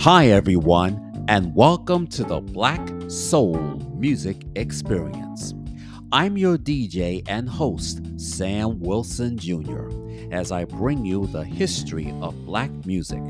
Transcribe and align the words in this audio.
Hi, 0.00 0.28
everyone, 0.28 1.26
and 1.28 1.54
welcome 1.54 2.06
to 2.06 2.24
the 2.24 2.40
Black 2.40 2.80
Soul 3.08 3.58
Music 3.98 4.46
Experience. 4.56 5.52
I'm 6.10 6.38
your 6.38 6.56
DJ 6.56 7.22
and 7.28 7.46
host, 7.46 8.00
Sam 8.18 8.80
Wilson 8.80 9.36
Jr., 9.36 9.90
as 10.32 10.52
I 10.52 10.64
bring 10.64 11.04
you 11.04 11.26
the 11.26 11.44
history 11.44 12.14
of 12.22 12.46
black 12.46 12.70
music, 12.86 13.22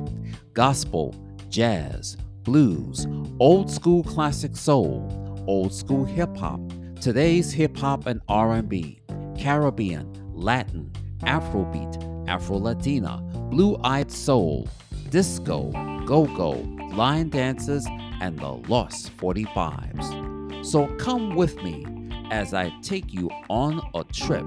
gospel, 0.52 1.12
jazz, 1.48 2.16
blues, 2.44 3.04
old 3.40 3.68
school 3.68 4.04
classic 4.04 4.54
soul, 4.54 5.44
old 5.48 5.74
school 5.74 6.04
hip 6.04 6.36
hop, 6.36 6.60
today's 7.00 7.50
hip 7.50 7.76
hop 7.76 8.06
and 8.06 8.20
R&B, 8.28 9.02
Caribbean, 9.36 10.08
Latin, 10.32 10.92
Afrobeat, 11.22 12.28
Afro-Latina, 12.28 13.20
blue-eyed 13.50 14.12
soul, 14.12 14.68
disco, 15.08 15.72
go-go, 16.10 16.50
line 16.92 17.28
dances, 17.28 17.86
and 18.20 18.36
the 18.36 18.48
Lost 18.68 19.16
45s. 19.16 20.66
So 20.66 20.88
come 20.96 21.36
with 21.36 21.54
me 21.62 21.86
as 22.32 22.52
I 22.52 22.70
take 22.82 23.14
you 23.14 23.30
on 23.48 23.80
a 23.94 24.02
trip 24.02 24.44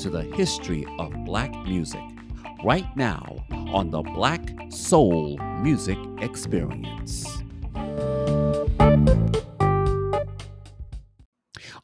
to 0.00 0.10
the 0.10 0.22
history 0.34 0.84
of 0.98 1.12
black 1.24 1.52
music 1.68 2.02
right 2.64 2.88
now 2.96 3.36
on 3.50 3.92
the 3.92 4.02
Black 4.02 4.42
Soul 4.70 5.38
Music 5.62 5.98
Experience. 6.20 7.24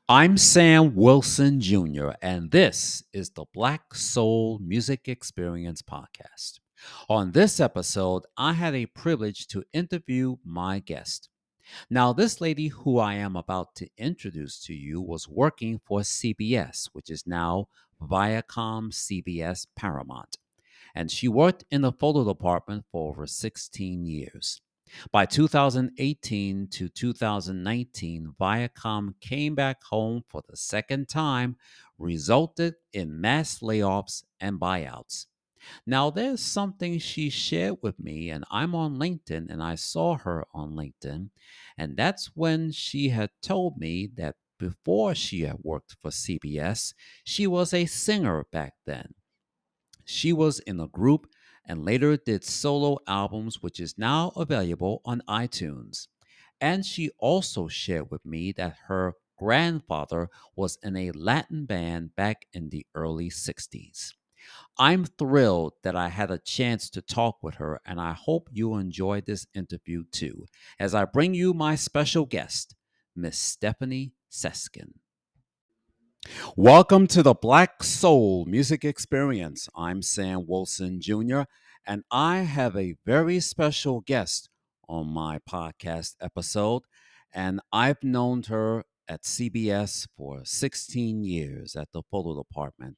I'm 0.09 0.37
Sam 0.37 0.97
Wilson 0.97 1.60
Jr., 1.60 2.10
and 2.21 2.51
this 2.51 3.05
is 3.12 3.30
the 3.30 3.45
Black 3.55 3.95
Soul 3.95 4.59
Music 4.59 5.07
Experience 5.07 5.83
podcast. 5.83 6.60
On 7.09 7.33
this 7.33 7.61
episode, 7.61 8.25
I 8.37 8.53
had 8.53 8.75
a 8.75 8.87
privilege 8.87 9.46
to 9.49 9.65
interview 9.73 10.37
my 10.45 10.79
guest. 10.79 11.29
Now, 11.88 12.13
this 12.13 12.41
lady 12.41 12.69
who 12.69 12.99
I 12.99 13.15
am 13.15 13.37
about 13.37 13.74
to 13.77 13.88
introduce 13.96 14.60
to 14.65 14.74
you 14.74 15.01
was 15.01 15.29
working 15.29 15.80
for 15.85 16.01
CBS, 16.01 16.88
which 16.93 17.11
is 17.11 17.27
now 17.27 17.68
Viacom 18.02 18.93
CBS 18.93 19.66
Paramount, 19.77 20.38
and 20.95 21.11
she 21.11 21.29
worked 21.29 21.65
in 21.71 21.83
the 21.83 21.93
photo 21.93 22.24
department 22.24 22.85
for 22.91 23.11
over 23.11 23.27
16 23.27 24.05
years. 24.07 24.61
By 25.13 25.27
2018 25.27 26.66
to 26.68 26.88
2019, 26.88 28.35
Viacom 28.41 29.15
came 29.21 29.55
back 29.55 29.85
home 29.85 30.24
for 30.29 30.43
the 30.49 30.57
second 30.57 31.09
time, 31.09 31.57
resulted 31.99 32.74
in 32.93 33.21
mass 33.21 33.61
layoffs 33.61 34.24
and 34.41 34.59
buyouts. 34.59 35.27
Now, 35.87 36.11
there's 36.11 36.41
something 36.41 36.99
she 36.99 37.30
shared 37.30 37.79
with 37.83 37.99
me, 37.99 38.30
and 38.30 38.45
I'm 38.51 38.75
on 38.75 38.97
LinkedIn, 38.97 39.51
and 39.51 39.63
I 39.63 39.75
saw 39.75 40.17
her 40.17 40.45
on 40.52 40.73
LinkedIn, 40.73 41.30
and 41.77 41.97
that's 41.97 42.30
when 42.35 42.73
she 42.73 43.11
had 43.11 43.30
told 43.43 43.79
me 43.79 44.09
that 44.17 44.37
before 44.59 45.15
she 45.15 45.41
had 45.43 45.59
worked 45.63 45.97
for 46.01 46.11
CBS, 46.11 46.93
she 47.25 47.47
was 47.47 47.73
a 47.73 47.87
singer 47.87 48.45
back 48.52 48.75
then. 48.85 49.15
She 50.05 50.33
was 50.33 50.59
in 50.61 50.79
a 50.80 50.89
group 50.89 51.27
and 51.65 51.85
later 51.85 52.17
did 52.17 52.45
solo 52.45 52.99
albums, 53.07 53.63
which 53.63 53.80
is 53.80 53.97
now 53.97 54.33
available 54.37 55.01
on 55.05 55.23
iTunes. 55.29 56.09
And 56.61 56.85
she 56.85 57.11
also 57.19 57.69
shared 57.69 58.11
with 58.11 58.24
me 58.27 58.52
that 58.52 58.77
her 58.89 59.15
grandfather 59.39 60.29
was 60.55 60.79
in 60.83 60.97
a 60.97 61.13
Latin 61.13 61.65
band 61.65 62.15
back 62.17 62.45
in 62.52 62.69
the 62.69 62.87
early 62.95 63.30
60s. 63.30 64.12
I'm 64.78 65.04
thrilled 65.04 65.75
that 65.82 65.97
I 65.97 66.09
had 66.09 66.31
a 66.31 66.38
chance 66.38 66.88
to 66.91 67.03
talk 67.03 67.43
with 67.43 67.56
her, 67.56 67.81
and 67.84 68.00
I 68.00 68.12
hope 68.12 68.48
you 68.53 68.75
enjoyed 68.76 69.26
this 69.26 69.47
interview 69.54 70.04
too, 70.10 70.47
as 70.78 70.94
I 70.94 71.04
bring 71.04 71.34
you 71.34 71.53
my 71.53 71.75
special 71.75 72.25
guest, 72.26 72.75
Miss 73.15 73.39
Stefanie 73.39 74.12
Seskin. 74.31 74.93
Welcome 76.56 77.06
to 77.09 77.22
the 77.22 77.34
Black 77.34 77.83
Soul 77.83 78.44
Music 78.44 78.84
Experience. 78.84 79.69
I'm 79.75 80.03
Sam 80.03 80.47
Wilson 80.47 81.00
Jr., 81.00 81.43
and 81.87 82.05
I 82.10 82.39
have 82.39 82.77
a 82.77 82.97
very 83.05 83.41
special 83.41 84.00
guest 84.00 84.49
on 84.89 85.06
my 85.06 85.39
podcast 85.49 86.16
episode. 86.21 86.83
And 87.33 87.60
I've 87.72 88.03
known 88.03 88.43
her 88.49 88.84
at 89.09 89.22
CBS 89.22 90.06
for 90.16 90.43
16 90.44 91.25
years 91.25 91.77
at 91.77 91.89
the 91.93 92.03
photo 92.10 92.37
department. 92.37 92.97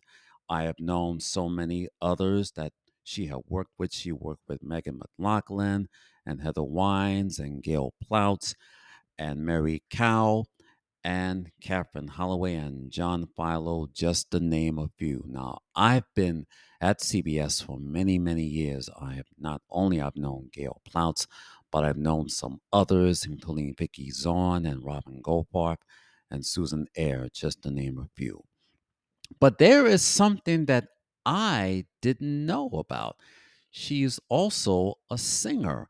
I 0.48 0.64
have 0.64 0.78
known 0.78 1.20
so 1.20 1.48
many 1.48 1.88
others 2.00 2.53
that 2.53 2.72
she 3.04 3.26
had 3.26 3.41
worked 3.48 3.72
with. 3.78 3.92
She 3.92 4.12
worked 4.12 4.42
with 4.48 4.62
Megan 4.62 4.98
McLaughlin 4.98 5.88
and 6.26 6.41
Heather 6.41 6.62
Wines 6.62 7.38
and 7.38 7.62
Gail 7.62 7.94
Ploutz 8.04 8.54
and 9.19 9.44
Mary 9.44 9.82
Cow 9.91 10.44
and 11.04 11.50
Catherine 11.60 12.08
Holloway 12.08 12.54
and 12.54 12.91
John 12.91 13.26
Philo, 13.36 13.88
just 13.92 14.30
to 14.30 14.41
name 14.41 14.78
a 14.78 14.88
few. 14.97 15.25
Now, 15.26 15.58
I've 15.75 16.04
been 16.14 16.47
at 16.80 17.00
CBS 17.00 17.64
for 17.64 17.78
many, 17.78 18.19
many 18.19 18.44
years. 18.44 18.88
I 19.00 19.14
have 19.14 19.26
not 19.38 19.62
only 19.70 20.00
I've 20.00 20.16
known 20.16 20.50
Gail 20.53 20.80
Ploutz, 20.88 21.26
but 21.72 21.84
I've 21.84 21.97
known 21.97 22.28
some 22.28 22.60
others, 22.72 23.24
including 23.24 23.74
Vicki 23.76 24.10
Zorn 24.10 24.64
and 24.66 24.84
Robin 24.84 25.20
Goldfarb 25.22 25.78
and 26.30 26.47
Susan 26.47 26.86
Eyre, 26.97 27.28
just 27.32 27.62
to 27.62 27.70
name 27.70 27.98
a 27.98 28.09
few. 28.14 28.44
But 29.41 29.59
there 29.59 29.87
is 29.87 30.03
something 30.03 30.66
that 30.66 30.88
I 31.25 31.87
didn't 32.00 32.47
know 32.47 32.69
about. 32.70 33.16
She's 33.70 34.20
also 34.28 34.97
a 35.10 35.19
singer. 35.19 35.88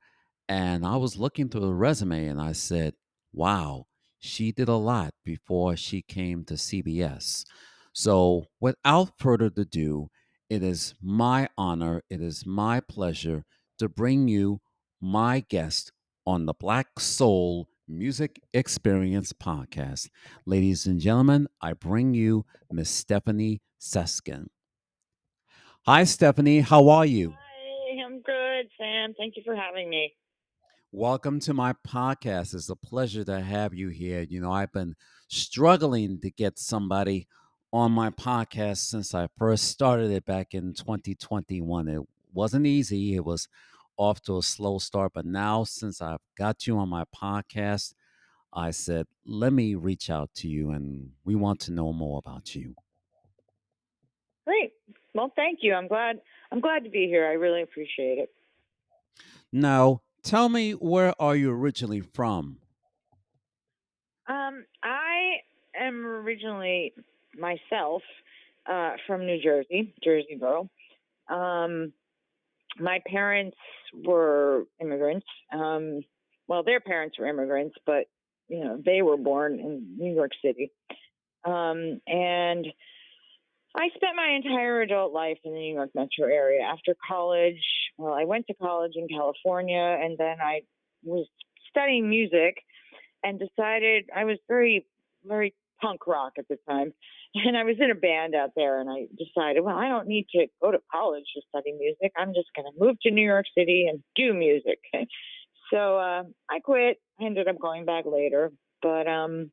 And 0.48 0.84
I 0.86 0.96
was 0.96 1.16
looking 1.16 1.48
through 1.48 1.62
the 1.62 1.74
resume 1.74 2.26
and 2.26 2.40
I 2.40 2.52
said, 2.52 2.94
wow, 3.32 3.86
she 4.18 4.52
did 4.52 4.68
a 4.68 4.76
lot 4.76 5.14
before 5.24 5.76
she 5.76 6.02
came 6.02 6.44
to 6.44 6.56
CBS. 6.56 7.44
So, 7.92 8.46
without 8.60 9.18
further 9.18 9.50
ado, 9.56 10.10
it 10.48 10.62
is 10.62 10.94
my 11.02 11.48
honor, 11.56 12.02
it 12.10 12.20
is 12.20 12.46
my 12.46 12.80
pleasure 12.80 13.44
to 13.78 13.88
bring 13.88 14.28
you 14.28 14.60
my 15.00 15.40
guest 15.48 15.92
on 16.26 16.46
the 16.46 16.54
Black 16.54 17.00
Soul 17.00 17.68
Music 17.92 18.40
Experience 18.54 19.34
podcast. 19.34 20.08
Ladies 20.46 20.86
and 20.86 20.98
gentlemen, 20.98 21.46
I 21.60 21.74
bring 21.74 22.14
you 22.14 22.46
Miss 22.70 23.04
Stefanie 23.04 23.60
Seskin. 23.78 24.46
Hi, 25.84 26.02
Stefanie. 26.02 26.62
How 26.62 26.88
are 26.88 27.04
you? 27.04 27.32
Hi, 27.32 28.02
I'm 28.02 28.22
good, 28.22 28.70
Sam. 28.78 29.12
Thank 29.18 29.36
you 29.36 29.42
for 29.44 29.54
having 29.54 29.90
me. 29.90 30.14
Welcome 30.90 31.38
to 31.40 31.52
my 31.52 31.74
podcast. 31.86 32.54
It's 32.54 32.70
a 32.70 32.76
pleasure 32.76 33.24
to 33.24 33.42
have 33.42 33.74
you 33.74 33.88
here. 33.88 34.22
You 34.22 34.40
know, 34.40 34.52
I've 34.52 34.72
been 34.72 34.94
struggling 35.28 36.18
to 36.20 36.30
get 36.30 36.58
somebody 36.58 37.28
on 37.74 37.92
my 37.92 38.08
podcast 38.08 38.78
since 38.78 39.14
I 39.14 39.28
first 39.38 39.64
started 39.64 40.10
it 40.10 40.24
back 40.24 40.54
in 40.54 40.72
2021. 40.72 41.88
It 41.88 42.02
wasn't 42.32 42.66
easy. 42.66 43.14
It 43.16 43.24
was 43.26 43.48
off 43.96 44.20
to 44.22 44.38
a 44.38 44.42
slow 44.42 44.78
start, 44.78 45.12
but 45.14 45.24
now 45.24 45.64
since 45.64 46.00
I've 46.00 46.20
got 46.36 46.66
you 46.66 46.78
on 46.78 46.88
my 46.88 47.04
podcast, 47.14 47.94
I 48.52 48.70
said, 48.70 49.06
let 49.24 49.52
me 49.52 49.74
reach 49.74 50.10
out 50.10 50.30
to 50.36 50.48
you 50.48 50.70
and 50.70 51.10
we 51.24 51.34
want 51.34 51.60
to 51.60 51.72
know 51.72 51.92
more 51.92 52.18
about 52.18 52.54
you. 52.54 52.74
Great. 54.46 54.72
Well, 55.14 55.32
thank 55.36 55.60
you. 55.62 55.74
I'm 55.74 55.88
glad 55.88 56.20
I'm 56.50 56.60
glad 56.60 56.84
to 56.84 56.90
be 56.90 57.06
here. 57.06 57.26
I 57.26 57.32
really 57.32 57.62
appreciate 57.62 58.18
it. 58.18 58.30
Now, 59.52 60.02
tell 60.22 60.48
me 60.48 60.72
where 60.72 61.14
are 61.20 61.36
you 61.36 61.50
originally 61.50 62.00
from? 62.00 62.58
Um, 64.26 64.64
I 64.82 65.36
am 65.78 66.04
originally 66.04 66.94
myself 67.38 68.02
uh, 68.66 68.92
from 69.06 69.26
New 69.26 69.40
Jersey, 69.42 69.94
Jersey 70.02 70.36
Borough. 70.38 70.68
Um, 71.28 71.92
my 72.78 73.00
parents 73.06 73.56
were 74.04 74.64
immigrants. 74.80 75.26
Um, 75.52 76.00
well, 76.48 76.62
their 76.62 76.80
parents 76.80 77.18
were 77.18 77.26
immigrants, 77.26 77.76
but 77.86 78.04
you 78.48 78.64
know 78.64 78.80
they 78.84 79.02
were 79.02 79.16
born 79.16 79.58
in 79.58 79.96
New 79.98 80.14
York 80.14 80.32
City. 80.44 80.70
Um, 81.44 82.00
and 82.06 82.66
I 83.74 83.88
spent 83.94 84.16
my 84.16 84.36
entire 84.36 84.82
adult 84.82 85.12
life 85.12 85.38
in 85.44 85.52
the 85.52 85.58
New 85.58 85.74
York 85.74 85.90
metro 85.94 86.26
area. 86.32 86.62
After 86.62 86.94
college, 87.08 87.62
well, 87.96 88.12
I 88.12 88.24
went 88.24 88.46
to 88.48 88.54
college 88.54 88.92
in 88.96 89.08
California, 89.08 89.98
and 90.00 90.18
then 90.18 90.36
I 90.40 90.60
was 91.02 91.26
studying 91.70 92.08
music, 92.10 92.56
and 93.24 93.38
decided 93.38 94.04
I 94.14 94.24
was 94.24 94.38
very, 94.46 94.86
very 95.24 95.54
punk 95.80 96.06
rock 96.06 96.34
at 96.38 96.48
the 96.48 96.58
time. 96.68 96.92
And 97.34 97.56
I 97.56 97.64
was 97.64 97.76
in 97.80 97.90
a 97.90 97.94
band 97.94 98.34
out 98.34 98.50
there, 98.56 98.80
and 98.80 98.90
I 98.90 99.06
decided, 99.16 99.62
well, 99.62 99.76
I 99.76 99.88
don't 99.88 100.06
need 100.06 100.26
to 100.32 100.46
go 100.60 100.70
to 100.70 100.78
college 100.92 101.24
to 101.34 101.42
study 101.48 101.72
music. 101.72 102.12
I'm 102.16 102.34
just 102.34 102.48
going 102.54 102.66
to 102.66 102.78
move 102.78 102.96
to 103.02 103.10
New 103.10 103.24
York 103.24 103.46
City 103.56 103.86
and 103.88 104.02
do 104.14 104.34
music. 104.34 104.80
so 105.72 105.96
uh, 105.96 106.24
I 106.50 106.60
quit. 106.62 106.98
I 107.20 107.24
ended 107.24 107.48
up 107.48 107.58
going 107.58 107.86
back 107.86 108.04
later, 108.06 108.52
but 108.82 109.08
um, 109.08 109.50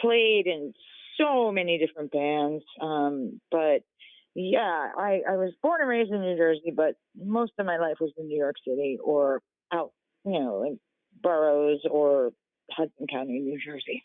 played 0.00 0.46
in 0.46 0.72
so 1.16 1.52
many 1.52 1.78
different 1.78 2.10
bands. 2.10 2.64
Um, 2.80 3.40
but 3.50 3.82
yeah, 4.34 4.88
I, 4.98 5.20
I 5.28 5.36
was 5.36 5.52
born 5.62 5.80
and 5.80 5.88
raised 5.88 6.10
in 6.10 6.22
New 6.22 6.36
Jersey, 6.36 6.72
but 6.74 6.94
most 7.16 7.52
of 7.58 7.66
my 7.66 7.78
life 7.78 7.98
was 8.00 8.12
in 8.18 8.26
New 8.26 8.38
York 8.38 8.56
City 8.66 8.98
or 9.00 9.42
out 9.72 9.92
you 10.24 10.32
know, 10.38 10.62
in 10.64 10.78
boroughs 11.22 11.80
or 11.90 12.32
Hudson 12.70 13.06
County, 13.10 13.38
New 13.40 13.58
Jersey. 13.64 14.04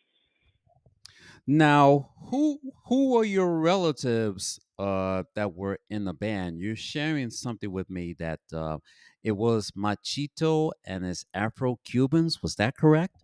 Now, 1.48 2.10
who 2.30 2.60
who 2.88 3.14
were 3.14 3.24
your 3.24 3.58
relatives 3.60 4.60
uh, 4.78 5.24
that 5.36 5.54
were 5.54 5.80
in 5.90 6.04
the 6.04 6.14
band? 6.14 6.60
You're 6.60 6.76
sharing 6.76 7.30
something 7.30 7.72
with 7.72 7.90
me 7.90 8.14
that 8.20 8.42
uh, 8.54 8.80
it 9.24 9.32
was 9.32 9.72
Machito 9.72 10.72
and 10.86 11.06
his 11.06 11.26
Afro 11.34 11.80
Cubans. 11.86 12.44
Was 12.44 12.56
that 12.56 12.76
correct? 12.76 13.24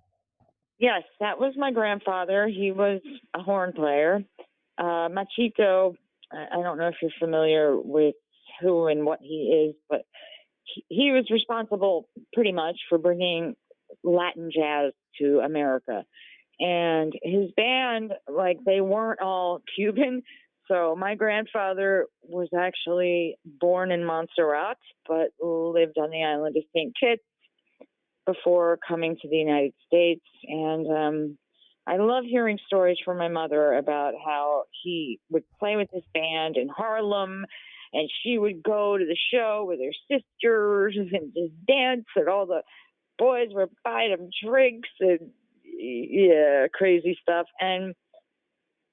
Yes, 0.80 1.04
that 1.20 1.38
was 1.38 1.54
my 1.58 1.72
grandfather. 1.72 2.48
He 2.48 2.72
was 2.72 3.02
a 3.36 3.42
horn 3.42 3.74
player. 3.74 4.24
Uh, 4.78 5.10
Machito, 5.10 5.96
I 6.32 6.62
don't 6.62 6.78
know 6.78 6.88
if 6.88 6.96
you're 7.02 7.12
familiar 7.20 7.78
with 7.78 8.16
who 8.62 8.88
and 8.88 9.06
what 9.06 9.20
he 9.22 9.70
is, 9.70 9.76
but 9.90 10.02
he 10.88 11.12
was 11.12 11.30
responsible 11.30 12.10
pretty 12.34 12.52
much 12.52 12.78
for 12.90 12.98
bringing 12.98 13.56
Latin 14.04 14.50
jazz 14.54 14.94
to 15.20 15.40
America. 15.40 16.06
And 16.64 17.12
his 17.22 17.52
band, 17.58 18.14
like, 18.34 18.58
they 18.66 18.80
weren't 18.80 19.20
all 19.20 19.60
Cuban. 19.76 20.24
So 20.70 20.96
my 20.98 21.16
grandfather 21.16 22.08
was 22.24 22.48
actually 22.58 23.36
born 23.44 23.92
in 23.92 24.06
Montserrat, 24.06 24.78
but 25.06 25.32
lived 25.42 25.98
on 25.98 26.10
the 26.10 26.24
island 26.24 26.56
of 26.56 26.64
St. 26.74 26.94
Kitts 26.98 27.24
before 28.26 28.80
coming 28.88 29.18
to 29.22 29.28
the 29.28 29.36
United 29.36 29.74
States. 29.86 30.26
And 30.48 30.88
um, 30.88 31.38
I 31.86 31.98
love 31.98 32.24
hearing 32.24 32.58
stories 32.66 32.98
from 33.04 33.18
my 33.18 33.28
mother 33.28 33.74
about 33.74 34.14
how 34.24 34.64
he 34.84 35.20
would 35.30 35.44
play 35.60 35.76
with 35.76 35.90
his 35.92 36.04
band 36.14 36.56
in 36.56 36.70
Harlem 36.70 37.46
and 37.92 38.10
she 38.24 38.38
would 38.38 38.64
go 38.64 38.98
to 38.98 39.06
the 39.06 39.18
show 39.32 39.66
with 39.68 39.80
her 39.80 39.94
sisters 40.10 40.98
and 41.12 41.34
just 41.34 41.66
dance 41.68 42.06
and 42.16 42.30
all 42.30 42.46
the 42.46 42.64
boys 43.18 43.50
would 43.52 43.70
buy 43.84 44.08
them 44.10 44.30
drinks 44.44 44.90
and 45.00 45.30
yeah, 45.80 46.68
crazy 46.74 47.18
stuff. 47.22 47.48
And 47.60 47.96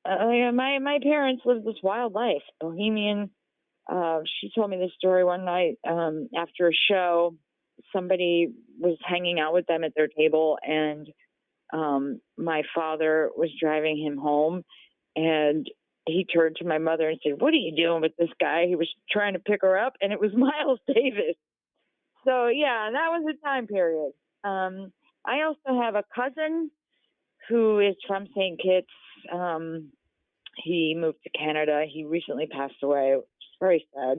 uh, 0.04 0.30
yeah, 0.30 0.50
my 0.50 0.78
my 0.78 0.98
parents 1.02 1.42
lived 1.44 1.66
this 1.66 1.82
wild 1.82 2.14
life, 2.14 2.42
bohemian. 2.60 3.30
Uh, 3.90 4.20
she 4.40 4.50
told 4.54 4.70
me 4.70 4.78
this 4.78 4.92
story 4.96 5.24
one 5.24 5.44
night 5.44 5.78
um, 5.88 6.28
after 6.36 6.68
a 6.68 6.72
show. 6.90 7.34
Somebody 7.92 8.52
was 8.78 8.96
hanging 9.04 9.40
out 9.40 9.52
with 9.52 9.66
them 9.66 9.84
at 9.84 9.92
their 9.94 10.08
table, 10.08 10.58
and 10.62 11.08
um, 11.72 12.20
my 12.36 12.62
father 12.74 13.30
was 13.36 13.50
driving 13.60 13.98
him 13.98 14.16
home, 14.16 14.62
and 15.16 15.66
he 16.06 16.24
turned 16.24 16.56
to 16.56 16.66
my 16.66 16.78
mother 16.78 17.08
and 17.08 17.18
said, 17.22 17.40
"What 17.40 17.52
are 17.52 17.56
you 17.56 17.74
doing 17.76 18.00
with 18.00 18.16
this 18.18 18.30
guy?" 18.40 18.66
He 18.66 18.76
was 18.76 18.88
trying 19.10 19.34
to 19.34 19.38
pick 19.38 19.62
her 19.62 19.78
up, 19.78 19.94
and 20.00 20.12
it 20.12 20.20
was 20.20 20.30
Miles 20.34 20.80
Davis. 20.86 21.36
So 22.24 22.48
yeah, 22.48 22.90
that 22.92 23.08
was 23.10 23.34
a 23.34 23.46
time 23.46 23.66
period. 23.66 24.12
Um, 24.44 24.92
I 25.24 25.42
also 25.42 25.80
have 25.80 25.94
a 25.94 26.04
cousin 26.14 26.70
who 27.48 27.80
is 27.80 27.96
from 28.06 28.26
St. 28.36 28.60
Kitts. 28.60 28.86
Um, 29.32 29.90
he 30.56 30.96
moved 30.98 31.18
to 31.24 31.30
Canada. 31.30 31.84
He 31.90 32.04
recently 32.04 32.46
passed 32.46 32.82
away. 32.82 33.16
Very 33.60 33.86
sad. 33.94 34.18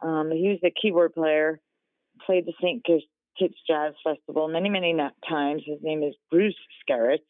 Um, 0.00 0.30
he 0.30 0.48
was 0.48 0.58
a 0.64 0.72
keyboard 0.80 1.14
player, 1.14 1.60
played 2.24 2.46
the 2.46 2.52
St. 2.60 2.84
Kitts 2.84 3.54
Jazz 3.66 3.94
Festival 4.04 4.48
many, 4.48 4.68
many 4.68 4.96
times. 5.28 5.62
His 5.66 5.78
name 5.82 6.02
is 6.02 6.14
Bruce 6.30 6.56
Scarrett. 6.80 7.24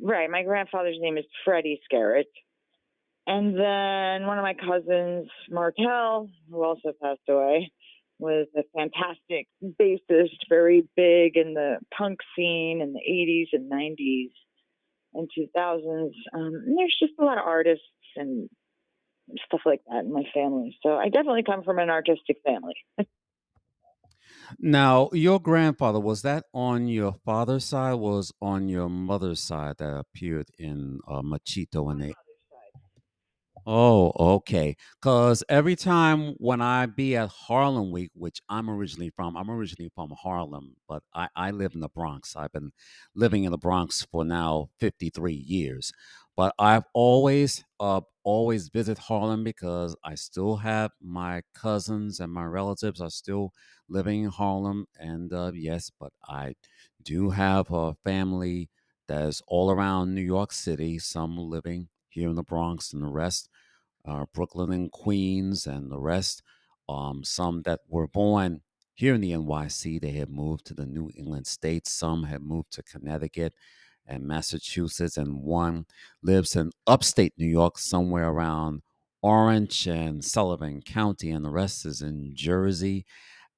Right, 0.00 0.30
my 0.30 0.44
grandfather's 0.44 0.98
name 1.00 1.18
is 1.18 1.24
Freddie 1.44 1.80
Scarrett. 1.84 2.30
And 3.26 3.54
then 3.54 4.26
one 4.26 4.38
of 4.38 4.42
my 4.42 4.54
cousins, 4.54 5.28
Martel, 5.50 6.30
who 6.50 6.64
also 6.64 6.92
passed 7.02 7.20
away, 7.28 7.70
was 8.18 8.46
a 8.56 8.62
fantastic 8.76 9.46
bassist, 9.80 10.38
very 10.48 10.88
big 10.96 11.36
in 11.36 11.54
the 11.54 11.78
punk 11.96 12.20
scene 12.34 12.80
in 12.82 12.92
the 12.92 13.00
80s 13.00 13.48
and 13.52 13.70
90s 13.70 14.30
and 15.14 15.28
2000s. 15.36 16.12
Um, 16.34 16.54
and 16.66 16.78
there's 16.78 16.96
just 17.00 17.14
a 17.18 17.24
lot 17.24 17.38
of 17.38 17.44
artists 17.44 17.84
and 18.16 18.48
stuff 19.46 19.60
like 19.64 19.80
that 19.88 20.04
in 20.04 20.12
my 20.12 20.24
family. 20.34 20.76
So 20.82 20.94
I 20.96 21.08
definitely 21.08 21.44
come 21.44 21.62
from 21.62 21.78
an 21.78 21.90
artistic 21.90 22.38
family. 22.44 22.74
Now, 24.58 25.10
your 25.12 25.40
grandfather 25.40 26.00
was 26.00 26.22
that 26.22 26.44
on 26.54 26.88
your 26.88 27.14
father's 27.24 27.64
side? 27.64 27.94
Was 27.94 28.32
on 28.40 28.68
your 28.68 28.88
mother's 28.88 29.40
side 29.40 29.76
that 29.78 29.94
appeared 29.94 30.48
in 30.58 31.00
uh, 31.06 31.22
Machito 31.22 31.90
and 31.90 32.00
they 32.00 32.14
Oh, 33.70 34.12
okay. 34.36 34.76
Because 35.00 35.44
every 35.50 35.76
time 35.76 36.34
when 36.38 36.62
I 36.62 36.86
be 36.86 37.16
at 37.16 37.28
Harlem 37.28 37.90
Week, 37.90 38.10
which 38.14 38.40
I'm 38.48 38.70
originally 38.70 39.10
from, 39.10 39.36
I'm 39.36 39.50
originally 39.50 39.90
from 39.94 40.10
Harlem, 40.22 40.76
but 40.88 41.02
I, 41.14 41.28
I 41.36 41.50
live 41.50 41.74
in 41.74 41.80
the 41.80 41.88
Bronx. 41.90 42.34
I've 42.34 42.52
been 42.52 42.70
living 43.14 43.44
in 43.44 43.50
the 43.52 43.58
Bronx 43.58 44.06
for 44.10 44.24
now 44.24 44.70
53 44.80 45.34
years. 45.34 45.92
But 46.34 46.54
I've 46.58 46.84
always, 46.94 47.62
uh, 47.78 48.00
always 48.24 48.68
visit 48.70 48.96
Harlem 48.96 49.44
because 49.44 49.94
I 50.04 50.14
still 50.14 50.56
have 50.56 50.92
my 51.02 51.42
cousins 51.52 52.20
and 52.20 52.32
my 52.32 52.44
relatives 52.44 53.00
are 53.02 53.10
still 53.10 53.52
living 53.88 54.22
in 54.22 54.30
Harlem. 54.30 54.86
And 54.98 55.30
uh, 55.32 55.50
yes, 55.54 55.90
but 56.00 56.12
I 56.26 56.54
do 57.02 57.30
have 57.30 57.70
a 57.70 57.94
family 58.04 58.70
that 59.08 59.22
is 59.26 59.42
all 59.48 59.70
around 59.70 60.14
New 60.14 60.22
York 60.22 60.52
City, 60.52 60.98
some 60.98 61.36
living 61.36 61.88
here 62.08 62.28
in 62.28 62.36
the 62.36 62.42
Bronx 62.42 62.92
and 62.92 63.02
the 63.02 63.08
rest 63.08 63.48
uh, 64.08 64.24
Brooklyn 64.32 64.72
and 64.72 64.90
Queens 64.90 65.66
and 65.66 65.90
the 65.90 66.00
rest. 66.00 66.42
Um, 66.88 67.22
some 67.22 67.62
that 67.62 67.80
were 67.88 68.08
born 68.08 68.62
here 68.94 69.14
in 69.14 69.20
the 69.20 69.32
NYC, 69.32 70.00
they 70.00 70.12
had 70.12 70.30
moved 70.30 70.66
to 70.66 70.74
the 70.74 70.86
New 70.86 71.10
England 71.16 71.46
states. 71.46 71.92
Some 71.92 72.24
had 72.24 72.42
moved 72.42 72.72
to 72.72 72.82
Connecticut 72.82 73.54
and 74.06 74.26
Massachusetts, 74.26 75.18
and 75.18 75.42
one 75.42 75.84
lives 76.22 76.56
in 76.56 76.72
upstate 76.86 77.34
New 77.36 77.46
York, 77.46 77.78
somewhere 77.78 78.28
around 78.28 78.82
Orange 79.22 79.86
and 79.86 80.24
Sullivan 80.24 80.80
County, 80.80 81.30
and 81.30 81.44
the 81.44 81.50
rest 81.50 81.84
is 81.84 82.00
in 82.00 82.32
Jersey. 82.34 83.04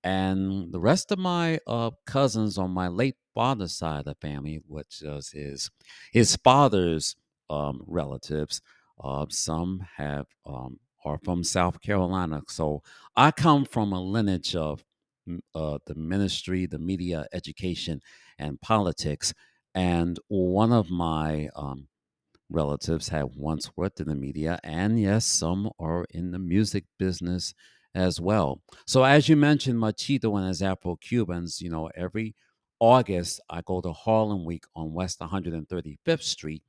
And 0.02 0.72
the 0.72 0.80
rest 0.80 1.12
of 1.12 1.18
my 1.18 1.60
uh, 1.66 1.90
cousins 2.06 2.58
on 2.58 2.70
my 2.72 2.88
late 2.88 3.16
father's 3.34 3.76
side 3.76 4.00
of 4.00 4.04
the 4.06 4.14
family, 4.14 4.60
which 4.66 5.02
is 5.02 5.30
his 5.30 5.70
his 6.10 6.36
father's 6.36 7.16
um, 7.50 7.82
relatives, 7.86 8.60
uh, 9.02 9.26
some 9.30 9.86
have 9.96 10.26
um, 10.46 10.78
are 11.04 11.18
from 11.24 11.42
South 11.42 11.80
Carolina. 11.80 12.42
So 12.48 12.82
I 13.16 13.30
come 13.30 13.64
from 13.64 13.92
a 13.92 14.02
lineage 14.02 14.54
of 14.54 14.84
mm, 15.28 15.40
uh, 15.54 15.78
the 15.86 15.94
ministry, 15.94 16.66
the 16.66 16.78
media, 16.78 17.26
education, 17.32 18.00
and 18.38 18.60
politics. 18.60 19.32
And 19.74 20.18
one 20.28 20.72
of 20.72 20.90
my 20.90 21.48
um, 21.56 21.88
relatives 22.50 23.08
had 23.08 23.26
once 23.36 23.70
worked 23.76 24.00
in 24.00 24.08
the 24.08 24.14
media, 24.14 24.58
and 24.64 25.00
yes, 25.00 25.26
some 25.26 25.70
are 25.78 26.04
in 26.10 26.32
the 26.32 26.38
music 26.38 26.84
business 26.98 27.54
as 27.94 28.20
well. 28.20 28.62
So, 28.86 29.04
as 29.04 29.28
you 29.28 29.36
mentioned, 29.36 29.78
Machito 29.78 30.36
and 30.38 30.48
his 30.48 30.62
Afro 30.62 30.96
Cubans, 30.96 31.60
you 31.60 31.70
know, 31.70 31.90
every 31.96 32.34
August 32.80 33.40
I 33.48 33.62
go 33.62 33.80
to 33.80 33.92
Harlem 33.92 34.44
Week 34.44 34.64
on 34.74 34.92
West 34.92 35.20
135th 35.20 36.22
Street, 36.22 36.62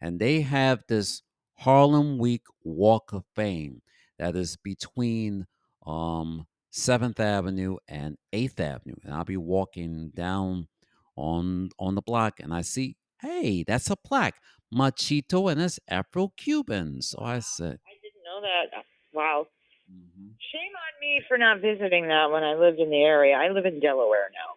and 0.00 0.18
they 0.18 0.40
have 0.40 0.82
this 0.88 1.22
Harlem 1.58 2.18
Week 2.18 2.42
Walk 2.62 3.12
of 3.12 3.24
Fame 3.34 3.82
that 4.18 4.36
is 4.36 4.56
between 4.56 5.46
um, 5.86 6.46
7th 6.72 7.18
Avenue 7.20 7.76
and 7.88 8.16
8th 8.32 8.60
Avenue. 8.60 8.96
And 9.04 9.14
I'll 9.14 9.24
be 9.24 9.36
walking 9.36 10.10
down 10.14 10.68
on 11.16 11.70
on 11.78 11.96
the 11.96 12.02
block 12.02 12.38
and 12.40 12.54
I 12.54 12.60
see, 12.62 12.96
hey, 13.20 13.64
that's 13.66 13.90
a 13.90 13.96
plaque. 13.96 14.36
Machito 14.72 15.50
and 15.50 15.60
his 15.60 15.80
Afro 15.88 16.28
Cubans. 16.36 17.08
So 17.10 17.18
I 17.22 17.40
said, 17.40 17.78
I 17.86 17.94
didn't 18.02 18.24
know 18.24 18.40
that. 18.42 18.84
Wow. 19.12 19.46
Mhm. 19.90 20.34
Shame 20.52 20.72
on 20.76 21.00
me 21.00 21.22
for 21.26 21.38
not 21.38 21.60
visiting 21.60 22.08
that 22.08 22.30
when 22.30 22.44
I 22.44 22.54
lived 22.54 22.78
in 22.78 22.90
the 22.90 23.02
area. 23.02 23.34
I 23.36 23.48
live 23.48 23.64
in 23.66 23.80
Delaware 23.80 24.30
now. 24.32 24.54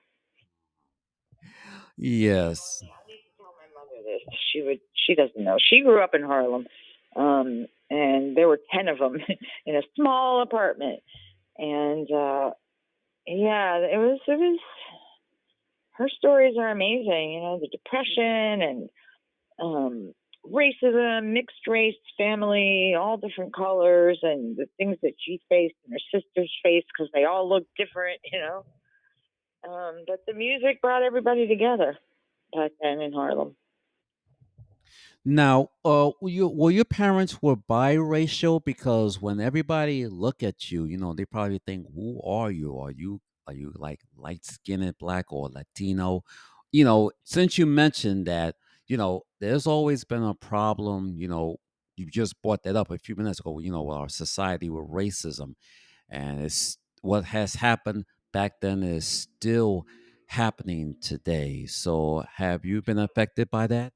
Yes. 1.98 2.82
I 2.84 2.88
need 3.08 3.22
to 3.22 3.38
tell 3.38 3.54
my 3.58 3.68
mother 3.80 4.04
this. 4.04 4.22
She 4.52 4.62
would. 4.62 4.80
She 5.08 5.16
doesn't 5.16 5.44
know. 5.44 5.58
She 5.60 5.82
grew 5.82 6.02
up 6.04 6.14
in 6.14 6.24
Harlem, 6.24 6.68
um, 7.16 7.66
and 7.90 8.36
there 8.36 8.48
were 8.48 8.60
ten 8.74 8.88
of 8.88 9.00
them 9.00 9.18
in 9.66 9.76
a 9.76 9.82
small 9.96 10.42
apartment. 10.42 11.00
And 11.58 12.10
uh, 12.12 12.52
yeah, 13.28 13.78
it 13.78 13.98
was. 13.98 14.20
It 14.28 14.40
was. 14.40 14.60
Her 15.94 16.10
stories 16.10 16.56
are 16.58 16.70
amazing. 16.70 17.34
You 17.34 17.42
know, 17.42 17.60
the 17.60 17.68
depression 17.68 18.62
and 18.62 18.90
um, 19.62 20.14
racism, 20.46 21.34
mixed 21.34 21.68
race 21.68 21.96
family, 22.18 22.96
all 22.98 23.18
different 23.18 23.54
colors, 23.54 24.20
and 24.24 24.58
the 24.58 24.66
things 24.78 24.98
that 25.04 25.14
she 25.20 25.40
faced 25.50 25.76
and 25.86 25.94
her 25.94 26.20
sisters 26.20 26.52
faced 26.64 26.88
because 26.98 27.12
they 27.14 27.26
all 27.26 27.48
looked 27.48 27.70
different. 27.78 28.20
You 28.32 28.40
know. 28.40 28.66
Um, 29.64 30.06
but 30.08 30.22
the 30.26 30.34
music 30.34 30.82
brought 30.82 31.04
everybody 31.04 31.48
together 31.48 31.96
back 32.56 32.72
then 32.82 33.00
in 33.00 33.14
Harlem. 33.14 33.56
Now, 35.24 35.70
uh, 35.86 36.12
were 36.20 36.30
you 36.30 36.48
were 36.48 36.72
your 36.72 36.86
parents 36.86 37.42
were 37.42 37.56
biracial? 37.56 38.64
Because 38.64 39.22
when 39.22 39.40
everybody 39.40 40.08
look 40.08 40.42
at 40.42 40.72
you, 40.72 40.86
you 40.86 40.98
know, 40.98 41.14
they 41.14 41.26
probably 41.26 41.60
think, 41.66 41.86
"Who 41.94 42.20
are 42.24 42.50
you? 42.52 42.78
Are 42.80 42.92
you 42.92 43.22
Are 43.48 43.54
you 43.54 43.72
like 43.76 44.02
light 44.16 44.46
skinned 44.46 44.98
black 45.00 45.32
or 45.32 45.50
Latino? 45.50 46.24
You 46.72 46.86
know, 46.86 47.12
since 47.24 47.58
you 47.58 47.66
mentioned 47.66 48.26
that, 48.28 48.56
you 48.88 48.98
know, 48.98 49.24
there's 49.40 49.68
always 49.68 50.04
been 50.06 50.24
a 50.24 50.34
problem, 50.36 51.16
you 51.18 51.28
know, 51.28 51.58
you 51.98 52.06
just 52.10 52.42
brought 52.42 52.64
that 52.64 52.76
up 52.76 52.90
a 52.92 52.98
few 52.98 53.16
minutes 53.16 53.40
ago, 53.40 53.60
you 53.60 53.72
know, 53.72 53.90
our 53.90 54.08
society 54.10 54.70
with 54.70 54.88
racism. 54.90 55.56
And 56.10 56.42
it's 56.42 56.78
what 57.02 57.26
has 57.26 57.56
happened 57.56 58.06
back 58.34 58.62
then 58.62 58.84
is 58.84 59.06
still 59.08 59.86
happening 60.28 60.98
today. 61.02 61.66
So 61.68 62.26
have 62.36 62.66
you 62.66 62.82
been 62.84 63.00
affected 63.00 63.50
by 63.52 63.68
that? 63.68 63.94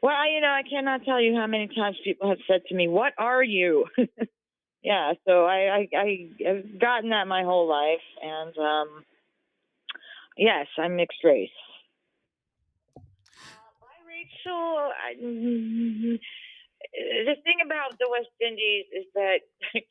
Well, 0.00 0.32
you 0.32 0.40
know, 0.40 0.48
I 0.48 0.62
cannot 0.68 1.04
tell 1.04 1.20
you 1.20 1.34
how 1.34 1.46
many 1.46 1.68
times 1.68 1.96
people 2.04 2.28
have 2.28 2.38
said 2.46 2.62
to 2.68 2.74
me, 2.74 2.88
"What 2.88 3.14
are 3.18 3.42
you?" 3.42 3.86
yeah, 4.82 5.12
so 5.26 5.44
I, 5.44 5.58
I, 5.58 5.88
I 5.96 6.28
have 6.46 6.78
gotten 6.78 7.10
that 7.10 7.26
my 7.26 7.42
whole 7.42 7.68
life, 7.68 8.04
and 8.22 8.56
um, 8.58 9.04
yes, 10.36 10.66
I'm 10.78 10.96
mixed 10.96 11.24
race. 11.24 11.50
Rachel, 14.18 14.90
I, 14.90 15.14
the 15.20 16.18
thing 17.44 17.60
about 17.64 17.96
the 17.98 18.08
West 18.10 18.34
Indies 18.40 18.86
is 18.92 19.06
that 19.14 19.38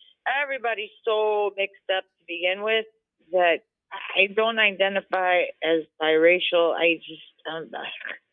everybody's 0.44 0.92
so 1.06 1.52
mixed 1.56 1.90
up 1.96 2.04
to 2.04 2.26
begin 2.28 2.62
with 2.64 2.86
that 3.32 3.64
I 3.92 4.28
don't 4.34 4.60
identify 4.60 5.44
as 5.64 5.84
biracial. 6.02 6.76
I 6.76 6.96
just 6.96 7.22
um, 7.50 7.72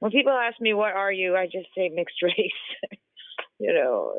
when 0.00 0.10
people 0.10 0.32
ask 0.32 0.60
me 0.60 0.74
what 0.74 0.92
are 0.92 1.12
you, 1.12 1.36
I 1.36 1.46
just 1.46 1.68
say 1.76 1.88
mixed 1.88 2.22
race. 2.22 2.98
you 3.58 3.72
know. 3.72 4.14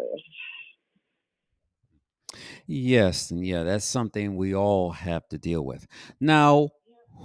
Yes, 2.66 3.32
and 3.32 3.46
yeah, 3.46 3.64
that's 3.64 3.86
something 3.86 4.36
we 4.36 4.54
all 4.56 4.92
have 4.92 5.28
to 5.30 5.38
deal 5.38 5.64
with. 5.66 5.88
Now, 6.20 6.70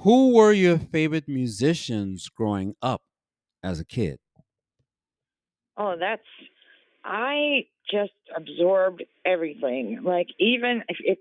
who 0.02 0.34
were 0.34 0.52
your 0.52 0.78
favorite 0.78 1.28
musicians 1.28 2.28
growing 2.28 2.75
up 2.82 3.02
as 3.62 3.80
a 3.80 3.84
kid? 3.84 4.18
Oh, 5.76 5.96
that's 5.98 6.22
I 7.04 7.66
just 7.90 8.12
absorbed 8.34 9.04
everything. 9.25 10.02
Like 10.02 10.28
even 10.38 10.82
if, 10.88 10.98
if 11.00 11.18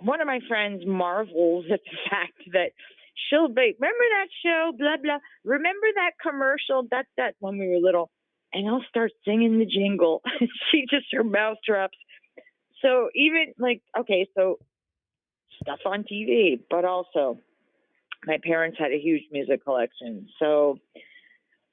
one 0.00 0.20
of 0.20 0.26
my 0.26 0.40
friends 0.48 0.84
marvels 0.86 1.66
at 1.72 1.80
the 1.84 1.98
fact 2.10 2.38
that 2.52 2.72
she'll 3.14 3.48
be 3.48 3.74
remember 3.78 4.04
that 4.10 4.28
show, 4.44 4.72
blah 4.76 4.96
blah. 5.02 5.18
Remember 5.44 5.86
that 5.96 6.12
commercial? 6.22 6.86
That's 6.90 7.08
that 7.16 7.34
when 7.40 7.58
we 7.58 7.68
were 7.68 7.78
little. 7.78 8.10
And 8.52 8.68
I'll 8.68 8.84
start 8.88 9.10
singing 9.24 9.58
the 9.58 9.66
jingle. 9.66 10.22
she 10.70 10.86
just 10.88 11.06
her 11.12 11.24
mouth 11.24 11.58
drops. 11.66 11.98
So 12.82 13.08
even 13.14 13.54
like 13.58 13.82
okay, 13.98 14.28
so 14.36 14.58
stuff 15.62 15.80
on 15.86 16.04
TV, 16.04 16.60
but 16.70 16.84
also 16.84 17.38
my 18.26 18.38
parents 18.42 18.78
had 18.78 18.92
a 18.92 18.98
huge 18.98 19.22
music 19.30 19.64
collection. 19.64 20.28
So 20.38 20.78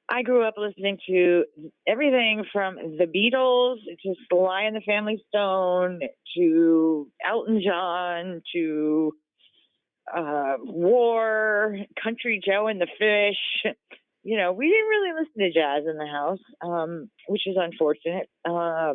I 0.10 0.24
grew 0.24 0.46
up 0.46 0.56
listening 0.58 0.98
to 1.08 1.46
everything 1.88 2.44
from 2.52 2.76
the 2.76 3.06
Beatles 3.06 3.78
to 4.04 4.16
Sly 4.30 4.64
and 4.64 4.76
the 4.76 4.82
Family 4.82 5.24
Stone 5.30 6.02
to 6.36 7.08
Elton 7.26 7.62
John 7.66 8.42
to 8.54 9.14
uh, 10.16 10.56
War, 10.60 11.78
Country 12.02 12.42
Joe 12.46 12.68
and 12.68 12.82
the 12.82 12.88
Fish. 12.98 13.74
You 14.24 14.38
know, 14.38 14.52
we 14.52 14.68
didn't 14.68 14.88
really 14.88 15.14
listen 15.20 15.40
to 15.40 15.60
jazz 15.60 15.84
in 15.90 15.98
the 15.98 16.06
house, 16.06 16.40
um, 16.62 17.10
which 17.28 17.48
is 17.48 17.58
unfortunate. 17.60 18.30
Uh, 18.48 18.94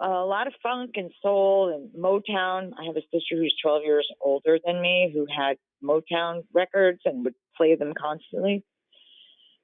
a 0.00 0.24
lot 0.24 0.46
of 0.46 0.54
funk 0.62 0.92
and 0.94 1.10
soul 1.22 1.72
and 1.74 1.90
Motown. 1.94 2.72
I 2.78 2.84
have 2.86 2.96
a 2.96 3.02
sister 3.12 3.36
who's 3.36 3.54
12 3.62 3.82
years 3.84 4.08
older 4.20 4.58
than 4.64 4.80
me 4.80 5.10
who 5.12 5.26
had 5.26 5.56
Motown 5.82 6.42
records 6.54 7.00
and 7.04 7.24
would 7.24 7.34
play 7.56 7.76
them 7.76 7.92
constantly. 8.00 8.64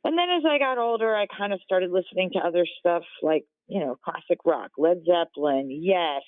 And 0.05 0.17
then 0.17 0.29
as 0.31 0.45
I 0.49 0.59
got 0.59 0.79
older, 0.79 1.17
I 1.17 1.27
kind 1.27 1.53
of 1.53 1.61
started 1.65 1.91
listening 1.91 2.31
to 2.35 2.39
other 2.39 2.67
stuff 2.79 3.03
like, 3.23 3.45
you 3.67 3.81
know, 3.81 3.97
classic 4.05 4.39
rock, 4.45 4.73
Led 4.79 4.99
Zeppelin, 5.05 5.69
Yes, 5.71 6.23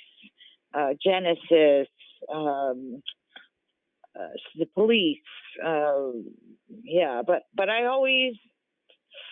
uh, 0.74 0.94
Genesis, 1.02 1.88
um, 2.32 3.02
uh, 4.18 4.28
the 4.56 4.66
Police. 4.74 5.18
Uh, 5.64 6.10
yeah, 6.82 7.22
but 7.26 7.42
but 7.54 7.68
I 7.68 7.86
always 7.86 8.34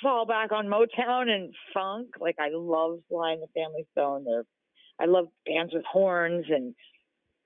fall 0.02 0.26
back 0.26 0.52
on 0.52 0.66
Motown 0.66 1.28
and 1.28 1.54
funk. 1.74 2.08
Like 2.20 2.36
I 2.38 2.48
love 2.52 2.98
Sly 3.08 3.32
and 3.32 3.42
the 3.42 3.48
Family 3.54 3.86
Stone. 3.92 4.24
They're, 4.24 4.44
I 5.00 5.06
love 5.06 5.26
bands 5.44 5.72
with 5.74 5.84
horns 5.84 6.46
and 6.48 6.74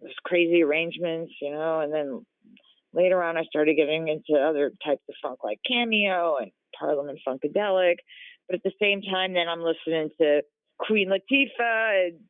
those 0.00 0.12
crazy 0.24 0.62
arrangements, 0.62 1.32
you 1.40 1.50
know. 1.50 1.80
And 1.80 1.92
then 1.92 2.24
later 2.92 3.22
on, 3.22 3.36
I 3.36 3.44
started 3.44 3.76
getting 3.76 4.08
into 4.08 4.40
other 4.40 4.72
types 4.84 5.02
of 5.08 5.14
funk 5.22 5.40
like 5.44 5.58
Cameo 5.66 6.36
and 6.40 6.50
Parliament 6.78 7.18
Funkadelic. 7.26 7.96
But 8.48 8.56
at 8.56 8.62
the 8.64 8.72
same 8.80 9.02
time, 9.02 9.34
then 9.34 9.48
I'm 9.48 9.62
listening 9.62 10.10
to 10.20 10.42
Queen 10.78 11.08
Latifah 11.08 12.06
and 12.06 12.20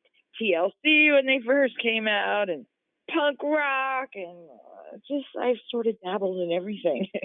TLC 0.41 1.15
when 1.15 1.27
they 1.27 1.41
first 1.45 1.75
came 1.83 2.07
out, 2.09 2.49
and 2.49 2.67
punk 3.13 3.43
rock, 3.43 4.11
and 4.15 4.49
just 5.09 5.27
I've 5.41 5.57
sort 5.71 5.87
of 5.87 5.97
dabbled 6.05 6.39
in 6.41 6.53
everything. 6.53 7.09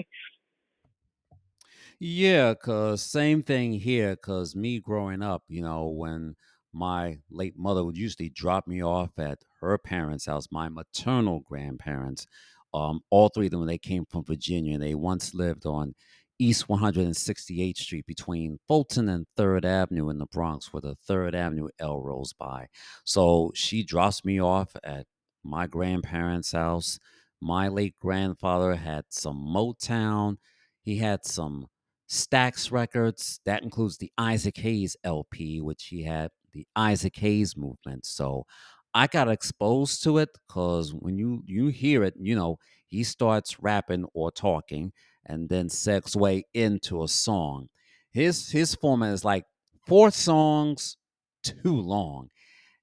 Yeah, 1.98 2.54
cause 2.54 3.02
same 3.02 3.42
thing 3.42 3.72
here. 3.74 4.16
Cause 4.16 4.54
me 4.54 4.80
growing 4.80 5.22
up, 5.22 5.44
you 5.48 5.62
know, 5.62 5.86
when 5.88 6.36
my 6.72 7.18
late 7.30 7.56
mother 7.56 7.84
would 7.84 7.96
usually 7.96 8.28
drop 8.28 8.66
me 8.66 8.82
off 8.82 9.18
at 9.18 9.38
her 9.60 9.78
parents' 9.78 10.26
house, 10.26 10.48
my 10.50 10.68
maternal 10.68 11.40
grandparents, 11.40 12.26
um, 12.74 13.00
all 13.10 13.28
three 13.28 13.46
of 13.46 13.52
them 13.52 13.66
they 13.66 13.78
came 13.78 14.04
from 14.10 14.24
Virginia. 14.24 14.74
and 14.74 14.82
They 14.82 14.94
once 14.94 15.32
lived 15.34 15.64
on 15.66 15.94
East 16.38 16.68
168th 16.68 17.78
Street 17.78 18.04
between 18.06 18.58
Fulton 18.68 19.08
and 19.08 19.26
Third 19.36 19.64
Avenue 19.64 20.10
in 20.10 20.18
the 20.18 20.26
Bronx, 20.26 20.72
where 20.72 20.82
the 20.82 20.96
Third 20.96 21.34
Avenue 21.34 21.68
L 21.78 22.02
rolls 22.02 22.34
by. 22.34 22.66
So 23.04 23.52
she 23.54 23.82
drops 23.82 24.22
me 24.24 24.38
off 24.40 24.76
at 24.84 25.06
my 25.42 25.66
grandparents' 25.66 26.52
house. 26.52 26.98
My 27.40 27.68
late 27.68 27.94
grandfather 28.00 28.74
had 28.76 29.04
some 29.10 29.36
Motown. 29.36 30.38
He 30.82 30.98
had 30.98 31.24
some 31.24 31.66
Stax 32.08 32.70
records. 32.70 33.40
That 33.44 33.62
includes 33.62 33.98
the 33.98 34.12
Isaac 34.18 34.56
Hayes 34.58 34.96
LP, 35.04 35.60
which 35.60 35.86
he 35.86 36.02
had 36.04 36.30
the 36.52 36.66
Isaac 36.74 37.16
Hayes 37.16 37.56
movement. 37.56 38.06
So 38.06 38.46
I 38.94 39.06
got 39.06 39.28
exposed 39.28 40.02
to 40.04 40.18
it 40.18 40.30
because 40.48 40.94
when 40.94 41.18
you 41.18 41.42
you 41.46 41.68
hear 41.68 42.02
it, 42.04 42.14
you 42.18 42.34
know, 42.34 42.58
he 42.86 43.04
starts 43.04 43.60
rapping 43.60 44.06
or 44.14 44.30
talking 44.30 44.92
and 45.26 45.48
then 45.48 45.68
segue 45.68 46.42
into 46.54 47.02
a 47.02 47.08
song. 47.08 47.68
His 48.12 48.50
his 48.50 48.74
format 48.74 49.12
is 49.12 49.24
like 49.24 49.44
four 49.86 50.10
songs 50.10 50.96
too 51.42 51.80
long. 51.80 52.30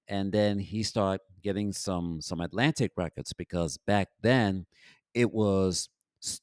And 0.07 0.31
then 0.31 0.59
he 0.59 0.83
started 0.83 1.21
getting 1.43 1.73
some 1.73 2.21
some 2.21 2.41
Atlantic 2.41 2.91
records 2.97 3.33
because 3.33 3.77
back 3.77 4.09
then 4.21 4.65
it 5.13 5.31
was 5.31 5.89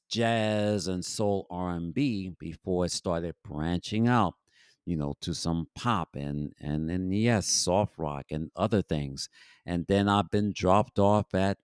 jazz 0.08 0.88
and 0.88 1.04
soul 1.04 1.46
R&B 1.50 2.32
before 2.38 2.84
it 2.84 2.92
started 2.92 3.34
branching 3.44 4.08
out, 4.08 4.34
you 4.84 4.96
know, 4.96 5.14
to 5.20 5.34
some 5.34 5.68
pop 5.74 6.10
and 6.14 6.52
and 6.60 6.88
then 6.88 7.10
yes, 7.10 7.46
soft 7.46 7.98
rock 7.98 8.26
and 8.30 8.50
other 8.56 8.82
things. 8.82 9.28
And 9.66 9.86
then 9.88 10.08
I've 10.08 10.30
been 10.30 10.52
dropped 10.54 10.98
off 10.98 11.34
at 11.34 11.58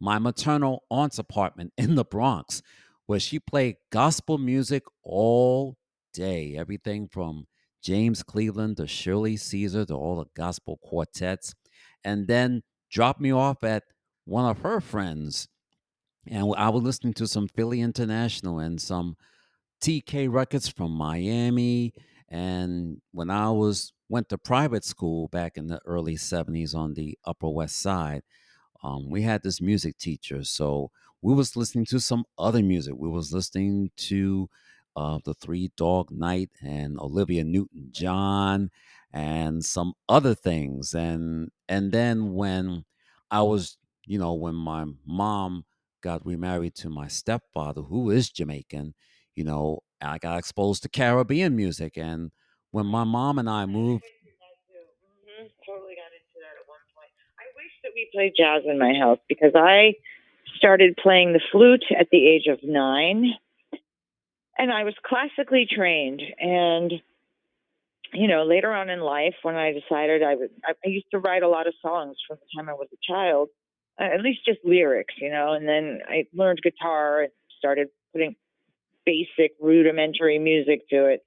my 0.00 0.18
maternal 0.18 0.84
aunt's 0.90 1.18
apartment 1.18 1.72
in 1.78 1.94
the 1.94 2.04
Bronx, 2.04 2.62
where 3.06 3.20
she 3.20 3.38
played 3.38 3.76
gospel 3.90 4.38
music 4.38 4.84
all 5.02 5.76
day. 6.12 6.56
Everything 6.56 7.08
from 7.08 7.46
James 7.82 8.22
Cleveland 8.22 8.76
to 8.78 8.86
Shirley 8.86 9.36
Caesar 9.36 9.84
to 9.86 9.94
all 9.94 10.16
the 10.16 10.30
gospel 10.36 10.78
quartets. 10.82 11.54
And 12.04 12.26
then 12.26 12.62
dropped 12.90 13.20
me 13.20 13.32
off 13.32 13.62
at 13.64 13.84
one 14.24 14.48
of 14.48 14.58
her 14.60 14.80
friends. 14.80 15.48
And 16.26 16.54
I 16.56 16.68
was 16.68 16.82
listening 16.82 17.14
to 17.14 17.26
some 17.26 17.48
Philly 17.48 17.80
International 17.80 18.58
and 18.58 18.80
some 18.80 19.16
TK 19.82 20.30
records 20.30 20.68
from 20.68 20.92
Miami. 20.92 21.92
And 22.28 23.00
when 23.12 23.30
I 23.30 23.50
was 23.50 23.92
went 24.08 24.28
to 24.28 24.38
private 24.38 24.84
school 24.84 25.28
back 25.28 25.56
in 25.56 25.68
the 25.68 25.80
early 25.86 26.16
70s 26.16 26.74
on 26.74 26.94
the 26.94 27.18
Upper 27.24 27.48
West 27.48 27.80
Side, 27.80 28.22
um, 28.82 29.08
we 29.08 29.22
had 29.22 29.42
this 29.42 29.60
music 29.60 29.98
teacher 29.98 30.44
so 30.44 30.90
we 31.20 31.34
was 31.34 31.56
listening 31.56 31.84
to 31.86 32.00
some 32.00 32.24
other 32.38 32.62
music 32.62 32.94
we 32.96 33.08
was 33.08 33.32
listening 33.32 33.90
to 33.96 34.48
uh, 34.96 35.18
the 35.24 35.34
three 35.34 35.70
dog 35.76 36.10
night 36.10 36.50
and 36.62 36.98
olivia 36.98 37.44
newton 37.44 37.88
john 37.90 38.70
and 39.12 39.64
some 39.64 39.92
other 40.08 40.34
things 40.34 40.94
and 40.94 41.50
and 41.68 41.92
then 41.92 42.32
when 42.34 42.84
i 43.30 43.42
was 43.42 43.76
you 44.06 44.18
know 44.18 44.32
when 44.34 44.54
my 44.54 44.84
mom 45.06 45.64
got 46.02 46.24
remarried 46.26 46.74
to 46.74 46.88
my 46.88 47.06
stepfather 47.08 47.82
who 47.82 48.10
is 48.10 48.30
jamaican 48.30 48.94
you 49.34 49.44
know 49.44 49.80
i 50.00 50.18
got 50.18 50.38
exposed 50.38 50.82
to 50.82 50.88
caribbean 50.88 51.54
music 51.56 51.96
and 51.96 52.30
when 52.70 52.86
my 52.86 53.04
mom 53.04 53.38
and 53.38 53.48
i 53.50 53.66
moved 53.66 54.04
Mhm, 55.26 55.48
Totally 55.66 55.94
got 55.94 56.12
into 56.12 56.38
that 56.40 56.56
at 56.60 56.68
one 56.68 56.82
point. 56.94 57.10
I 57.40 57.46
wish 57.56 57.72
that 57.82 57.92
we 57.94 58.08
play 58.12 58.32
jazz 58.36 58.62
in 58.66 58.78
my 58.78 58.94
house 58.98 59.18
because 59.28 59.52
I 59.54 59.94
started 60.56 60.96
playing 60.96 61.32
the 61.32 61.40
flute 61.50 61.84
at 61.98 62.08
the 62.10 62.26
age 62.28 62.46
of 62.46 62.62
nine, 62.62 63.34
and 64.58 64.72
I 64.72 64.84
was 64.84 64.94
classically 65.04 65.66
trained. 65.70 66.22
And 66.38 66.92
you 68.12 68.28
know, 68.28 68.44
later 68.44 68.72
on 68.72 68.90
in 68.90 69.00
life, 69.00 69.34
when 69.42 69.54
I 69.54 69.72
decided 69.72 70.22
I 70.22 70.34
would, 70.34 70.50
I, 70.64 70.72
used 70.84 71.06
to 71.12 71.18
write 71.18 71.42
a 71.42 71.48
lot 71.48 71.66
of 71.66 71.74
songs 71.80 72.16
from 72.26 72.38
the 72.40 72.46
time 72.60 72.68
I 72.68 72.74
was 72.74 72.88
a 72.92 73.12
child, 73.12 73.48
uh, 74.00 74.04
at 74.04 74.20
least 74.20 74.40
just 74.46 74.58
lyrics, 74.64 75.14
you 75.18 75.30
know. 75.30 75.52
And 75.52 75.66
then 75.66 76.00
I 76.08 76.24
learned 76.34 76.60
guitar 76.62 77.22
and 77.22 77.32
started 77.58 77.88
putting 78.12 78.36
basic 79.06 79.52
rudimentary 79.60 80.38
music 80.38 80.88
to 80.90 81.06
it. 81.06 81.24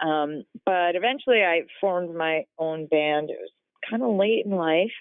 Um, 0.00 0.44
but 0.64 0.94
eventually, 0.94 1.42
I 1.42 1.62
formed 1.80 2.14
my 2.14 2.42
own 2.58 2.86
band. 2.86 3.30
It 3.30 3.38
was 3.40 3.50
kind 3.88 4.02
of 4.02 4.16
late 4.16 4.44
in 4.46 4.52
life 4.52 4.92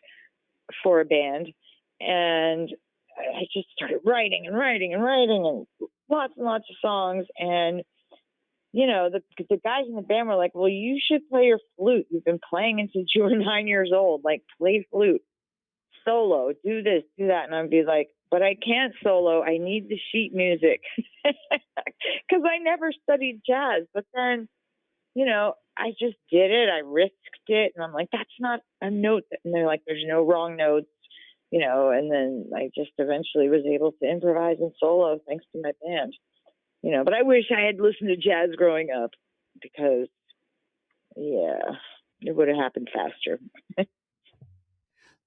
for 0.84 1.02
a 1.02 1.06
band, 1.06 1.48
and 2.00 2.70
I 3.18 3.44
just 3.54 3.68
started 3.76 4.00
writing 4.06 4.46
and 4.48 4.56
writing 4.56 4.94
and 4.94 5.04
writing 5.04 5.46
and 5.46 5.90
lots 6.10 6.34
and 6.36 6.46
lots 6.46 6.66
of 6.70 6.76
songs. 6.82 7.26
And 7.38 7.84
you 8.74 8.88
know, 8.88 9.10
the 9.12 9.22
the 9.50 9.58
guys 9.58 9.84
in 9.88 9.96
the 9.96 10.02
band 10.02 10.28
were 10.28 10.36
like, 10.36 10.52
"Well, 10.56 10.70
you 10.70 11.00
should 11.06 11.28
play 11.30 11.44
your 11.46 11.60
flute. 11.78 12.08
You've 12.10 12.24
been 12.24 12.40
playing 12.50 12.80
it 12.80 12.92
since 12.94 13.10
you 13.14 13.24
were 13.24 13.30
nine 13.36 13.68
years 13.68 13.92
old. 13.94 14.22
Like, 14.24 14.44
play 14.58 14.88
flute, 14.92 15.22
solo, 16.06 16.52
do 16.64 16.82
this, 16.82 17.04
do 17.18 17.28
that." 17.28 17.46
And 17.46 17.56
I'd 17.56 17.70
be 17.70 17.84
like, 17.84 18.10
"But 18.30 18.42
I 18.42 18.56
can't 18.56 18.94
solo. 19.04 19.44
I 19.44 19.58
need 19.58 19.90
the 19.90 20.00
sheet 20.12 20.32
music 20.34 20.82
because 21.24 22.44
I 22.46 22.60
never 22.60 22.92
studied 23.04 23.42
jazz." 23.46 23.84
But 23.94 24.06
then, 24.14 24.48
you 25.16 25.26
know, 25.26 25.56
I 25.78 25.90
just 25.90 26.18
did 26.32 26.52
it. 26.52 26.70
I 26.70 26.80
risked 26.80 27.16
it, 27.48 27.74
and 27.76 27.84
I'm 27.84 27.94
like, 27.94 28.08
"That's 28.14 28.30
not 28.40 28.62
a 28.82 28.90
note." 28.90 29.24
And 29.44 29.54
they're 29.54 29.68
like, 29.68 29.82
"There's 29.86 30.06
no 30.08 30.26
wrong 30.26 30.56
notes." 30.56 30.88
You 31.52 31.60
know, 31.60 31.90
and 31.90 32.10
then 32.10 32.52
I 32.56 32.70
just 32.74 32.92
eventually 32.98 33.50
was 33.50 33.66
able 33.66 33.92
to 33.92 34.10
improvise 34.10 34.56
and 34.62 34.72
solo 34.80 35.20
thanks 35.28 35.44
to 35.52 35.62
my 35.62 35.74
band 35.86 36.14
you 36.82 36.92
know, 36.92 37.04
but 37.04 37.14
I 37.14 37.22
wish 37.22 37.46
I 37.56 37.66
had 37.66 37.80
listened 37.80 38.10
to 38.10 38.18
jazz 38.18 38.56
growing 38.56 38.90
up 38.92 39.12
because, 39.62 40.08
yeah, 41.16 41.76
it 42.22 42.36
would 42.36 42.48
have 42.48 42.58
happened 42.58 42.90
faster. 42.94 43.40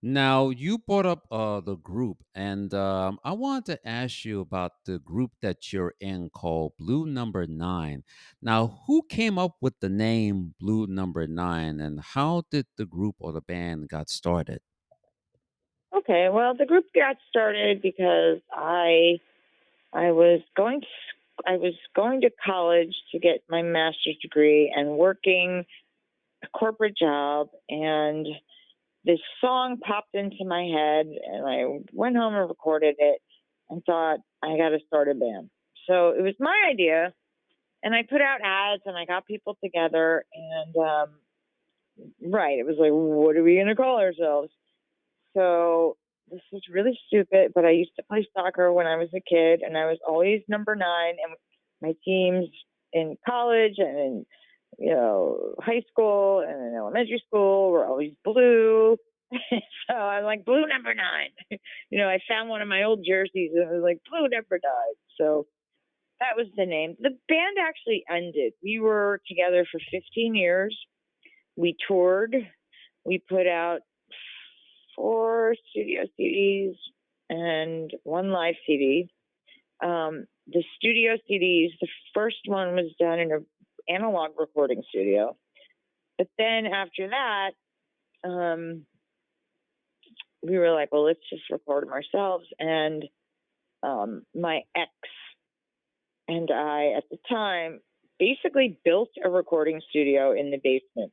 now, 0.02 0.50
you 0.50 0.78
brought 0.78 1.06
up 1.06 1.26
uh, 1.30 1.60
the 1.60 1.76
group, 1.76 2.18
and 2.34 2.74
um, 2.74 3.20
I 3.24 3.32
wanted 3.32 3.66
to 3.66 3.88
ask 3.88 4.24
you 4.24 4.40
about 4.40 4.72
the 4.84 4.98
group 4.98 5.30
that 5.42 5.72
you're 5.72 5.94
in 6.00 6.30
called 6.30 6.72
Blue 6.76 7.06
Number 7.06 7.46
Nine. 7.46 8.02
Now, 8.42 8.82
who 8.86 9.02
came 9.08 9.38
up 9.38 9.56
with 9.60 9.74
the 9.80 9.88
name 9.88 10.54
Blue 10.58 10.88
Number 10.88 11.26
Nine, 11.28 11.78
and 11.78 12.00
how 12.00 12.42
did 12.50 12.66
the 12.76 12.86
group 12.86 13.14
or 13.20 13.32
the 13.32 13.42
band 13.42 13.88
got 13.88 14.08
started? 14.08 14.60
Okay, 15.96 16.28
well, 16.32 16.56
the 16.56 16.66
group 16.66 16.86
got 16.92 17.16
started 17.28 17.80
because 17.80 18.40
I 18.52 19.20
I 19.92 20.10
was 20.10 20.40
going 20.56 20.80
to 20.80 20.86
I 21.46 21.56
was 21.56 21.74
going 21.94 22.22
to 22.22 22.30
college 22.44 22.94
to 23.12 23.18
get 23.18 23.44
my 23.48 23.62
master's 23.62 24.16
degree 24.22 24.72
and 24.74 24.96
working 24.96 25.64
a 26.42 26.48
corporate 26.48 26.96
job 26.96 27.48
and 27.68 28.26
this 29.04 29.20
song 29.40 29.78
popped 29.78 30.14
into 30.14 30.44
my 30.46 30.62
head 30.62 31.06
and 31.06 31.46
I 31.46 31.84
went 31.92 32.16
home 32.16 32.34
and 32.34 32.48
recorded 32.48 32.96
it 32.98 33.20
and 33.68 33.82
thought 33.84 34.18
I 34.42 34.56
got 34.56 34.70
to 34.70 34.78
start 34.86 35.08
a 35.08 35.14
band. 35.14 35.50
So 35.86 36.10
it 36.10 36.22
was 36.22 36.34
my 36.38 36.68
idea 36.70 37.12
and 37.82 37.94
I 37.94 38.02
put 38.02 38.20
out 38.20 38.40
ads 38.42 38.82
and 38.86 38.96
I 38.96 39.04
got 39.04 39.26
people 39.26 39.56
together 39.62 40.24
and 40.32 40.76
um 40.76 41.08
right, 42.32 42.58
it 42.58 42.66
was 42.66 42.76
like 42.78 42.92
what 42.92 43.36
are 43.36 43.42
we 43.42 43.56
going 43.56 43.66
to 43.66 43.74
call 43.74 44.00
ourselves? 44.00 44.50
So 45.34 45.96
this 46.30 46.40
is 46.52 46.62
really 46.72 46.98
stupid, 47.06 47.52
but 47.54 47.64
I 47.64 47.70
used 47.70 47.94
to 47.96 48.02
play 48.02 48.26
soccer 48.36 48.72
when 48.72 48.86
I 48.86 48.96
was 48.96 49.08
a 49.14 49.20
kid, 49.20 49.60
and 49.62 49.76
I 49.76 49.86
was 49.86 49.98
always 50.06 50.42
number 50.48 50.74
nine. 50.74 51.16
And 51.22 51.36
my 51.82 51.94
teams 52.04 52.48
in 52.92 53.16
college 53.26 53.74
and 53.78 53.98
in 53.98 54.26
you 54.78 54.92
know 54.92 55.54
high 55.60 55.82
school 55.90 56.40
and 56.40 56.68
in 56.68 56.74
elementary 56.74 57.22
school 57.26 57.70
were 57.70 57.86
always 57.86 58.12
blue. 58.24 58.96
so 59.32 59.94
I'm 59.94 60.24
like 60.24 60.44
blue 60.44 60.66
number 60.66 60.94
nine. 60.94 61.30
you 61.90 61.98
know, 61.98 62.08
I 62.08 62.18
found 62.28 62.48
one 62.48 62.62
of 62.62 62.68
my 62.68 62.84
old 62.84 63.04
jerseys 63.06 63.50
and 63.54 63.62
it 63.62 63.74
was 63.74 63.82
like 63.82 63.98
blue 64.08 64.28
number 64.28 64.58
nine. 64.62 64.94
So 65.18 65.46
that 66.20 66.36
was 66.36 66.46
the 66.56 66.66
name. 66.66 66.96
The 67.00 67.10
band 67.28 67.56
actually 67.60 68.04
ended. 68.08 68.52
We 68.62 68.78
were 68.80 69.20
together 69.28 69.66
for 69.70 69.80
15 69.90 70.34
years. 70.34 70.76
We 71.56 71.76
toured. 71.86 72.36
We 73.04 73.22
put 73.28 73.46
out 73.46 73.80
four 74.96 75.54
studio 75.70 76.02
CDs 76.18 76.74
and 77.30 77.90
one 78.02 78.30
live 78.30 78.54
CD. 78.66 79.10
Um, 79.82 80.26
the 80.46 80.62
studio 80.76 81.16
CDs, 81.30 81.70
the 81.80 81.88
first 82.14 82.38
one 82.46 82.74
was 82.74 82.94
done 82.98 83.18
in 83.18 83.32
an 83.32 83.46
analog 83.88 84.32
recording 84.38 84.82
studio. 84.88 85.36
But 86.18 86.28
then 86.38 86.66
after 86.66 87.08
that, 87.08 87.50
um, 88.28 88.84
we 90.42 90.58
were 90.58 90.70
like, 90.70 90.92
well, 90.92 91.04
let's 91.04 91.20
just 91.30 91.42
record 91.50 91.84
them 91.84 91.92
ourselves. 91.92 92.44
And 92.58 93.04
um, 93.82 94.22
my 94.34 94.60
ex 94.76 94.90
and 96.28 96.50
I, 96.50 96.94
at 96.96 97.04
the 97.10 97.18
time, 97.28 97.80
basically 98.18 98.78
built 98.84 99.10
a 99.22 99.28
recording 99.28 99.80
studio 99.90 100.32
in 100.32 100.50
the 100.50 100.60
basement 100.62 101.12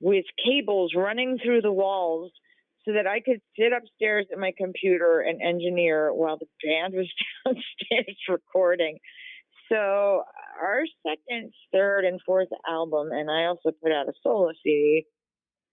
with 0.00 0.24
cables 0.44 0.92
running 0.96 1.38
through 1.42 1.62
the 1.62 1.72
walls 1.72 2.32
so 2.84 2.92
that 2.92 3.06
I 3.06 3.20
could 3.20 3.40
sit 3.58 3.72
upstairs 3.72 4.26
at 4.32 4.38
my 4.38 4.52
computer 4.56 5.20
and 5.20 5.40
engineer 5.40 6.12
while 6.12 6.38
the 6.38 6.46
band 6.62 6.94
was 6.94 7.08
downstairs 7.44 8.16
recording. 8.28 8.98
So 9.70 10.22
our 10.60 10.82
second, 11.06 11.52
third, 11.72 12.04
and 12.04 12.20
fourth 12.24 12.48
album, 12.68 13.08
and 13.12 13.30
I 13.30 13.46
also 13.46 13.70
put 13.82 13.92
out 13.92 14.08
a 14.08 14.12
solo 14.22 14.52
CD, 14.62 15.06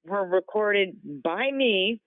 were 0.05 0.25
recorded 0.25 0.95
by 1.23 1.51
me. 1.51 2.01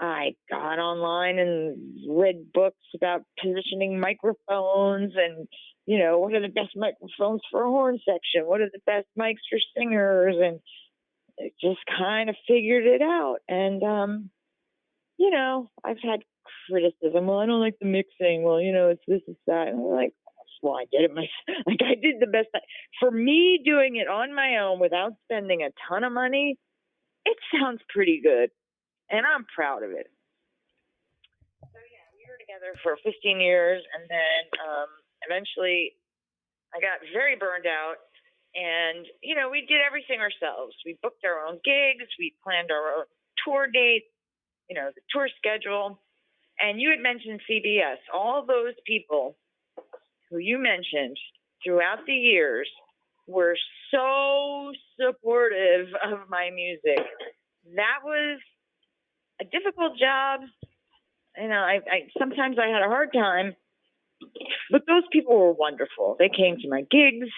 I 0.00 0.34
got 0.50 0.78
online 0.78 1.38
and 1.38 1.76
read 2.08 2.52
books 2.52 2.84
about 2.94 3.22
positioning 3.40 4.00
microphones 4.00 5.12
and, 5.14 5.46
you 5.86 5.98
know, 5.98 6.18
what 6.18 6.34
are 6.34 6.40
the 6.40 6.48
best 6.48 6.70
microphones 6.74 7.42
for 7.50 7.62
a 7.62 7.70
horn 7.70 7.98
section? 7.98 8.48
What 8.48 8.60
are 8.62 8.70
the 8.72 8.80
best 8.84 9.06
mics 9.16 9.44
for 9.48 9.58
singers? 9.76 10.34
And 10.40 10.58
just 11.60 11.80
kind 11.98 12.30
of 12.30 12.36
figured 12.46 12.86
it 12.86 13.02
out. 13.02 13.38
And, 13.48 13.82
um, 13.82 14.30
you 15.18 15.30
know, 15.30 15.70
I've 15.84 16.00
had 16.02 16.20
criticism. 16.68 17.26
Well, 17.26 17.38
I 17.38 17.46
don't 17.46 17.60
like 17.60 17.78
the 17.80 17.86
mixing. 17.86 18.42
Well, 18.42 18.60
you 18.60 18.72
know, 18.72 18.88
it's 18.88 19.02
this, 19.06 19.22
it's 19.26 19.40
that. 19.46 19.68
And 19.68 19.78
I'm 19.78 19.84
like, 19.84 20.12
well, 20.62 20.78
I 20.78 20.86
did 20.90 21.02
it 21.02 21.14
myself. 21.14 21.28
Like 21.66 21.82
I 21.82 21.94
did 22.00 22.20
the 22.20 22.30
best. 22.30 22.48
I, 22.54 22.60
for 23.00 23.10
me, 23.10 23.60
doing 23.64 23.96
it 23.96 24.08
on 24.08 24.34
my 24.34 24.58
own 24.58 24.78
without 24.78 25.12
spending 25.26 25.62
a 25.62 25.70
ton 25.88 26.04
of 26.04 26.12
money, 26.12 26.56
it 27.26 27.36
sounds 27.52 27.80
pretty 27.90 28.20
good, 28.22 28.50
and 29.10 29.26
I'm 29.26 29.44
proud 29.54 29.82
of 29.82 29.90
it. 29.90 30.06
So 31.60 31.78
yeah, 31.78 32.06
we 32.14 32.26
were 32.30 32.38
together 32.38 32.78
for 32.82 32.96
15 33.02 33.40
years, 33.40 33.82
and 33.94 34.06
then 34.08 34.42
um, 34.62 34.88
eventually, 35.26 35.94
I 36.74 36.80
got 36.80 37.02
very 37.12 37.36
burned 37.36 37.66
out 37.66 37.98
and, 38.54 39.06
you 39.22 39.34
know, 39.34 39.48
we 39.50 39.60
did 39.66 39.80
everything 39.86 40.20
ourselves. 40.20 40.74
We 40.84 40.98
booked 41.02 41.24
our 41.24 41.46
own 41.46 41.60
gigs, 41.64 42.08
we 42.18 42.34
planned 42.44 42.70
our 42.70 43.00
own 43.00 43.04
tour 43.44 43.66
dates, 43.72 44.06
you 44.68 44.76
know, 44.76 44.90
the 44.94 45.00
tour 45.10 45.28
schedule. 45.38 46.00
And 46.60 46.80
you 46.80 46.90
had 46.90 47.00
mentioned 47.00 47.40
CBS. 47.50 47.96
All 48.12 48.44
those 48.46 48.74
people 48.86 49.36
who 50.30 50.38
you 50.38 50.58
mentioned 50.58 51.16
throughout 51.64 52.04
the 52.06 52.14
years 52.14 52.68
were 53.26 53.56
so 53.90 54.72
supportive 55.00 55.88
of 56.04 56.28
my 56.28 56.50
music. 56.54 57.04
That 57.74 58.00
was 58.04 58.38
a 59.40 59.44
difficult 59.44 59.98
job. 59.98 60.40
You 61.38 61.48
know, 61.48 61.54
I, 61.54 61.80
I 61.90 62.08
sometimes 62.18 62.58
I 62.58 62.68
had 62.68 62.82
a 62.82 62.88
hard 62.88 63.12
time, 63.14 63.54
but 64.70 64.82
those 64.86 65.04
people 65.10 65.38
were 65.38 65.52
wonderful. 65.52 66.16
They 66.18 66.28
came 66.28 66.56
to 66.58 66.68
my 66.68 66.82
gigs 66.90 67.30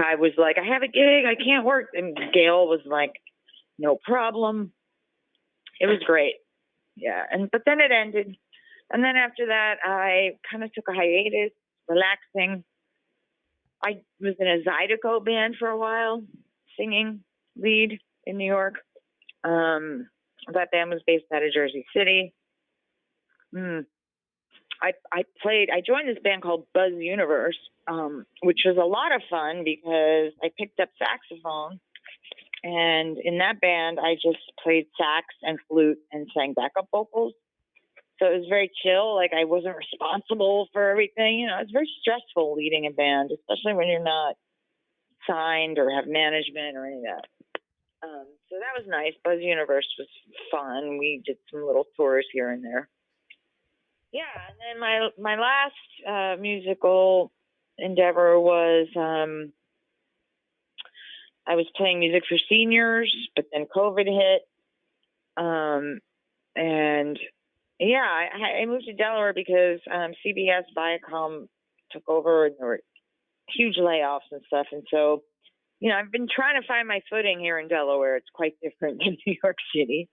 I 0.00 0.16
was 0.16 0.32
like, 0.36 0.56
I 0.58 0.66
have 0.66 0.82
a 0.82 0.88
gig, 0.88 1.24
I 1.26 1.34
can't 1.34 1.64
work, 1.64 1.88
and 1.94 2.16
Gail 2.32 2.66
was 2.66 2.80
like, 2.84 3.12
no 3.78 3.98
problem. 4.04 4.72
It 5.80 5.86
was 5.86 6.00
great. 6.04 6.34
Yeah. 6.96 7.22
And, 7.30 7.50
but 7.50 7.62
then 7.64 7.80
it 7.80 7.90
ended. 7.90 8.36
And 8.90 9.02
then 9.02 9.16
after 9.16 9.46
that, 9.46 9.76
I 9.84 10.38
kind 10.50 10.64
of 10.64 10.72
took 10.72 10.88
a 10.88 10.92
hiatus, 10.92 11.52
relaxing. 11.88 12.64
I 13.82 14.02
was 14.20 14.34
in 14.38 14.46
a 14.46 14.62
Zydeco 14.62 15.24
band 15.24 15.56
for 15.58 15.68
a 15.68 15.78
while, 15.78 16.22
singing 16.78 17.20
lead 17.56 17.98
in 18.26 18.36
New 18.36 18.46
York. 18.46 18.74
Um, 19.44 20.08
that 20.52 20.70
band 20.70 20.90
was 20.90 21.02
based 21.06 21.24
out 21.32 21.42
of 21.42 21.52
Jersey 21.52 21.86
City. 21.96 22.34
Mm. 23.54 23.86
I, 24.82 24.92
I 25.12 25.24
played, 25.42 25.68
I 25.70 25.82
joined 25.86 26.08
this 26.08 26.22
band 26.22 26.42
called 26.42 26.66
Buzz 26.72 26.92
Universe, 26.96 27.58
um, 27.86 28.24
which 28.42 28.60
was 28.64 28.76
a 28.76 28.86
lot 28.86 29.14
of 29.14 29.22
fun 29.28 29.62
because 29.64 30.32
I 30.42 30.50
picked 30.56 30.80
up 30.80 30.88
saxophone 30.98 31.80
and 32.62 33.16
in 33.18 33.38
that 33.38 33.60
band, 33.60 33.98
I 33.98 34.14
just 34.14 34.44
played 34.62 34.86
sax 34.98 35.26
and 35.42 35.58
flute 35.68 35.98
and 36.12 36.28
sang 36.36 36.52
backup 36.52 36.88
vocals. 36.92 37.32
So 38.18 38.26
it 38.26 38.36
was 38.36 38.46
very 38.50 38.70
chill. 38.82 39.14
Like 39.14 39.32
I 39.32 39.44
wasn't 39.44 39.76
responsible 39.76 40.68
for 40.72 40.90
everything. 40.90 41.38
You 41.38 41.46
know, 41.46 41.58
it's 41.60 41.72
very 41.72 41.88
stressful 42.00 42.54
leading 42.54 42.86
a 42.86 42.90
band, 42.90 43.30
especially 43.32 43.74
when 43.74 43.88
you're 43.88 44.04
not 44.04 44.36
signed 45.26 45.78
or 45.78 45.90
have 45.90 46.06
management 46.06 46.76
or 46.76 46.84
any 46.84 46.96
of 46.96 47.02
that. 47.02 47.24
Um, 48.02 48.26
so 48.48 48.56
that 48.60 48.76
was 48.76 48.86
nice. 48.88 49.12
Buzz 49.24 49.38
Universe 49.40 49.88
was 49.98 50.08
fun. 50.50 50.98
We 50.98 51.22
did 51.24 51.36
some 51.50 51.66
little 51.66 51.86
tours 51.96 52.26
here 52.32 52.50
and 52.50 52.62
there. 52.62 52.88
Yeah, 54.12 54.22
and 54.48 54.56
then 54.58 54.80
my 54.80 55.08
my 55.18 55.40
last 55.40 56.38
uh, 56.38 56.40
musical 56.40 57.32
endeavor 57.78 58.38
was 58.40 58.88
um, 58.96 59.52
I 61.46 61.54
was 61.54 61.66
playing 61.76 62.00
music 62.00 62.24
for 62.28 62.38
seniors, 62.48 63.14
but 63.36 63.46
then 63.52 63.66
COVID 63.74 64.06
hit, 64.06 64.42
um, 65.36 66.00
and 66.56 67.18
yeah, 67.80 68.04
I, 68.04 68.62
I 68.62 68.66
moved 68.66 68.84
to 68.84 68.92
Delaware 68.92 69.32
because 69.32 69.80
um, 69.90 70.12
CBS 70.24 70.64
Viacom 70.76 71.48
took 71.90 72.08
over 72.08 72.46
and 72.46 72.54
there 72.58 72.68
were 72.68 72.80
huge 73.48 73.76
layoffs 73.76 74.30
and 74.30 74.42
stuff. 74.46 74.66
And 74.70 74.82
so, 74.90 75.22
you 75.80 75.88
know, 75.88 75.96
I've 75.96 76.12
been 76.12 76.28
trying 76.34 76.60
to 76.60 76.66
find 76.66 76.86
my 76.86 77.00
footing 77.08 77.40
here 77.40 77.58
in 77.58 77.68
Delaware. 77.68 78.16
It's 78.16 78.28
quite 78.34 78.54
different 78.62 78.98
than 79.04 79.16
New 79.26 79.34
York 79.42 79.56
City. 79.74 80.08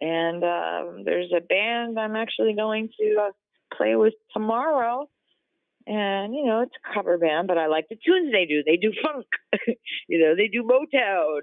And 0.00 0.44
um, 0.44 1.04
there's 1.04 1.32
a 1.36 1.40
band 1.40 1.98
I'm 1.98 2.16
actually 2.16 2.54
going 2.54 2.88
to 3.00 3.16
uh, 3.28 3.76
play 3.76 3.96
with 3.96 4.14
tomorrow. 4.32 5.08
And, 5.86 6.34
you 6.34 6.44
know, 6.44 6.60
it's 6.60 6.74
a 6.76 6.94
cover 6.94 7.18
band, 7.18 7.48
but 7.48 7.58
I 7.58 7.66
like 7.66 7.86
the 7.88 7.96
tunes 7.96 8.30
they 8.30 8.44
do. 8.44 8.62
They 8.64 8.76
do 8.76 8.92
funk, 9.02 9.26
you 10.08 10.18
know, 10.18 10.34
they 10.36 10.48
do 10.48 10.62
Motown. 10.62 11.40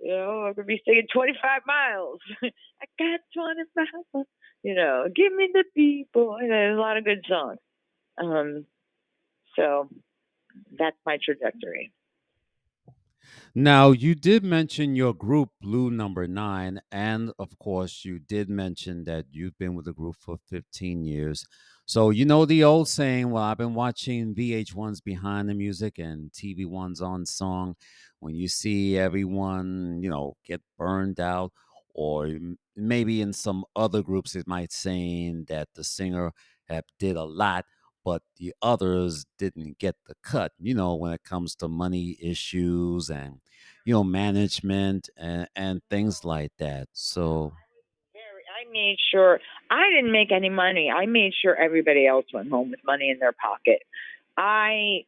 You 0.00 0.12
know, 0.12 0.44
I'm 0.46 0.54
going 0.54 0.54
to 0.54 0.62
be 0.64 0.80
singing 0.86 1.06
25 1.12 1.62
miles. 1.66 2.20
I 2.42 2.86
got 2.98 3.20
25 3.34 3.86
miles 4.14 4.26
you 4.62 4.74
know, 4.74 5.04
give 5.14 5.32
me 5.32 5.48
the 5.52 5.64
people. 5.74 6.36
There's 6.40 6.76
a 6.76 6.80
lot 6.80 6.96
of 6.96 7.04
good 7.04 7.24
songs. 7.28 7.58
Um, 8.22 8.66
so 9.56 9.88
that's 10.78 10.96
my 11.06 11.18
trajectory. 11.24 11.92
Now, 13.54 13.90
you 13.90 14.14
did 14.14 14.44
mention 14.44 14.94
your 14.94 15.12
group, 15.12 15.50
Blue 15.60 15.90
Number 15.90 16.28
Nine, 16.28 16.80
and 16.92 17.32
of 17.38 17.58
course, 17.58 18.04
you 18.04 18.20
did 18.20 18.48
mention 18.48 19.04
that 19.04 19.26
you've 19.32 19.58
been 19.58 19.74
with 19.74 19.86
the 19.86 19.92
group 19.92 20.16
for 20.20 20.38
15 20.48 21.04
years. 21.04 21.46
So, 21.84 22.10
you 22.10 22.24
know 22.24 22.44
the 22.44 22.62
old 22.62 22.88
saying, 22.88 23.30
well, 23.30 23.42
I've 23.42 23.58
been 23.58 23.74
watching 23.74 24.34
VH1's 24.36 25.00
Behind 25.00 25.48
the 25.48 25.54
Music 25.54 25.98
and 25.98 26.30
TV1's 26.30 27.00
Unsung. 27.00 27.74
When 28.20 28.36
you 28.36 28.46
see 28.46 28.96
everyone, 28.96 29.98
you 30.00 30.10
know, 30.10 30.36
get 30.44 30.60
burned 30.78 31.18
out 31.18 31.52
or 31.92 32.30
maybe 32.76 33.20
in 33.20 33.32
some 33.32 33.64
other 33.74 34.02
groups 34.02 34.36
it 34.36 34.46
might 34.46 34.72
saying 34.72 35.46
that 35.48 35.68
the 35.74 35.82
singer 35.82 36.32
have 36.68 36.84
did 37.00 37.16
a 37.16 37.24
lot 37.24 37.64
but 38.04 38.22
the 38.38 38.54
others 38.62 39.26
didn't 39.38 39.78
get 39.78 39.96
the 40.06 40.14
cut 40.22 40.52
you 40.58 40.74
know 40.74 40.94
when 40.94 41.12
it 41.12 41.22
comes 41.24 41.54
to 41.54 41.68
money 41.68 42.16
issues 42.20 43.10
and 43.10 43.40
you 43.84 43.92
know 43.92 44.04
management 44.04 45.08
and, 45.16 45.48
and 45.54 45.80
things 45.90 46.24
like 46.24 46.52
that 46.58 46.88
so 46.92 47.52
I 48.60 48.70
made 48.72 48.96
sure 49.10 49.40
I 49.70 49.88
didn't 49.90 50.12
make 50.12 50.32
any 50.32 50.50
money. 50.50 50.90
I 50.90 51.06
made 51.06 51.32
sure 51.40 51.54
everybody 51.56 52.06
else 52.06 52.26
went 52.32 52.50
home 52.50 52.70
with 52.70 52.80
money 52.84 53.10
in 53.10 53.18
their 53.18 53.32
pocket. 53.32 53.82
I 54.36 55.04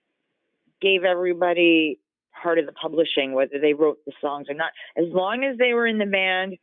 gave 0.81 1.05
everybody 1.05 1.99
part 2.43 2.59
of 2.59 2.67
the 2.67 2.73
publishing, 2.73 3.33
whether 3.33 3.59
they 3.61 3.75
wrote 3.75 3.99
the 4.07 4.13
songs 4.21 4.47
or 4.49 4.55
not. 4.55 4.73
As 4.97 5.05
long 5.09 5.45
as 5.45 5.59
they 5.59 5.75
were 5.75 5.87
in 5.87 5.99
the 5.99 6.07
band, 6.07 6.57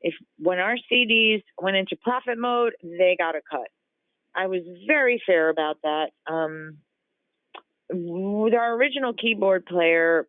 if 0.00 0.14
when 0.38 0.58
our 0.58 0.76
CDs 0.90 1.42
went 1.60 1.76
into 1.76 1.96
profit 1.96 2.38
mode, 2.38 2.74
they 2.82 3.16
got 3.18 3.34
a 3.34 3.40
cut. 3.50 3.68
I 4.36 4.46
was 4.48 4.60
very 4.86 5.22
fair 5.26 5.48
about 5.48 5.78
that. 5.82 6.10
Um, 6.26 6.78
with 7.90 8.54
our 8.54 8.74
original 8.74 9.14
keyboard 9.14 9.64
player, 9.64 10.28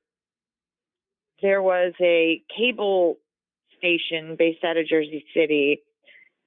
there 1.41 1.61
was 1.61 1.93
a 2.01 2.41
cable 2.55 3.17
station 3.77 4.35
based 4.37 4.63
out 4.63 4.77
of 4.77 4.87
Jersey 4.87 5.25
City, 5.35 5.81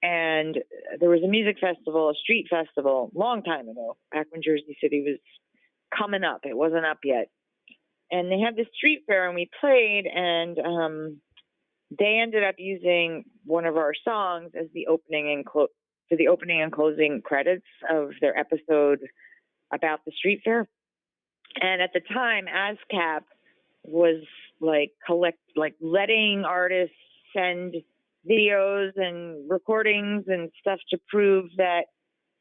and 0.02 0.58
there 0.98 1.10
was 1.10 1.22
a 1.22 1.28
music 1.28 1.56
festival, 1.60 2.10
a 2.10 2.14
street 2.14 2.46
festival, 2.48 3.10
long 3.14 3.42
time 3.42 3.68
ago, 3.68 3.96
back 4.12 4.26
when 4.30 4.42
Jersey 4.42 4.76
City 4.82 5.02
was 5.06 5.18
coming 5.96 6.24
up. 6.24 6.40
It 6.44 6.56
wasn't 6.56 6.86
up 6.86 6.98
yet. 7.04 7.28
And 8.10 8.32
they 8.32 8.40
had 8.40 8.56
this 8.56 8.66
street 8.74 9.02
fair, 9.06 9.26
and 9.26 9.34
we 9.34 9.50
played, 9.60 10.04
and 10.06 10.58
um, 10.58 11.20
they 11.96 12.18
ended 12.22 12.42
up 12.42 12.56
using 12.58 13.24
one 13.44 13.66
of 13.66 13.76
our 13.76 13.92
songs 14.04 14.50
as 14.58 14.66
the 14.74 14.86
opening 14.86 15.32
and 15.32 15.44
clo- 15.44 15.68
for 16.10 16.16
the 16.16 16.28
opening 16.28 16.60
and 16.60 16.72
closing 16.72 17.22
credits 17.24 17.64
of 17.88 18.10
their 18.20 18.36
episode 18.36 18.98
about 19.72 20.04
the 20.04 20.12
street 20.18 20.42
fair. 20.44 20.68
And 21.60 21.80
at 21.80 21.92
the 21.94 22.00
time, 22.00 22.46
ASCAP 22.46 23.22
was 23.84 24.22
like 24.60 24.90
collect 25.06 25.38
like 25.56 25.74
letting 25.80 26.44
artists 26.46 26.94
send 27.34 27.76
videos 28.28 28.90
and 28.96 29.50
recordings 29.50 30.24
and 30.26 30.50
stuff 30.60 30.78
to 30.90 30.98
prove 31.08 31.46
that 31.56 31.84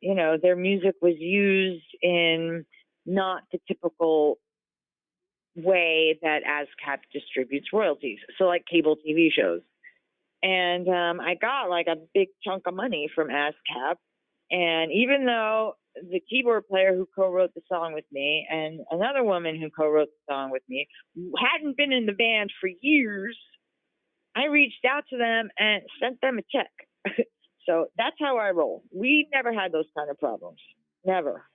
you 0.02 0.14
know 0.14 0.38
their 0.42 0.56
music 0.56 0.96
was 1.02 1.16
used 1.18 1.86
in 2.02 2.66
not 3.06 3.44
the 3.52 3.60
typical 3.68 4.38
way 5.56 6.20
that 6.22 6.42
ASCAP 6.44 7.00
distributes 7.14 7.68
royalties. 7.74 8.20
So 8.38 8.46
like 8.46 8.66
cable 8.70 8.98
TV 8.98 9.30
shows. 9.32 9.62
And 10.42 10.88
um, 10.88 11.20
I 11.20 11.36
got 11.36 11.70
like 11.70 11.88
a 11.88 11.96
big 12.14 12.30
chunk 12.44 12.64
of 12.66 12.74
money 12.74 13.10
from 13.14 13.28
ASCAP. 13.28 13.96
And 14.52 14.92
even 14.92 15.26
though 15.26 15.74
the 15.96 16.22
keyboard 16.30 16.68
player 16.68 16.96
who 16.96 17.08
co-wrote 17.16 17.54
the 17.54 17.62
song 17.72 17.94
with 17.94 18.06
me 18.12 18.48
and 18.50 18.80
another 18.92 19.24
woman 19.24 19.60
who 19.60 19.70
co-wrote 19.70 20.08
the 20.08 20.34
song 20.34 20.52
with 20.52 20.64
me 20.68 20.88
hadn't 21.38 21.78
been 21.78 21.92
in 21.92 22.06
the 22.06 22.14
band 22.14 22.52
for 22.60 22.70
years, 22.82 23.38
I 24.36 24.46
reached 24.46 24.86
out 24.90 25.04
to 25.10 25.18
them 25.18 25.50
and 25.58 25.84
sent 26.02 26.22
them 26.22 26.40
a 26.40 26.42
check. 26.52 27.26
so 27.66 27.88
that's 27.98 28.16
how 28.20 28.38
I 28.38 28.52
roll. 28.52 28.84
We 28.96 29.28
never 29.34 29.54
had 29.54 29.72
those 29.72 29.88
kind 29.96 30.10
of 30.10 30.18
problems. 30.18 30.60
Never. 31.06 31.46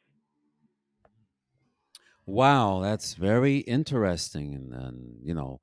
Wow, 2.26 2.80
that's 2.80 3.14
very 3.14 3.58
interesting. 3.58 4.54
And 4.54 4.72
then, 4.72 5.16
you 5.22 5.34
know, 5.34 5.60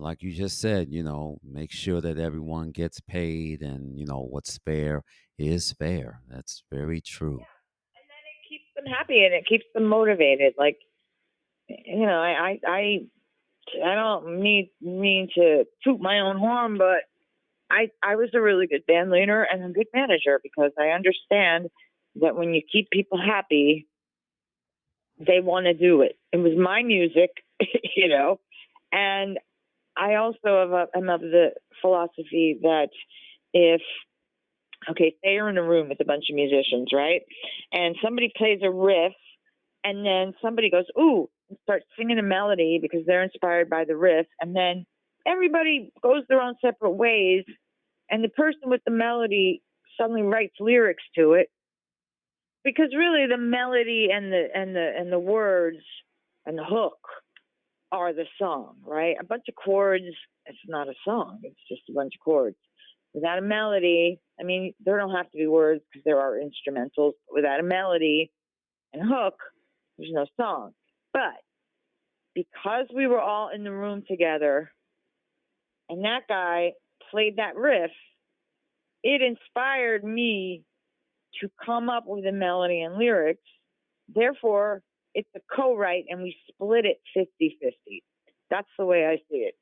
like 0.00 0.22
you 0.22 0.32
just 0.32 0.60
said, 0.60 0.88
you 0.90 1.02
know, 1.02 1.38
make 1.44 1.72
sure 1.72 2.00
that 2.00 2.18
everyone 2.18 2.70
gets 2.70 3.00
paid 3.00 3.62
and, 3.62 3.98
you 3.98 4.06
know, 4.06 4.26
what's 4.30 4.58
fair 4.58 5.04
is 5.38 5.72
fair. 5.72 6.20
That's 6.28 6.62
very 6.70 7.00
true. 7.00 7.38
Yeah. 7.40 7.46
And 7.96 8.08
then 8.08 8.24
it 8.34 8.48
keeps 8.48 8.64
them 8.76 8.86
happy 8.86 9.24
and 9.24 9.34
it 9.34 9.46
keeps 9.46 9.64
them 9.74 9.84
motivated. 9.84 10.54
Like, 10.58 10.78
you 11.68 12.06
know, 12.06 12.20
I, 12.20 12.30
I, 12.30 12.60
I, 12.66 12.98
I 13.84 13.94
don't 13.94 14.40
need 14.40 14.70
mean 14.80 15.28
to 15.34 15.64
toot 15.84 16.00
my 16.00 16.20
own 16.20 16.38
horn, 16.38 16.78
but 16.78 17.02
I, 17.70 17.90
I 18.02 18.16
was 18.16 18.30
a 18.34 18.40
really 18.40 18.66
good 18.66 18.86
band 18.86 19.10
leader 19.10 19.42
and 19.42 19.62
a 19.64 19.68
good 19.68 19.88
manager 19.92 20.40
because 20.42 20.72
I 20.78 20.88
understand 20.88 21.68
that 22.20 22.34
when 22.34 22.54
you 22.54 22.62
keep 22.70 22.90
people 22.90 23.18
happy, 23.18 23.86
they 25.18 25.40
want 25.40 25.66
to 25.66 25.74
do 25.74 26.02
it. 26.02 26.16
It 26.32 26.38
was 26.38 26.52
my 26.56 26.82
music, 26.82 27.30
you 27.96 28.08
know, 28.08 28.40
and 28.92 29.38
I 29.98 30.14
also 30.14 30.88
am 30.94 31.08
of 31.08 31.20
the 31.20 31.50
philosophy 31.82 32.58
that 32.62 32.88
if 33.52 33.82
okay, 34.90 35.14
say 35.22 35.34
you're 35.34 35.48
in 35.48 35.58
a 35.58 35.62
room 35.62 35.88
with 35.88 36.00
a 36.00 36.04
bunch 36.04 36.26
of 36.30 36.36
musicians, 36.36 36.90
right, 36.92 37.22
and 37.72 37.96
somebody 38.02 38.32
plays 38.36 38.60
a 38.62 38.70
riff, 38.70 39.12
and 39.84 40.06
then 40.06 40.34
somebody 40.40 40.70
goes 40.70 40.84
ooh 40.98 41.28
and 41.48 41.58
starts 41.62 41.86
singing 41.98 42.18
a 42.18 42.22
melody 42.22 42.78
because 42.80 43.00
they're 43.06 43.24
inspired 43.24 43.68
by 43.68 43.84
the 43.84 43.96
riff, 43.96 44.26
and 44.40 44.54
then 44.54 44.86
everybody 45.26 45.92
goes 46.02 46.22
their 46.28 46.40
own 46.40 46.54
separate 46.60 46.92
ways, 46.92 47.44
and 48.10 48.22
the 48.22 48.28
person 48.28 48.62
with 48.64 48.80
the 48.84 48.92
melody 48.92 49.62
suddenly 50.00 50.22
writes 50.22 50.54
lyrics 50.60 51.02
to 51.16 51.32
it. 51.32 51.48
Because 52.64 52.88
really 52.96 53.26
the 53.26 53.38
melody 53.38 54.08
and 54.12 54.32
the 54.32 54.48
and 54.54 54.76
the 54.76 54.92
and 54.96 55.12
the 55.12 55.18
words 55.18 55.78
and 56.44 56.58
the 56.58 56.64
hook 56.64 56.98
are 57.92 58.12
the 58.12 58.24
song, 58.40 58.76
right? 58.84 59.16
A 59.20 59.24
bunch 59.24 59.44
of 59.48 59.54
chords, 59.54 60.04
it's 60.46 60.58
not 60.66 60.88
a 60.88 60.94
song. 61.04 61.40
It's 61.42 61.60
just 61.68 61.82
a 61.88 61.92
bunch 61.92 62.14
of 62.14 62.24
chords. 62.24 62.56
Without 63.14 63.38
a 63.38 63.42
melody, 63.42 64.20
I 64.38 64.44
mean, 64.44 64.74
there 64.84 64.98
don't 64.98 65.14
have 65.14 65.30
to 65.30 65.38
be 65.38 65.46
words 65.46 65.82
because 65.90 66.04
there 66.04 66.20
are 66.20 66.38
instrumentals. 66.38 67.12
Without 67.32 67.60
a 67.60 67.62
melody 67.62 68.30
and 68.92 69.02
hook, 69.02 69.34
there's 69.96 70.12
no 70.12 70.26
song. 70.36 70.72
But 71.12 71.34
because 72.34 72.86
we 72.94 73.06
were 73.06 73.20
all 73.20 73.50
in 73.54 73.64
the 73.64 73.72
room 73.72 74.04
together 74.06 74.70
and 75.88 76.04
that 76.04 76.28
guy 76.28 76.72
played 77.10 77.36
that 77.36 77.56
riff, 77.56 77.90
it 79.02 79.22
inspired 79.22 80.04
me 80.04 80.62
to 81.40 81.48
come 81.64 81.88
up 81.88 82.04
with 82.06 82.26
a 82.26 82.32
melody 82.32 82.82
and 82.82 82.96
lyrics. 82.96 83.42
Therefore, 84.14 84.82
it's 85.14 85.28
a 85.36 85.40
co-write 85.54 86.04
and 86.08 86.22
we 86.22 86.36
split 86.48 86.84
it 86.84 87.00
50-50. 87.16 88.02
That's 88.50 88.68
the 88.78 88.84
way 88.84 89.06
I 89.06 89.16
see 89.30 89.38
it. 89.38 89.54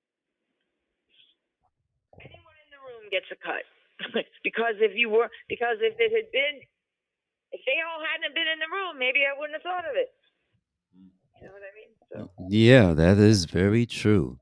album 3.07 3.11
gets 3.11 3.27
a 3.31 3.37
cut. 3.37 3.65
because 4.45 4.75
if 4.81 4.93
you 4.95 5.09
were, 5.09 5.29
because 5.49 5.77
if 5.81 5.95
it 5.99 6.13
had 6.13 6.31
been, 6.33 6.61
if 7.53 7.61
they 7.65 7.79
all 7.87 8.03
hadn't 8.03 8.35
been 8.35 8.47
in 8.53 8.59
the 8.59 8.71
room, 8.71 8.99
maybe 8.99 9.21
I 9.21 9.39
wouldn't 9.39 9.55
have 9.55 9.63
thought 9.63 9.89
of 9.89 9.97
it. 9.97 10.09
You 11.41 11.49
know 11.49 11.53
what 11.53 11.63
I 11.63 11.73
mean? 11.75 11.93
So. 12.13 12.47
Yeah, 12.51 12.95
that 12.95 13.19
is 13.19 13.45
very 13.45 13.87
true. 13.87 14.39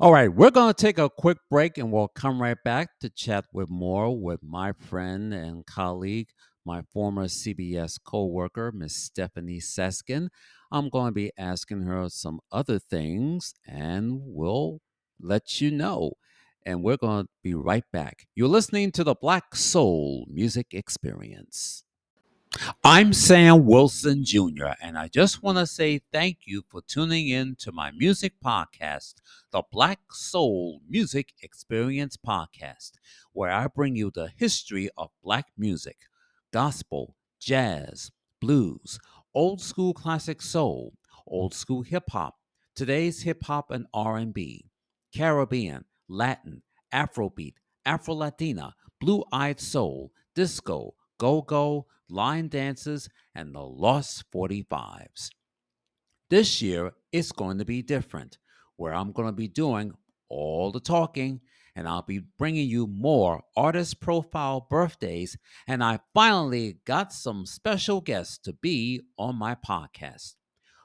All 0.00 0.12
right, 0.12 0.28
we're 0.28 0.50
going 0.50 0.72
to 0.72 0.80
take 0.80 0.98
a 0.98 1.08
quick 1.08 1.38
break 1.50 1.78
and 1.78 1.90
we'll 1.90 2.08
come 2.08 2.42
right 2.42 2.58
back 2.62 2.90
to 3.00 3.08
chat 3.08 3.46
with 3.52 3.70
more 3.70 4.14
with 4.14 4.42
my 4.42 4.72
friend 4.72 5.32
and 5.32 5.64
colleague, 5.64 6.28
my 6.64 6.82
former 6.92 7.26
CBS 7.26 7.98
co 8.02 8.26
worker, 8.26 8.72
Miss 8.72 9.10
Stefanie 9.10 9.62
Seskin. 9.62 10.28
I'm 10.70 10.88
going 10.88 11.08
to 11.08 11.12
be 11.12 11.32
asking 11.36 11.82
her 11.82 12.08
some 12.08 12.40
other 12.50 12.78
things 12.78 13.54
and 13.66 14.20
we'll 14.22 14.80
let 15.20 15.60
you 15.60 15.70
know. 15.70 16.12
And 16.64 16.82
we're 16.82 16.96
going 16.96 17.24
to 17.24 17.28
be 17.42 17.54
right 17.54 17.84
back. 17.92 18.26
You're 18.34 18.48
listening 18.48 18.92
to 18.92 19.04
the 19.04 19.14
Black 19.14 19.54
Soul 19.54 20.26
Music 20.30 20.68
Experience. 20.72 21.84
I'm 22.84 23.14
Sam 23.14 23.64
Wilson 23.64 24.24
Jr., 24.24 24.74
and 24.82 24.98
I 24.98 25.08
just 25.08 25.42
want 25.42 25.56
to 25.56 25.66
say 25.66 26.02
thank 26.12 26.40
you 26.44 26.62
for 26.68 26.82
tuning 26.82 27.28
in 27.28 27.56
to 27.60 27.72
my 27.72 27.90
music 27.92 28.34
podcast, 28.44 29.14
the 29.50 29.62
Black 29.72 30.00
Soul 30.10 30.82
Music 30.86 31.32
Experience 31.42 32.18
Podcast, 32.18 32.92
where 33.32 33.50
I 33.50 33.68
bring 33.68 33.96
you 33.96 34.10
the 34.10 34.30
history 34.36 34.90
of 34.98 35.10
Black 35.24 35.46
music, 35.56 35.96
gospel, 36.52 37.16
jazz, 37.40 38.10
blues, 38.40 38.98
old 39.34 39.60
school 39.60 39.94
classic 39.94 40.42
soul, 40.42 40.92
old 41.26 41.54
school 41.54 41.82
hip 41.82 42.04
hop, 42.10 42.36
today's 42.76 43.22
hip 43.22 43.42
hop 43.44 43.70
and 43.70 43.86
R&B, 43.94 44.66
Caribbean, 45.14 45.84
Latin, 46.08 46.62
Afrobeat, 46.92 47.54
Afro 47.86 48.14
Latina, 48.14 48.74
Blue 49.00 49.24
Eyed 49.32 49.60
Soul, 49.60 50.12
Disco, 50.34 50.94
Go 51.18 51.42
Go, 51.42 51.86
line 52.08 52.48
dances, 52.48 53.08
and 53.34 53.54
the 53.54 53.60
Lost 53.60 54.24
45s. 54.32 55.30
This 56.30 56.62
year, 56.62 56.92
it's 57.12 57.32
going 57.32 57.58
to 57.58 57.64
be 57.64 57.82
different, 57.82 58.38
where 58.76 58.94
I'm 58.94 59.12
going 59.12 59.28
to 59.28 59.32
be 59.32 59.48
doing 59.48 59.92
all 60.28 60.70
the 60.70 60.80
talking 60.80 61.40
and 61.74 61.88
I'll 61.88 62.02
be 62.02 62.22
bringing 62.38 62.68
you 62.68 62.86
more 62.86 63.42
artist 63.56 64.00
profile 64.00 64.66
birthdays. 64.68 65.36
And 65.66 65.82
I 65.82 66.00
finally 66.14 66.78
got 66.84 67.12
some 67.12 67.46
special 67.46 68.00
guests 68.00 68.38
to 68.38 68.52
be 68.52 69.02
on 69.18 69.36
my 69.36 69.54
podcast. 69.54 70.34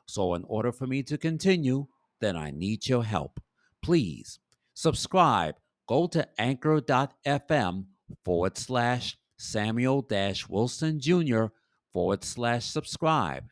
So, 0.06 0.34
in 0.34 0.44
order 0.46 0.72
for 0.72 0.88
me 0.88 1.04
to 1.04 1.18
continue, 1.18 1.88
then 2.22 2.38
I 2.38 2.52
need 2.52 2.88
your 2.88 3.04
help. 3.04 3.40
Please 3.84 4.40
subscribe. 4.74 5.56
Go 5.88 6.08
to 6.08 6.28
anchor.fm 6.38 7.86
forward 8.24 8.58
slash 8.58 9.18
Samuel 9.38 10.06
Wilson 10.50 11.00
Jr. 11.00 11.46
forward 11.94 12.24
slash 12.24 12.66
subscribe. 12.66 13.46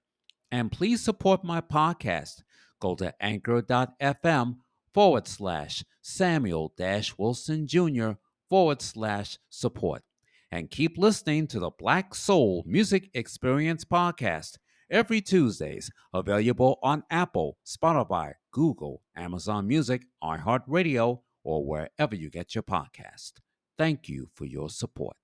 And 0.52 0.72
please 0.72 1.02
support 1.02 1.44
my 1.44 1.62
podcast. 1.62 2.44
Go 2.80 2.96
to 2.96 3.14
anchor.fm 3.22 4.58
forward 4.96 5.28
slash 5.28 5.84
Samuel 6.02 6.72
Dash 6.78 7.18
Wilson 7.18 7.68
Jr. 7.68 8.12
forward 8.50 8.82
slash 8.82 9.38
support. 9.50 10.04
And 10.50 10.72
keep 10.72 10.98
listening 10.98 11.48
to 11.48 11.60
the 11.60 11.70
Black 11.70 12.16
Soul 12.16 12.64
Music 12.66 13.10
Experience 13.14 13.84
podcast 13.84 14.58
every 14.90 15.20
Tuesdays, 15.20 15.92
available 16.14 16.80
on 16.82 17.04
Apple, 17.12 17.58
Spotify, 17.68 18.36
Google, 18.52 19.02
Amazon 19.18 19.68
Music, 19.68 20.04
iHeartRadio, 20.24 21.20
or 21.44 21.66
wherever 21.66 22.16
you 22.16 22.30
get 22.30 22.56
your 22.56 22.64
podcast. 22.64 23.34
Thank 23.78 24.08
you 24.08 24.30
for 24.34 24.46
your 24.46 24.70
support. 24.70 25.18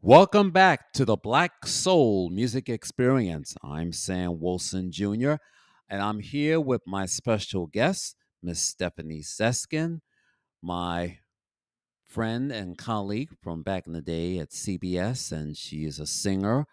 Welcome 0.00 0.50
back 0.50 0.92
to 0.94 1.04
the 1.04 1.14
Black 1.14 1.68
Soul 1.68 2.30
Music 2.30 2.68
Experience. 2.68 3.54
I'm 3.62 3.92
Sam 3.92 4.40
Wilson 4.40 4.90
Jr., 4.90 5.34
and 5.92 6.00
I'm 6.00 6.20
here 6.20 6.58
with 6.58 6.80
my 6.86 7.04
special 7.04 7.66
guest, 7.66 8.16
Miss 8.42 8.74
Stefanie 8.74 9.22
Seskin, 9.22 10.00
my 10.62 11.18
friend 12.02 12.50
and 12.50 12.78
colleague 12.78 13.28
from 13.42 13.62
back 13.62 13.86
in 13.86 13.92
the 13.92 14.00
day 14.00 14.38
at 14.38 14.52
CBS, 14.52 15.32
and 15.32 15.54
she 15.54 15.84
is 15.84 16.00
a 16.00 16.06
singer 16.06 16.64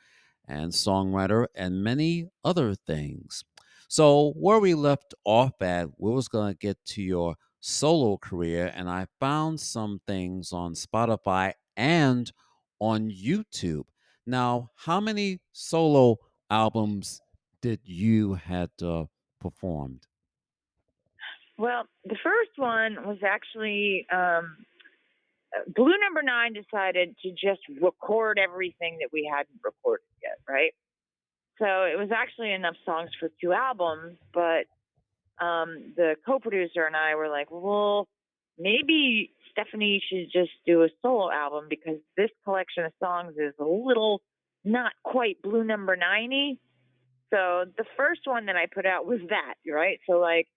and 0.47 0.71
songwriter 0.71 1.47
and 1.53 1.83
many 1.83 2.29
other 2.45 2.73
things. 2.73 3.43
So, 3.89 4.31
where 4.37 4.59
we 4.59 4.73
left 4.73 5.13
off 5.25 5.61
at, 5.61 5.89
we 5.97 6.11
was 6.11 6.29
going 6.29 6.53
to 6.53 6.57
get 6.57 6.77
to 6.85 7.01
your 7.01 7.35
solo 7.59 8.15
career, 8.15 8.71
and 8.73 8.89
I 8.89 9.07
found 9.19 9.59
some 9.59 9.99
things 10.07 10.53
on 10.53 10.75
Spotify 10.75 11.55
and 11.75 12.31
on 12.79 13.11
YouTube. 13.11 13.83
Now, 14.25 14.69
how 14.77 15.01
many 15.01 15.41
solo 15.51 16.19
albums 16.49 17.19
did 17.61 17.79
you 17.83 18.35
had 18.35 18.69
uh, 18.83 19.05
performed? 19.39 20.05
Well, 21.57 21.83
the 22.05 22.17
first 22.23 22.51
one 22.55 23.05
was 23.05 23.17
actually 23.25 24.07
um, 24.11 24.57
uh, 25.53 25.69
Blue 25.75 25.95
Number 26.01 26.21
Nine 26.23 26.53
decided 26.53 27.15
to 27.23 27.31
just 27.31 27.61
record 27.81 28.39
everything 28.39 28.99
that 29.01 29.09
we 29.11 29.29
hadn't 29.29 29.59
recorded 29.63 30.05
yet, 30.23 30.37
right? 30.47 30.73
So 31.57 31.65
it 31.65 31.97
was 31.99 32.09
actually 32.15 32.53
enough 32.53 32.75
songs 32.85 33.09
for 33.19 33.29
two 33.41 33.51
albums, 33.51 34.17
but 34.33 34.65
um, 35.43 35.93
the 35.97 36.15
co-producer 36.25 36.85
and 36.85 36.95
I 36.95 37.15
were 37.15 37.27
like, 37.27 37.47
well, 37.51 38.07
maybe 38.57 39.33
Stefanie 39.51 39.99
should 40.09 40.31
just 40.31 40.51
do 40.65 40.83
a 40.83 40.89
solo 41.01 41.29
album 41.31 41.65
because 41.69 41.97
this 42.15 42.29
collection 42.45 42.85
of 42.85 42.93
songs 43.03 43.33
is 43.37 43.53
a 43.59 43.65
little 43.65 44.21
not 44.63 44.93
quite 45.03 45.41
blue 45.41 45.63
number 45.63 45.95
90. 45.95 46.59
So 47.31 47.65
the 47.77 47.85
first 47.95 48.21
one 48.25 48.47
that 48.47 48.55
I 48.55 48.65
put 48.73 48.85
out 48.85 49.05
was 49.05 49.19
that, 49.29 49.55
right? 49.71 49.99
So 50.09 50.19
like, 50.19 50.47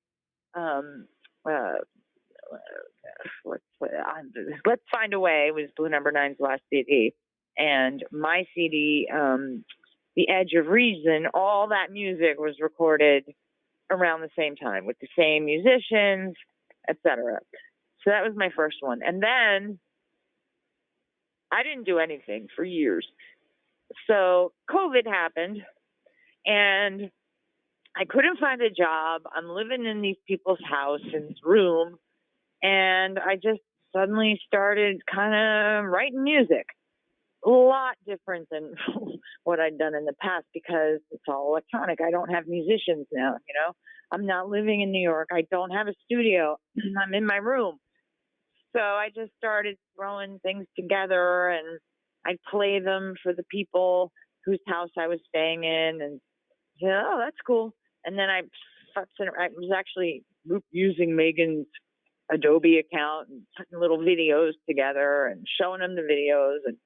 um, 0.55 1.07
uh, 1.49 1.79
let's 3.45 3.63
let's 4.67 4.83
find 4.91 5.15
a 5.15 5.21
way 5.21 5.51
was 5.53 5.71
Blue 5.77 5.89
Number 5.89 6.13
Nine's 6.13 6.37
last 6.39 6.63
CD, 6.71 7.15
and 7.57 8.03
my 8.11 8.45
CD, 8.55 9.09
um, 9.13 9.65
The 10.17 10.29
Edge 10.29 10.53
of 10.57 10.67
Reason. 10.67 11.27
All 11.35 11.69
that 11.69 11.91
music 11.91 12.39
was 12.39 12.57
recorded 12.61 13.25
around 13.91 14.23
the 14.23 14.31
same 14.37 14.57
time 14.57 14.87
with 14.87 14.97
the 15.01 15.09
same 15.19 15.45
musicians, 15.45 16.35
etc. 16.89 17.39
So 18.05 18.11
that 18.11 18.25
was 18.25 18.33
my 18.35 18.51
first 18.57 18.77
one. 18.81 19.01
And 19.05 19.23
then 19.23 19.79
I 21.53 21.63
didn't 21.63 21.85
do 21.85 21.99
anything 21.99 22.49
for 22.57 22.65
years. 22.65 23.07
So 24.07 24.53
COVID 24.71 25.07
happened 25.07 25.63
and 26.47 27.11
I 27.97 28.05
couldn't 28.09 28.39
find 28.39 28.61
a 28.63 28.71
job. 28.71 29.23
I'm 29.35 29.49
living 29.49 29.85
in 29.85 30.01
these 30.01 30.17
people's 30.27 30.61
house 30.69 31.01
and 31.13 31.37
room 31.45 31.97
and 32.63 33.19
I 33.19 33.35
just 33.35 33.61
suddenly 33.95 34.41
started 34.47 35.03
kind 35.13 35.35
of 35.35 35.91
writing 35.91 36.23
music. 36.23 36.67
A 37.45 37.51
lot 37.51 37.97
different 38.07 38.47
than 38.51 38.75
what 39.45 39.59
I'd 39.59 39.77
done 39.77 39.95
in 39.95 40.05
the 40.05 40.15
past 40.21 40.45
because 40.55 41.01
it's 41.11 41.25
all 41.29 41.49
electronic. 41.49 41.99
I 42.01 42.13
don't 42.13 42.31
have 42.31 42.47
musicians 42.47 43.07
now, 43.13 43.33
you 43.49 43.55
know. 43.55 43.73
I'm 44.13 44.27
not 44.27 44.49
living 44.49 44.83
in 44.83 44.93
New 44.93 45.03
York. 45.03 45.29
I 45.33 45.45
don't 45.51 45.71
have 45.71 45.89
a 45.89 45.95
studio. 46.05 46.57
I'm 47.03 47.15
in 47.15 47.27
my 47.27 47.37
room. 47.37 47.79
So 48.75 48.81
I 48.81 49.09
just 49.15 49.33
started 49.37 49.77
throwing 49.97 50.39
things 50.43 50.67
together 50.79 51.49
and 51.49 51.81
I'd 52.25 52.39
play 52.49 52.79
them 52.79 53.15
for 53.23 53.35
the 53.35 53.45
people 53.51 54.13
whose 54.47 54.61
house 54.69 54.91
I 54.99 55.09
was 55.09 55.19
staying 55.29 55.65
in 55.65 56.01
and 56.01 56.21
yeah, 56.83 57.03
oh, 57.07 57.19
that's 57.25 57.37
cool. 57.47 57.75
And 58.05 58.19
then 58.19 58.29
I, 58.29 58.41
I 58.97 59.49
was 59.57 59.71
actually 59.75 60.25
using 60.73 61.15
Megan's 61.15 61.67
Adobe 62.31 62.79
account 62.79 63.29
and 63.29 63.43
putting 63.57 63.79
little 63.79 63.99
videos 63.99 64.53
together 64.69 65.27
and 65.27 65.47
showing 65.61 65.81
them 65.81 65.95
the 65.95 66.03
videos. 66.03 66.59
And 66.67 66.77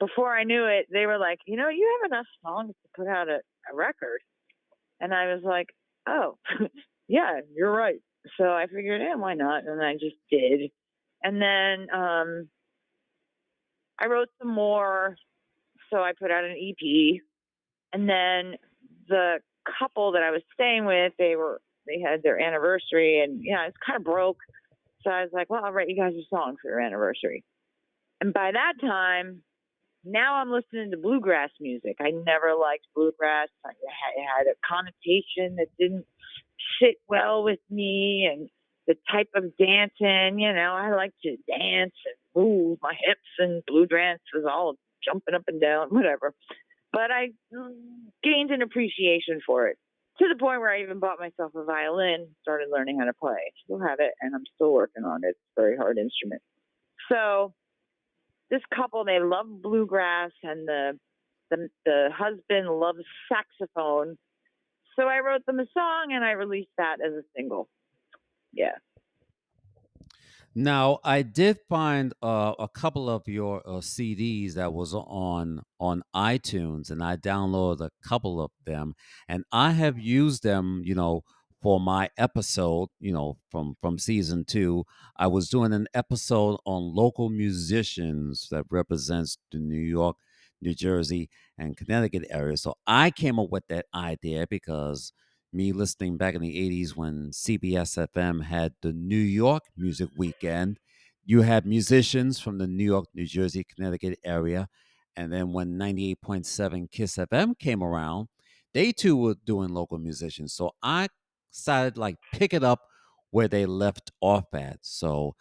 before 0.00 0.36
I 0.36 0.44
knew 0.44 0.64
it, 0.64 0.86
they 0.92 1.06
were 1.06 1.18
like, 1.18 1.38
you 1.46 1.56
know, 1.56 1.68
you 1.68 2.00
have 2.02 2.10
enough 2.10 2.26
songs 2.44 2.74
to 2.82 2.88
put 2.96 3.08
out 3.08 3.28
a, 3.28 3.40
a 3.72 3.76
record. 3.76 4.20
And 5.00 5.14
I 5.14 5.32
was 5.32 5.42
like, 5.44 5.68
oh, 6.08 6.38
yeah, 7.08 7.40
you're 7.54 7.72
right. 7.72 8.00
So 8.38 8.44
I 8.44 8.66
figured, 8.66 9.02
yeah, 9.02 9.16
why 9.16 9.34
not? 9.34 9.64
And 9.66 9.82
I 9.82 9.94
just 9.94 10.16
did. 10.30 10.70
And 11.22 11.40
then 11.40 11.86
um, 11.94 12.48
I 14.00 14.06
wrote 14.08 14.28
some 14.40 14.52
more. 14.52 15.16
So 15.90 15.98
I 15.98 16.12
put 16.18 16.30
out 16.30 16.44
an 16.44 16.56
EP. 16.58 17.20
And 17.92 18.08
then 18.08 18.56
the 19.08 19.38
couple 19.78 20.12
that 20.12 20.22
I 20.22 20.30
was 20.30 20.42
staying 20.52 20.84
with, 20.84 21.12
they 21.18 21.36
were 21.36 21.60
they 21.86 22.00
had 22.00 22.22
their 22.22 22.40
anniversary 22.40 23.20
and 23.22 23.40
yeah, 23.44 23.66
it's 23.66 23.76
kind 23.84 23.96
of 23.96 24.04
broke. 24.04 24.38
So 25.02 25.10
I 25.10 25.22
was 25.22 25.30
like, 25.32 25.50
well, 25.50 25.64
I'll 25.64 25.72
write 25.72 25.88
you 25.88 25.96
guys 25.96 26.14
a 26.14 26.24
song 26.34 26.56
for 26.60 26.70
your 26.70 26.80
anniversary. 26.80 27.44
And 28.20 28.32
by 28.32 28.52
that 28.52 28.74
time, 28.80 29.42
now 30.02 30.36
I'm 30.36 30.50
listening 30.50 30.90
to 30.92 30.96
bluegrass 30.96 31.50
music. 31.60 31.96
I 32.00 32.10
never 32.10 32.54
liked 32.54 32.86
bluegrass. 32.94 33.48
It 33.66 34.26
had 34.36 34.46
a 34.46 34.56
connotation 34.66 35.56
that 35.56 35.68
didn't 35.78 36.06
sit 36.80 36.96
well 37.06 37.42
with 37.42 37.58
me. 37.70 38.28
And 38.32 38.48
the 38.86 38.96
type 39.10 39.28
of 39.34 39.56
dancing. 39.56 40.38
You 40.38 40.52
know, 40.52 40.74
I 40.74 40.94
like 40.94 41.14
to 41.22 41.36
dance 41.48 41.94
and 42.04 42.16
move 42.34 42.78
my 42.82 42.92
hips 43.06 43.20
and 43.38 43.62
bluegrass 43.66 44.18
is 44.34 44.44
all 44.48 44.74
jumping 45.04 45.34
up 45.34 45.44
and 45.48 45.60
down, 45.60 45.88
whatever. 45.88 46.34
But 46.94 47.10
I 47.10 47.30
gained 48.22 48.50
an 48.50 48.62
appreciation 48.62 49.40
for 49.44 49.66
it 49.66 49.76
to 50.18 50.28
the 50.28 50.38
point 50.38 50.60
where 50.60 50.70
I 50.70 50.82
even 50.82 51.00
bought 51.00 51.18
myself 51.18 51.52
a 51.54 51.64
violin, 51.64 52.28
started 52.42 52.68
learning 52.72 53.00
how 53.00 53.06
to 53.06 53.12
play. 53.12 53.52
Still 53.64 53.80
have 53.80 53.98
it, 53.98 54.12
and 54.20 54.34
I'm 54.34 54.44
still 54.54 54.72
working 54.72 55.04
on 55.04 55.24
it. 55.24 55.30
It's 55.30 55.38
a 55.56 55.60
very 55.60 55.76
hard 55.76 55.98
instrument. 55.98 56.40
So 57.10 57.52
this 58.50 58.62
couple, 58.74 59.04
they 59.04 59.18
love 59.20 59.46
bluegrass, 59.62 60.30
and 60.42 60.68
the 60.68 60.98
the, 61.50 61.68
the 61.84 62.08
husband 62.16 62.68
loves 62.68 63.04
saxophone. 63.28 64.16
So 64.96 65.06
I 65.06 65.18
wrote 65.18 65.44
them 65.46 65.58
a 65.58 65.66
song, 65.74 66.12
and 66.12 66.24
I 66.24 66.32
released 66.32 66.70
that 66.78 66.96
as 67.04 67.12
a 67.12 67.22
single. 67.36 67.68
Yeah. 68.52 68.78
Now, 70.54 71.00
I 71.02 71.22
did 71.22 71.58
find 71.68 72.12
uh, 72.22 72.54
a 72.58 72.68
couple 72.68 73.10
of 73.10 73.26
your 73.26 73.60
uh, 73.66 73.80
CDs 73.80 74.54
that 74.54 74.72
was 74.72 74.94
on 74.94 75.62
on 75.80 76.02
iTunes, 76.14 76.90
and 76.90 77.02
I 77.02 77.16
downloaded 77.16 77.80
a 77.86 77.90
couple 78.08 78.40
of 78.40 78.52
them, 78.64 78.94
and 79.28 79.44
I 79.50 79.72
have 79.72 79.98
used 79.98 80.44
them, 80.44 80.82
you 80.84 80.94
know, 80.94 81.22
for 81.60 81.80
my 81.80 82.08
episode, 82.16 82.88
you 83.00 83.12
know, 83.12 83.38
from 83.50 83.74
from 83.80 83.98
season 83.98 84.44
two. 84.44 84.84
I 85.16 85.26
was 85.26 85.48
doing 85.48 85.72
an 85.72 85.88
episode 85.92 86.58
on 86.64 86.94
local 86.94 87.30
musicians 87.30 88.46
that 88.52 88.66
represents 88.70 89.38
the 89.50 89.58
New 89.58 89.80
York, 89.80 90.16
New 90.62 90.74
Jersey, 90.74 91.30
and 91.58 91.76
Connecticut 91.76 92.26
area. 92.30 92.56
So 92.58 92.74
I 92.86 93.10
came 93.10 93.40
up 93.40 93.50
with 93.50 93.64
that 93.70 93.86
idea 93.92 94.46
because 94.48 95.12
me 95.54 95.72
listening 95.72 96.16
back 96.16 96.34
in 96.34 96.42
the 96.42 96.56
80s 96.56 96.96
when 96.96 97.30
CBS 97.30 98.08
FM 98.14 98.42
had 98.44 98.74
the 98.82 98.92
New 98.92 99.16
York 99.16 99.62
Music 99.76 100.08
Weekend. 100.16 100.78
You 101.24 101.42
had 101.42 101.64
musicians 101.64 102.40
from 102.40 102.58
the 102.58 102.66
New 102.66 102.84
York, 102.84 103.06
New 103.14 103.26
Jersey, 103.26 103.64
Connecticut 103.64 104.18
area. 104.24 104.68
And 105.16 105.32
then 105.32 105.52
when 105.52 105.78
98.7 105.78 106.90
Kiss 106.90 107.16
FM 107.16 107.58
came 107.58 107.82
around, 107.82 108.28
they 108.74 108.92
too 108.92 109.16
were 109.16 109.36
doing 109.46 109.68
local 109.68 109.98
musicians. 109.98 110.52
So 110.52 110.72
I 110.82 111.08
decided 111.52 111.96
like 111.96 112.16
pick 112.32 112.52
it 112.52 112.64
up 112.64 112.80
where 113.30 113.48
they 113.48 113.64
left 113.64 114.10
off 114.20 114.52
at. 114.52 114.78
So 114.82 115.34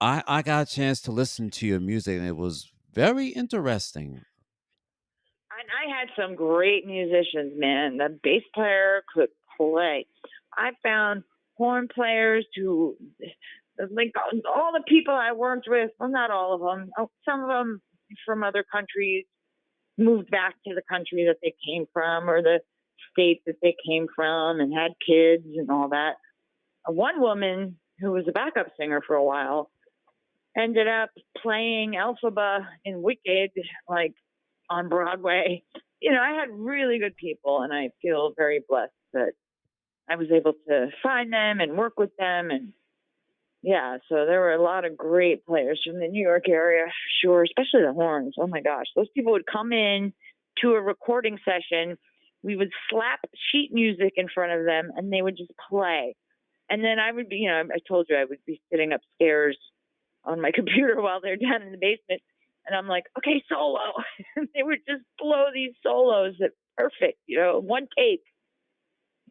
I 0.00 0.22
I 0.26 0.42
got 0.42 0.68
a 0.68 0.74
chance 0.74 1.00
to 1.02 1.12
listen 1.12 1.50
to 1.50 1.66
your 1.66 1.80
music 1.80 2.18
and 2.18 2.26
it 2.26 2.36
was 2.36 2.70
very 2.94 3.28
interesting. 3.28 4.20
And 5.58 5.68
I 5.74 5.98
had 5.98 6.08
some 6.16 6.36
great 6.36 6.86
musicians, 6.86 7.52
man. 7.56 7.96
The 7.96 8.16
bass 8.22 8.44
player 8.54 9.02
could 9.12 9.30
I 9.60 10.70
found 10.82 11.22
horn 11.56 11.88
players 11.92 12.46
who, 12.56 12.96
like 13.78 14.12
all 14.46 14.72
the 14.72 14.84
people 14.86 15.14
I 15.14 15.32
worked 15.32 15.66
with, 15.68 15.90
well, 15.98 16.08
not 16.08 16.30
all 16.30 16.54
of 16.54 16.60
them, 16.60 16.90
oh, 16.98 17.10
some 17.24 17.42
of 17.42 17.48
them 17.48 17.80
from 18.24 18.42
other 18.42 18.64
countries 18.70 19.26
moved 19.96 20.30
back 20.30 20.54
to 20.66 20.74
the 20.74 20.82
country 20.88 21.26
that 21.26 21.38
they 21.42 21.54
came 21.66 21.86
from 21.92 22.30
or 22.30 22.42
the 22.42 22.60
state 23.12 23.42
that 23.46 23.56
they 23.62 23.74
came 23.86 24.06
from 24.14 24.60
and 24.60 24.72
had 24.72 24.92
kids 25.04 25.44
and 25.56 25.70
all 25.70 25.88
that. 25.88 26.14
One 26.86 27.20
woman 27.20 27.76
who 28.00 28.12
was 28.12 28.24
a 28.28 28.32
backup 28.32 28.68
singer 28.78 29.02
for 29.06 29.16
a 29.16 29.24
while 29.24 29.70
ended 30.56 30.88
up 30.88 31.10
playing 31.42 31.92
Elphaba 31.92 32.66
in 32.84 33.02
Wicked, 33.02 33.50
like 33.88 34.14
on 34.70 34.88
Broadway. 34.88 35.62
You 36.00 36.12
know, 36.12 36.20
I 36.20 36.30
had 36.30 36.48
really 36.50 36.98
good 36.98 37.16
people, 37.16 37.62
and 37.62 37.72
I 37.72 37.90
feel 38.00 38.32
very 38.36 38.60
blessed 38.66 38.92
that 39.12 39.32
I 40.08 40.16
was 40.16 40.28
able 40.30 40.54
to 40.68 40.88
find 41.02 41.32
them 41.32 41.60
and 41.60 41.76
work 41.76 41.98
with 41.98 42.16
them 42.16 42.50
and 42.50 42.72
yeah, 43.62 43.96
so 44.08 44.24
there 44.24 44.40
were 44.40 44.52
a 44.52 44.62
lot 44.62 44.84
of 44.84 44.96
great 44.96 45.44
players 45.44 45.80
from 45.84 45.98
the 45.98 46.06
New 46.06 46.22
York 46.22 46.48
area, 46.48 46.86
sure, 47.20 47.42
especially 47.42 47.82
the 47.82 47.92
horns. 47.92 48.34
Oh 48.38 48.46
my 48.46 48.60
gosh, 48.60 48.86
those 48.94 49.08
people 49.14 49.32
would 49.32 49.46
come 49.50 49.72
in 49.72 50.12
to 50.62 50.74
a 50.74 50.80
recording 50.80 51.38
session. 51.44 51.98
We 52.42 52.56
would 52.56 52.70
slap 52.88 53.20
sheet 53.50 53.70
music 53.72 54.12
in 54.16 54.28
front 54.32 54.52
of 54.52 54.64
them 54.64 54.92
and 54.96 55.12
they 55.12 55.22
would 55.22 55.36
just 55.36 55.50
play. 55.68 56.14
And 56.70 56.84
then 56.84 56.98
I 56.98 57.10
would 57.10 57.28
be, 57.28 57.36
you 57.36 57.48
know, 57.48 57.62
I 57.62 57.78
told 57.86 58.06
you 58.08 58.16
I 58.16 58.26
would 58.26 58.44
be 58.46 58.60
sitting 58.70 58.92
upstairs 58.92 59.58
on 60.24 60.40
my 60.40 60.50
computer 60.54 61.00
while 61.00 61.20
they're 61.20 61.36
down 61.36 61.62
in 61.62 61.72
the 61.72 61.78
basement. 61.78 62.22
And 62.66 62.76
I'm 62.76 62.86
like, 62.86 63.04
okay, 63.18 63.42
solo. 63.48 63.80
they 64.54 64.62
would 64.62 64.80
just 64.86 65.02
blow 65.18 65.46
these 65.52 65.72
solos 65.82 66.34
that 66.38 66.50
perfect, 66.76 67.18
you 67.26 67.38
know, 67.38 67.60
one 67.60 67.88
take. 67.96 68.22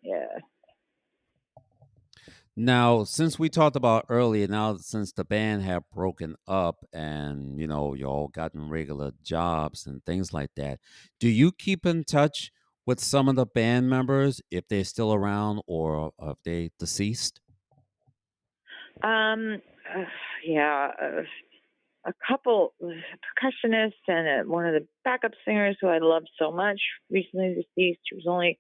Yeah. 0.01 0.39
Now, 2.60 3.04
since 3.04 3.38
we 3.38 3.50
talked 3.50 3.76
about 3.76 4.06
earlier, 4.10 4.48
now 4.48 4.78
since 4.78 5.12
the 5.12 5.24
band 5.24 5.62
have 5.62 5.84
broken 5.93 6.36
up 6.48 6.84
and 6.91 7.60
you 7.60 7.67
know 7.67 7.93
you 7.93 8.08
all 8.08 8.30
gotten 8.30 8.67
regular 8.67 9.12
jobs 9.22 9.86
and 9.86 10.04
things 10.04 10.34
like 10.34 10.50
that, 10.56 10.80
do 11.20 11.30
you 11.30 11.52
keep 11.52 11.86
in 11.86 12.04
touch 12.04 12.52
with 12.84 13.00
some 13.00 13.30
of 13.30 13.36
the 13.36 13.46
band 13.46 13.91
members 13.91 14.41
if 14.50 14.67
they're 14.67 14.84
still 14.86 15.13
around 15.13 15.62
or 15.67 16.13
if 16.20 16.38
they 16.43 16.72
deceased? 16.80 17.41
Um, 19.04 19.62
uh, 19.96 20.06
yeah, 20.43 20.89
uh, 21.00 21.22
a 22.08 22.13
couple 22.28 22.74
uh, 22.84 22.88
percussionists 22.88 23.91
and 24.08 24.48
uh, 24.48 24.52
one 24.52 24.65
of 24.65 24.74
the 24.74 24.88
backup 25.04 25.34
singers 25.46 25.78
who 25.80 25.89
I 25.89 26.00
loved 26.00 26.30
so 26.39 26.52
much 26.52 26.82
recently 27.12 27.50
deceased. 27.50 28.00
She 28.10 28.15
was 28.15 28.26
only 28.28 28.60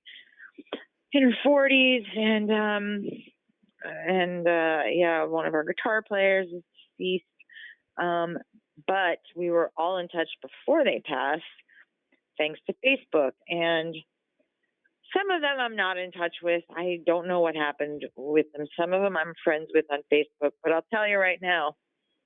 in 1.13 1.23
her 1.23 1.37
forties, 1.43 2.03
and 2.15 2.51
um, 2.51 3.09
and 3.87 4.47
uh, 4.47 4.81
yeah, 4.91 5.23
one 5.25 5.45
of 5.45 5.53
our 5.53 5.63
guitar 5.63 6.03
players 6.07 6.47
is 6.47 6.63
deceased. 6.97 7.25
Um, 7.97 8.37
but 8.85 9.19
we 9.35 9.49
were 9.49 9.71
all 9.75 9.97
in 9.97 10.07
touch 10.07 10.29
before 10.41 10.83
they 10.83 11.01
passed, 11.05 11.41
thanks 12.37 12.59
to 12.67 12.75
Facebook. 12.85 13.31
And 13.49 13.95
some 15.15 15.31
of 15.31 15.41
them 15.41 15.59
I'm 15.59 15.75
not 15.75 15.97
in 15.97 16.11
touch 16.11 16.35
with. 16.43 16.63
I 16.75 16.99
don't 17.05 17.27
know 17.27 17.39
what 17.39 17.55
happened 17.55 18.03
with 18.15 18.45
them. 18.53 18.67
Some 18.79 18.93
of 18.93 19.01
them 19.01 19.17
I'm 19.17 19.33
friends 19.43 19.69
with 19.73 19.85
on 19.91 19.99
Facebook. 20.11 20.51
But 20.63 20.73
I'll 20.73 20.85
tell 20.93 21.07
you 21.07 21.17
right 21.17 21.39
now, 21.41 21.75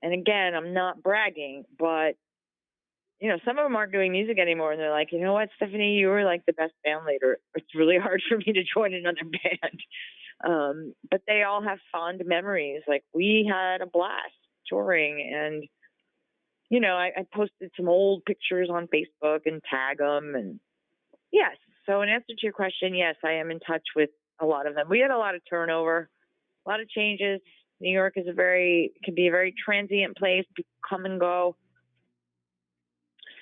and 0.02 0.14
again, 0.14 0.56
I'm 0.56 0.74
not 0.74 1.02
bragging, 1.02 1.64
but 1.80 2.16
you 3.22 3.30
know, 3.30 3.38
some 3.46 3.60
of 3.60 3.64
them 3.64 3.76
aren't 3.76 3.92
doing 3.92 4.12
music 4.12 4.40
anymore, 4.40 4.72
and 4.72 4.82
they're 4.82 4.90
like, 4.90 5.10
you 5.12 5.20
know 5.20 5.34
what, 5.34 5.50
Stefanie, 5.62 6.00
you 6.00 6.08
were 6.08 6.24
like 6.24 6.42
the 6.48 6.54
best 6.54 6.74
band 6.84 7.06
leader. 7.06 7.38
It's 7.54 7.76
really 7.76 8.00
hard 8.00 8.22
for 8.30 8.38
me 8.38 8.52
to 8.52 8.64
join 8.76 8.94
another 8.94 9.22
band. 9.24 9.80
Um, 10.44 10.94
but 11.10 11.22
they 11.28 11.44
all 11.44 11.62
have 11.62 11.80
fond 11.92 12.24
memories. 12.26 12.82
Like 12.88 13.04
we 13.14 13.50
had 13.50 13.82
a 13.82 13.86
blast 13.86 14.34
touring, 14.68 15.32
and 15.34 15.64
you 16.70 16.80
know, 16.80 16.96
I, 16.96 17.12
I 17.18 17.26
posted 17.34 17.72
some 17.76 17.90
old 17.90 18.24
pictures 18.26 18.70
on 18.72 18.88
Facebook 18.88 19.42
and 19.46 19.62
tag 19.70 19.98
them. 19.98 20.36
And 20.36 20.60
yes, 21.32 21.58
so 21.86 22.02
in 22.02 22.10
answer 22.10 22.28
to 22.30 22.44
your 22.44 22.54
question, 22.54 22.96
yes, 22.96 23.16
I 23.26 23.34
am 23.34 23.52
in 23.52 23.60
touch 23.60 23.84
with 23.96 24.10
a 24.40 24.46
lot 24.46 24.68
of 24.68 24.76
them. 24.76 24.88
We 24.90 25.00
had 25.00 25.12
a 25.12 25.18
lot 25.18 25.36
of 25.36 25.42
turnover, 25.50 26.10
a 26.66 26.70
lot 26.70 26.80
of 26.80 26.90
changes. 26.90 27.42
New 27.82 27.92
York 27.92 28.14
is 28.16 28.28
a 28.28 28.34
very 28.34 28.94
can 29.04 29.16
be 29.16 29.28
a 29.28 29.32
very 29.32 29.54
transient 29.64 30.16
place. 30.16 30.46
Come 30.88 31.06
and 31.06 31.20
go. 31.20 31.56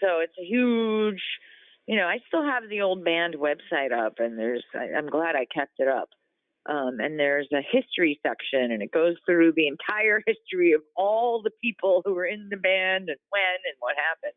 So 0.02 0.20
it's 0.20 0.34
a 0.40 0.46
huge, 0.46 1.22
you 1.86 1.98
know. 1.98 2.06
I 2.06 2.20
still 2.28 2.44
have 2.44 2.64
the 2.70 2.82
old 2.82 3.04
band 3.04 3.36
website 3.36 3.92
up, 3.92 4.16
and 4.20 4.40
there's. 4.40 4.64
I, 4.74 4.98
I'm 4.98 5.08
glad 5.08 5.36
I 5.36 5.46
kept 5.46 5.74
it 5.80 5.88
up. 5.88 6.10
Um, 6.68 7.00
and 7.00 7.18
there's 7.18 7.48
a 7.54 7.62
history 7.62 8.20
section, 8.22 8.72
and 8.72 8.82
it 8.82 8.92
goes 8.92 9.16
through 9.26 9.54
the 9.56 9.68
entire 9.68 10.22
history 10.28 10.74
of 10.74 10.82
all 10.96 11.42
the 11.42 11.52
people 11.64 12.02
who 12.06 12.14
were 12.14 12.26
in 12.26 12.50
the 12.50 12.58
band 12.58 13.10
and 13.10 13.18
when 13.30 13.58
and 13.66 13.76
what 13.80 13.96
happened. 13.96 14.34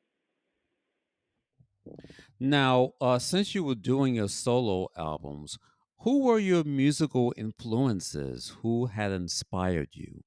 Now, 2.38 2.92
uh, 3.00 3.18
since 3.18 3.54
you 3.54 3.64
were 3.64 3.74
doing 3.74 4.14
your 4.14 4.28
solo 4.28 4.88
albums, 4.96 5.58
who 6.02 6.24
were 6.24 6.38
your 6.38 6.64
musical 6.64 7.32
influences? 7.36 8.56
Who 8.62 8.86
had 8.86 9.12
inspired 9.12 9.90
you? 9.92 10.24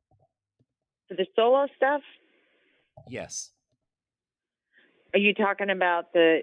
For 1.08 1.16
the 1.16 1.26
solo 1.36 1.68
stuff? 1.76 2.02
Yes. 3.10 3.52
Are 5.14 5.20
you 5.20 5.34
talking 5.34 5.70
about 5.70 6.14
the 6.14 6.42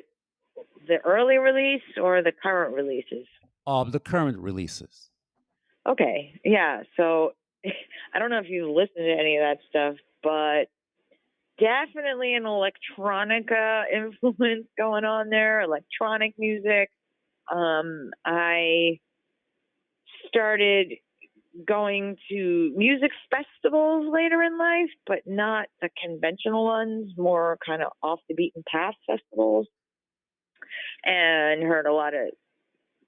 the 0.87 0.99
early 1.05 1.39
release 1.39 1.83
or 2.01 2.23
the 2.23 2.33
current 2.33 2.75
releases? 2.75 3.27
Um, 3.67 3.91
the 3.91 4.01
current 4.01 4.39
releases. 4.39 5.12
Okay, 5.89 6.41
yeah. 6.45 6.83
So 6.97 7.33
I 8.15 8.19
don't 8.19 8.31
know 8.31 8.39
if 8.39 8.49
you've 8.49 8.69
listened 8.75 9.05
to 9.05 9.17
any 9.19 9.37
of 9.37 9.43
that 9.43 9.59
stuff, 9.69 9.97
but 10.23 10.69
definitely 11.59 12.35
an 12.35 12.45
electronica 12.45 13.85
influence 13.95 14.67
going 14.79 15.05
on 15.05 15.29
there, 15.31 15.61
electronic 15.61 16.35
music. 16.39 16.91
Um, 17.53 18.11
I 18.25 19.01
started 20.29 20.93
going 21.67 22.17
to 22.31 22.73
music 22.77 23.11
festivals 23.31 24.07
later 24.13 24.43
in 24.43 24.59
life, 24.59 24.91
but 25.07 25.21
not 25.27 25.67
the 25.83 25.91
conventional 26.03 26.65
ones, 26.65 27.13
more 27.17 27.59
kind 27.65 27.83
of 27.83 27.93
off 28.03 28.21
the 28.29 28.35
beaten 28.35 28.63
path 28.71 28.95
festivals. 29.07 29.67
And 31.05 31.63
heard 31.63 31.87
a 31.87 31.93
lot 31.93 32.15
of 32.15 32.31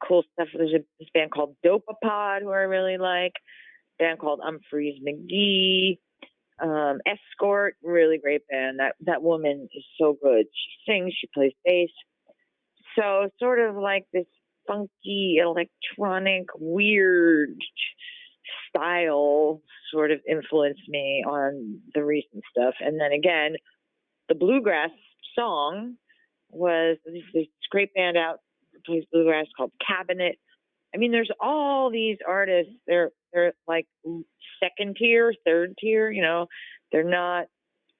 cool 0.06 0.24
stuff. 0.32 0.48
There's 0.54 0.74
a 0.74 0.84
this 0.98 1.08
band 1.14 1.30
called 1.30 1.56
Dopapod 1.64 2.42
who 2.42 2.50
I 2.50 2.62
really 2.62 2.98
like. 2.98 3.34
band 3.98 4.18
called 4.18 4.40
Umphrey's 4.40 5.00
McGee. 5.06 5.98
Um, 6.62 7.00
Escort, 7.04 7.76
really 7.82 8.18
great 8.18 8.42
band. 8.48 8.78
That 8.78 8.94
that 9.06 9.22
woman 9.22 9.68
is 9.74 9.84
so 10.00 10.16
good. 10.22 10.46
She 10.46 10.92
sings, 10.92 11.14
she 11.20 11.28
plays 11.34 11.52
bass. 11.64 11.90
So 12.96 13.28
sort 13.40 13.58
of 13.58 13.76
like 13.76 14.04
this 14.12 14.26
funky 14.66 15.38
electronic 15.42 16.46
weird 16.58 17.56
style 18.68 19.62
sort 19.92 20.10
of 20.10 20.20
influenced 20.28 20.88
me 20.88 21.24
on 21.26 21.80
the 21.94 22.04
recent 22.04 22.42
stuff. 22.50 22.74
And 22.80 23.00
then 23.00 23.12
again, 23.12 23.56
the 24.28 24.34
bluegrass 24.34 24.90
song 25.34 25.96
was 26.50 26.98
this 27.04 27.46
great 27.70 27.92
band 27.94 28.16
out 28.16 28.38
plays 28.86 29.04
bluegrass 29.12 29.46
called 29.56 29.72
Cabinet. 29.86 30.36
I 30.94 30.98
mean, 30.98 31.12
there's 31.12 31.30
all 31.40 31.90
these 31.90 32.18
artists. 32.26 32.72
They're 32.86 33.10
they're 33.32 33.52
like 33.66 33.86
second 34.62 34.96
tier, 34.98 35.34
third 35.44 35.74
tier. 35.78 36.10
You 36.10 36.22
know, 36.22 36.46
they're 36.92 37.08
not. 37.08 37.46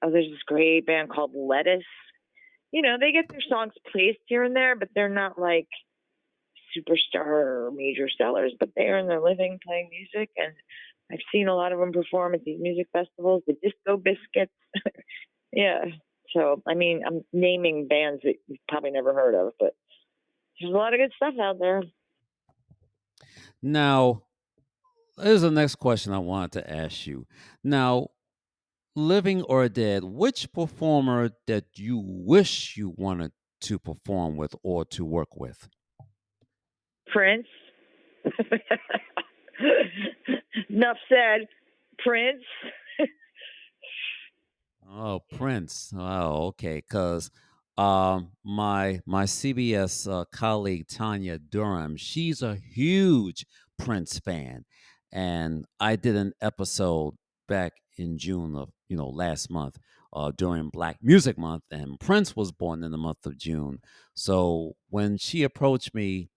Oh, 0.01 0.11
there's 0.11 0.29
this 0.29 0.43
great 0.45 0.85
band 0.85 1.09
called 1.09 1.31
Lettuce. 1.35 1.83
You 2.71 2.81
know, 2.81 2.97
they 2.99 3.11
get 3.11 3.25
their 3.29 3.41
songs 3.47 3.73
placed 3.91 4.19
here 4.27 4.43
and 4.43 4.55
there, 4.55 4.75
but 4.75 4.89
they're 4.93 5.09
not 5.09 5.39
like 5.39 5.67
superstar 6.77 7.25
or 7.25 7.71
major 7.73 8.07
sellers. 8.17 8.53
But 8.59 8.69
they 8.75 8.83
earn 8.83 9.07
their 9.07 9.21
living 9.21 9.59
playing 9.65 9.89
music, 9.89 10.29
and 10.37 10.53
I've 11.11 11.19
seen 11.31 11.47
a 11.47 11.55
lot 11.55 11.71
of 11.71 11.79
them 11.79 11.91
perform 11.91 12.33
at 12.33 12.43
these 12.43 12.59
music 12.59 12.87
festivals. 12.91 13.43
The 13.47 13.55
Disco 13.61 13.97
Biscuits. 13.97 14.53
yeah. 15.53 15.85
So, 16.35 16.61
I 16.67 16.73
mean, 16.73 17.01
I'm 17.05 17.21
naming 17.31 17.87
bands 17.87 18.21
that 18.23 18.35
you've 18.47 18.59
probably 18.67 18.91
never 18.91 19.13
heard 19.13 19.35
of, 19.35 19.53
but 19.59 19.73
there's 20.59 20.73
a 20.73 20.77
lot 20.77 20.93
of 20.93 20.99
good 20.99 21.11
stuff 21.15 21.33
out 21.41 21.59
there. 21.59 21.83
Now, 23.61 24.23
here's 25.21 25.41
the 25.41 25.51
next 25.51 25.75
question 25.75 26.13
I 26.13 26.19
wanted 26.19 26.51
to 26.53 26.71
ask 26.71 27.07
you. 27.07 27.25
Now, 27.63 28.09
living 28.95 29.41
or 29.43 29.67
dead, 29.69 30.03
which 30.03 30.51
performer 30.53 31.31
that 31.47 31.65
you 31.75 32.01
wish 32.05 32.77
you 32.77 32.93
wanted 32.95 33.31
to 33.61 33.79
perform 33.79 34.37
with 34.37 34.55
or 34.63 34.85
to 34.85 35.03
work 35.03 35.35
with? 35.35 35.67
Prince. 37.07 37.47
Enough 40.69 40.97
said. 41.09 41.47
Prince. 41.99 42.43
oh, 44.89 45.21
Prince. 45.35 45.93
Oh, 45.95 46.47
okay. 46.47 46.75
Because 46.75 47.31
um, 47.77 48.31
my 48.43 49.01
my 49.05 49.25
CBS 49.25 50.09
uh, 50.11 50.25
colleague 50.31 50.87
Tanya 50.87 51.37
Durham, 51.37 51.97
she's 51.97 52.41
a 52.41 52.55
huge 52.55 53.45
Prince 53.77 54.19
fan, 54.19 54.65
and 55.11 55.65
I 55.79 55.95
did 55.95 56.15
an 56.15 56.33
episode 56.41 57.15
back 57.47 57.73
in 57.97 58.17
June 58.17 58.55
of 58.55 58.69
you 58.87 58.95
know 58.97 59.09
last 59.09 59.49
month 59.49 59.77
uh, 60.13 60.31
during 60.37 60.69
Black 60.69 60.97
Music 61.01 61.37
Month, 61.37 61.63
and 61.71 61.99
Prince 61.99 62.35
was 62.35 62.51
born 62.51 62.83
in 62.83 62.91
the 62.91 62.97
month 62.97 63.25
of 63.25 63.37
June. 63.37 63.79
So 64.13 64.75
when 64.89 65.17
she 65.17 65.43
approached 65.43 65.93
me 65.93 66.29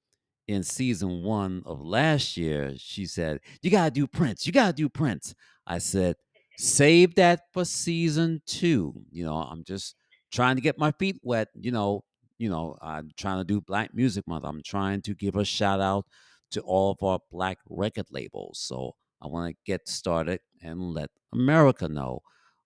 in 0.49 0.62
season 0.64 1.22
one 1.22 1.62
of 1.66 1.80
last 1.80 2.36
year, 2.36 2.72
she 2.76 3.07
said, 3.07 3.41
"You 3.62 3.70
gotta 3.70 3.91
do 3.93 4.07
Prince. 4.07 4.47
You 4.47 4.53
gotta 4.53 4.72
do 4.72 4.89
Prince." 4.89 5.34
I 5.66 5.78
said, 5.78 6.16
"Save 6.57 7.14
that 7.16 7.43
for 7.53 7.64
season 7.64 8.43
two. 8.47 9.05
You 9.11 9.24
know, 9.24 9.36
I'm 9.36 9.62
just." 9.64 9.95
Trying 10.31 10.57
to 10.57 10.62
get 10.62 10.79
my 10.79 10.93
feet 10.93 11.18
wet. 11.22 11.49
You 11.55 11.70
know, 11.72 12.05
you 12.39 12.49
know, 12.49 12.76
I'm 12.81 13.11
trying 13.16 13.39
to 13.39 13.45
do 13.45 13.61
Black 13.61 13.95
Music 13.95 14.26
Month. 14.26 14.45
I'm 14.45 14.62
trying 14.62 15.03
to 15.03 15.14
give 15.14 15.37
a 15.37 15.45
shout 15.45 15.81
out 15.81 16.07
to 16.53 16.61
all 16.62 16.93
of 16.93 17.03
our 17.03 17.20
Black 17.31 17.59
record 17.68 18.07
labels. 18.11 18.61
So 18.61 18.95
I 19.22 19.26
want 19.26 19.51
to 19.51 19.57
get 19.66 19.89
started 19.89 20.41
and 20.62 20.81
let 20.95 21.11
America 21.33 21.89
know 21.89 22.20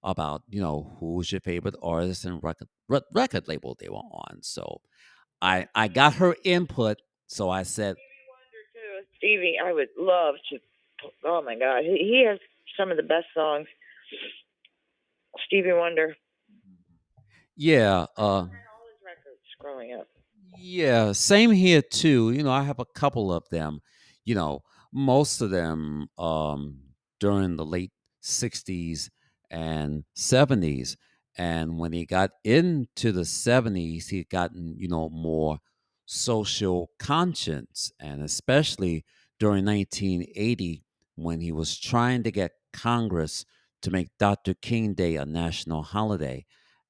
about 0.04 0.42
you 0.48 0.60
know 0.60 0.96
who's 0.98 1.30
your 1.30 1.40
favorite 1.40 1.76
artist 1.82 2.24
and 2.24 2.42
record 2.42 2.68
record 3.12 3.48
label 3.48 3.76
they 3.78 3.88
were 3.88 3.96
on. 3.96 4.38
So 4.42 4.80
I 5.40 5.68
I 5.74 5.88
got 5.88 6.14
her 6.14 6.36
input. 6.44 6.98
So 7.26 7.48
I 7.48 7.62
said, 7.62 7.96
Stevie, 9.16 9.56
I 9.64 9.72
would 9.72 9.88
love 9.98 10.34
to. 10.50 10.58
Oh 11.24 11.42
my 11.42 11.54
God, 11.56 11.84
he, 11.84 11.96
he 11.98 12.24
has 12.28 12.38
some 12.78 12.90
of 12.90 12.96
the 12.96 13.02
best 13.02 13.26
songs. 13.34 13.66
Stevie 15.46 15.72
Wonder. 15.72 16.16
Yeah. 17.56 18.06
Uh, 18.16 18.22
all 18.22 18.48
his 18.48 19.00
records 19.04 19.40
growing 19.58 19.92
up. 19.94 20.08
Yeah, 20.58 21.12
same 21.12 21.50
here 21.50 21.82
too. 21.82 22.30
You 22.32 22.42
know, 22.42 22.52
I 22.52 22.62
have 22.62 22.78
a 22.78 22.84
couple 22.84 23.32
of 23.32 23.48
them. 23.50 23.80
You 24.24 24.34
know, 24.34 24.60
most 24.92 25.40
of 25.40 25.50
them 25.50 26.08
um, 26.18 26.78
during 27.20 27.56
the 27.56 27.64
late 27.64 27.92
'60s 28.20 29.10
and 29.50 30.04
'70s, 30.14 30.96
and 31.36 31.78
when 31.78 31.92
he 31.92 32.04
got 32.06 32.30
into 32.44 33.12
the 33.12 33.24
'70s, 33.24 34.08
he 34.08 34.18
had 34.18 34.28
gotten 34.30 34.74
you 34.78 34.88
know 34.88 35.08
more 35.10 35.58
social 36.06 36.90
conscience, 36.98 37.92
and 38.00 38.22
especially 38.22 39.04
during 39.38 39.64
1980 39.64 40.84
when 41.16 41.40
he 41.40 41.52
was 41.52 41.78
trying 41.78 42.22
to 42.22 42.30
get 42.30 42.52
Congress 42.72 43.44
to 43.82 43.90
make 43.90 44.08
Dr. 44.18 44.54
King 44.54 44.94
Day 44.94 45.16
a 45.16 45.24
national 45.26 45.82
holiday 45.82 46.44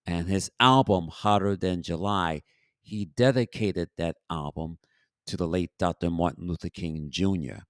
and 0.06 0.28
his 0.28 0.50
album 0.58 1.08
Hotter 1.08 1.56
Than 1.56 1.82
July, 1.82 2.42
he 2.80 3.04
dedicated 3.04 3.88
that 3.96 4.16
album 4.30 4.78
to 5.26 5.36
the 5.36 5.46
late 5.46 5.70
Dr. 5.78 6.10
Martin 6.10 6.46
Luther 6.46 6.68
King 6.68 7.08
Jr. 7.10 7.62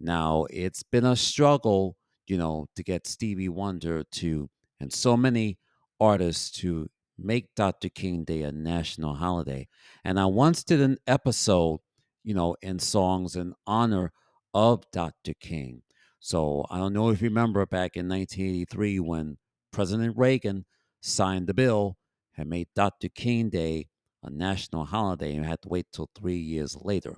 Now, 0.00 0.46
it's 0.50 0.82
been 0.82 1.04
a 1.04 1.16
struggle, 1.16 1.96
you 2.26 2.36
know, 2.36 2.66
to 2.76 2.82
get 2.82 3.06
Stevie 3.06 3.48
Wonder 3.48 4.04
to, 4.04 4.50
and 4.80 4.92
so 4.92 5.16
many 5.16 5.58
artists 6.00 6.50
to 6.60 6.88
make 7.18 7.54
Dr. 7.54 7.88
King 7.88 8.24
Day 8.24 8.42
a 8.42 8.52
national 8.52 9.14
holiday. 9.14 9.68
And 10.04 10.20
I 10.20 10.26
once 10.26 10.64
did 10.64 10.80
an 10.80 10.98
episode, 11.06 11.80
you 12.24 12.34
know, 12.34 12.56
in 12.60 12.78
songs 12.78 13.36
in 13.36 13.54
honor 13.66 14.12
of 14.52 14.84
Dr. 14.90 15.34
King. 15.40 15.82
So 16.20 16.66
I 16.70 16.78
don't 16.78 16.92
know 16.92 17.10
if 17.10 17.22
you 17.22 17.28
remember 17.28 17.64
back 17.66 17.96
in 17.96 18.08
1983 18.08 19.00
when 19.00 19.38
President 19.72 20.16
Reagan 20.16 20.64
signed 21.06 21.46
the 21.46 21.54
bill 21.54 21.96
and 22.36 22.50
made 22.50 22.68
Dr. 22.74 23.08
King 23.08 23.48
Day 23.48 23.88
a 24.22 24.30
national 24.30 24.84
holiday 24.84 25.34
and 25.34 25.46
had 25.46 25.62
to 25.62 25.68
wait 25.68 25.86
till 25.92 26.10
three 26.14 26.36
years 26.36 26.76
later. 26.80 27.16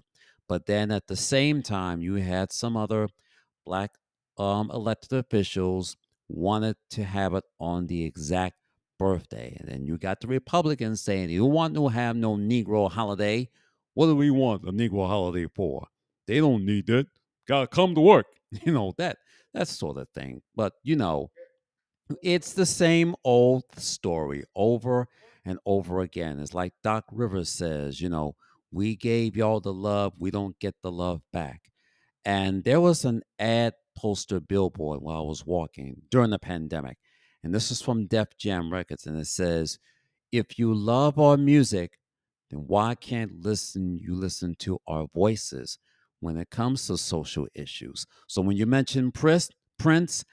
But 0.49 0.67
then 0.67 0.91
at 0.91 1.07
the 1.07 1.17
same 1.17 1.63
time, 1.63 2.01
you 2.03 2.15
had 2.15 2.53
some 2.53 2.77
other 2.77 3.09
black 3.65 3.93
um, 4.37 4.71
elected 4.73 5.13
officials 5.13 5.97
wanted 6.29 6.77
to 6.91 7.05
have 7.05 7.35
it 7.35 7.45
on 7.59 7.87
the 7.87 8.05
exact 8.05 8.57
birthday. 8.99 9.57
And 9.59 9.69
then 9.69 9.87
you 9.87 9.99
got 9.99 10.21
the 10.21 10.27
Republicans 10.27 11.01
saying, 11.01 11.31
you 11.31 11.45
want 11.45 11.75
to 11.75 11.89
have 11.89 12.17
no 12.17 12.37
Negro 12.37 12.91
holiday. 12.91 13.49
What 13.95 14.07
do 14.07 14.17
we 14.17 14.31
want 14.31 14.69
a 14.69 14.73
Negro 14.73 15.07
holiday 15.07 15.47
for? 15.55 15.87
They 16.27 16.39
don't 16.39 16.65
need 16.65 16.87
that. 16.87 17.07
Gotta 17.47 17.67
come 17.67 17.95
to 17.95 18.01
work. 18.01 18.27
You 18.65 18.73
know, 18.73 18.95
that 18.97 19.19
that 19.53 19.69
sort 19.69 19.99
of 19.99 20.09
thing. 20.15 20.41
But 20.57 20.73
you 20.83 20.97
know, 20.97 21.31
it's 22.23 22.53
the 22.53 22.67
same 22.67 23.15
old 23.25 23.65
story 23.77 24.45
over 24.55 25.09
and 25.45 25.59
over 25.67 26.01
again. 26.01 26.41
It's 26.41 26.55
like 26.55 26.73
Doc 26.83 27.05
Rivers 27.13 27.49
says, 27.49 28.01
you 28.01 28.09
know, 28.09 28.35
we 28.71 28.97
gave 28.97 29.37
y'all 29.37 29.61
the 29.61 29.73
love, 29.73 30.15
we 30.19 30.31
don't 30.31 30.59
get 30.59 30.75
the 30.83 30.91
love 30.91 31.23
back. 31.33 31.71
And 32.25 32.65
there 32.65 32.81
was 32.81 33.05
an 33.05 33.23
ad 33.39 33.75
poster 33.97 34.41
billboard 34.41 35.01
while 35.01 35.19
I 35.19 35.23
was 35.23 35.47
walking 35.47 36.03
during 36.11 36.31
the 36.31 36.39
pandemic. 36.39 36.99
And 37.43 37.55
this 37.55 37.71
is 37.71 37.81
from 37.81 38.07
Def 38.07 38.37
Jam 38.37 38.73
Records. 38.73 39.07
And 39.07 39.19
it 39.19 39.27
says, 39.27 39.79
if 40.33 40.59
you 40.59 40.75
love 40.75 41.19
our 41.19 41.37
music, 41.37 41.99
then 42.51 42.61
why 42.67 42.95
can't 42.95 43.43
listen 43.43 43.99
you 43.99 44.15
listen 44.15 44.55
to 44.61 44.79
our 44.87 45.07
voices 45.15 45.79
when 46.21 46.37
it 46.37 46.51
comes 46.51 46.87
to 46.87 46.99
social 46.99 47.47
issues? 47.55 48.07
So 48.27 48.43
when 48.43 48.57
you 48.57 48.67
mention 48.67 49.13
Prince, 49.13 49.51
Prince 49.79 50.25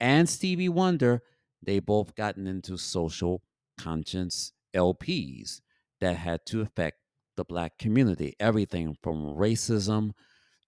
and 0.00 0.28
Stevie 0.28 0.68
Wonder, 0.68 1.22
they 1.62 1.78
both 1.78 2.14
gotten 2.14 2.46
into 2.46 2.76
social 2.76 3.42
conscience 3.78 4.52
LPs 4.74 5.60
that 6.00 6.16
had 6.16 6.44
to 6.46 6.60
affect 6.62 6.98
the 7.36 7.44
black 7.44 7.78
community. 7.78 8.34
Everything 8.40 8.96
from 9.02 9.36
racism 9.36 10.12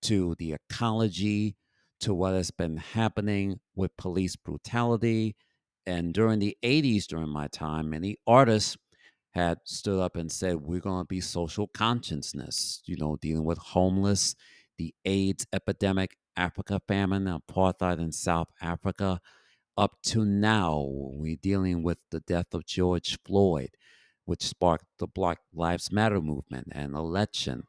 to 0.02 0.34
the 0.38 0.52
ecology 0.52 1.56
to 2.00 2.12
what 2.12 2.34
has 2.34 2.50
been 2.50 2.76
happening 2.76 3.60
with 3.74 3.96
police 3.96 4.36
brutality. 4.36 5.36
And 5.86 6.12
during 6.12 6.38
the 6.38 6.56
80s, 6.62 7.06
during 7.06 7.28
my 7.28 7.46
time, 7.48 7.90
many 7.90 8.16
artists 8.26 8.76
had 9.32 9.58
stood 9.64 10.00
up 10.00 10.16
and 10.16 10.30
said, 10.30 10.56
We're 10.56 10.80
going 10.80 11.02
to 11.02 11.08
be 11.08 11.20
social 11.20 11.68
consciousness, 11.68 12.82
you 12.86 12.96
know, 12.96 13.16
dealing 13.16 13.44
with 13.44 13.58
homeless, 13.58 14.34
the 14.78 14.94
AIDS 15.04 15.46
epidemic, 15.52 16.16
Africa 16.36 16.80
famine, 16.86 17.24
apartheid 17.24 17.98
in 17.98 18.12
South 18.12 18.48
Africa. 18.60 19.20
Up 19.76 19.96
to 20.02 20.24
now, 20.24 20.86
we're 20.88 21.36
dealing 21.40 21.82
with 21.82 21.98
the 22.10 22.20
death 22.20 22.52
of 22.52 22.66
George 22.66 23.18
Floyd, 23.24 23.70
which 24.24 24.42
sparked 24.42 24.84
the 24.98 25.06
Black 25.06 25.38
Lives 25.54 25.90
Matter 25.90 26.20
movement 26.20 26.68
and 26.72 26.94
election. 26.94 27.64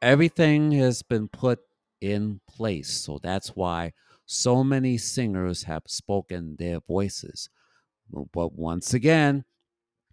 Everything 0.00 0.72
has 0.72 1.02
been 1.02 1.28
put 1.28 1.60
in 2.00 2.40
place. 2.48 2.90
So 2.90 3.18
that's 3.22 3.50
why 3.50 3.92
so 4.26 4.64
many 4.64 4.98
singers 4.98 5.64
have 5.64 5.82
spoken 5.86 6.56
their 6.58 6.80
voices. 6.80 7.48
But 8.32 8.54
once 8.54 8.94
again, 8.94 9.44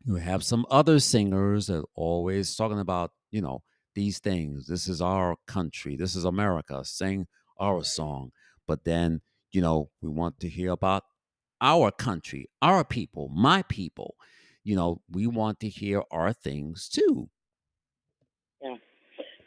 you 0.06 0.16
have 0.16 0.44
some 0.44 0.66
other 0.70 1.00
singers 1.00 1.68
that 1.68 1.80
are 1.80 1.86
always 1.96 2.56
talking 2.56 2.80
about, 2.80 3.12
you 3.32 3.42
know, 3.42 3.64
these 3.96 4.20
things. 4.20 4.68
This 4.68 4.88
is 4.88 5.02
our 5.02 5.36
country. 5.48 5.96
This 5.96 6.16
is 6.16 6.26
America. 6.26 6.84
Sing 6.86 7.28
our 7.60 7.84
song. 7.84 8.32
But 8.68 8.86
then, 8.86 9.22
you 9.52 9.62
know, 9.62 9.90
we 10.02 10.10
want 10.10 10.40
to 10.42 10.50
hear 10.50 10.72
about 10.72 11.04
our 11.62 11.92
country, 11.92 12.50
our 12.62 12.84
people, 12.84 13.30
my 13.30 13.64
people. 13.64 14.16
You 14.64 14.76
know, 14.76 15.02
we 15.10 15.28
want 15.28 15.60
to 15.62 15.70
hear 15.70 16.04
our 16.12 16.34
things 16.34 16.90
too. 16.90 17.30
Yeah. 18.62 18.76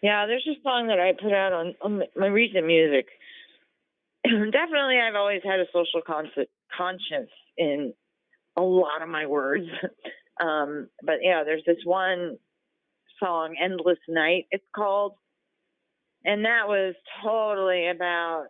Yeah, 0.02 0.26
there's 0.26 0.46
a 0.50 0.60
song 0.62 0.88
that 0.88 0.98
I 0.98 1.12
put 1.12 1.32
out 1.32 1.52
on, 1.52 1.74
on 1.80 2.02
my 2.16 2.26
recent 2.26 2.66
music. 2.66 3.06
Definitely, 4.24 4.98
I've 4.98 5.14
always 5.14 5.42
had 5.44 5.60
a 5.60 5.66
social 5.72 6.02
conscience 6.04 7.30
in 7.56 7.94
a 8.56 8.62
lot 8.62 9.02
of 9.02 9.08
my 9.08 9.26
words. 9.26 9.66
Um, 10.40 10.88
but 11.02 11.16
yeah, 11.20 11.44
there's 11.44 11.62
this 11.66 11.84
one 11.84 12.38
song, 13.20 13.54
Endless 13.62 13.98
Night, 14.08 14.46
it's 14.50 14.64
called. 14.74 15.12
And 16.24 16.44
that 16.44 16.68
was 16.68 16.94
totally 17.24 17.88
about 17.88 18.46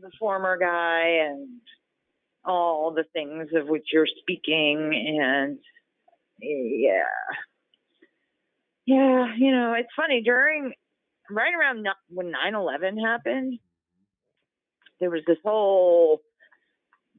the 0.00 0.10
former 0.18 0.58
guy 0.58 1.26
and 1.26 1.48
all 2.44 2.92
the 2.92 3.04
things 3.12 3.48
of 3.54 3.68
which 3.68 3.86
you're 3.92 4.06
speaking. 4.20 5.18
And 5.20 5.58
yeah. 6.40 7.02
Yeah, 8.86 9.34
you 9.36 9.50
know, 9.50 9.74
it's 9.76 9.88
funny. 9.96 10.22
During, 10.22 10.72
right 11.30 11.52
around 11.58 11.86
when 12.08 12.30
9 12.30 12.54
11 12.54 12.98
happened, 12.98 13.58
there 15.00 15.10
was 15.10 15.22
this 15.26 15.38
whole 15.44 16.20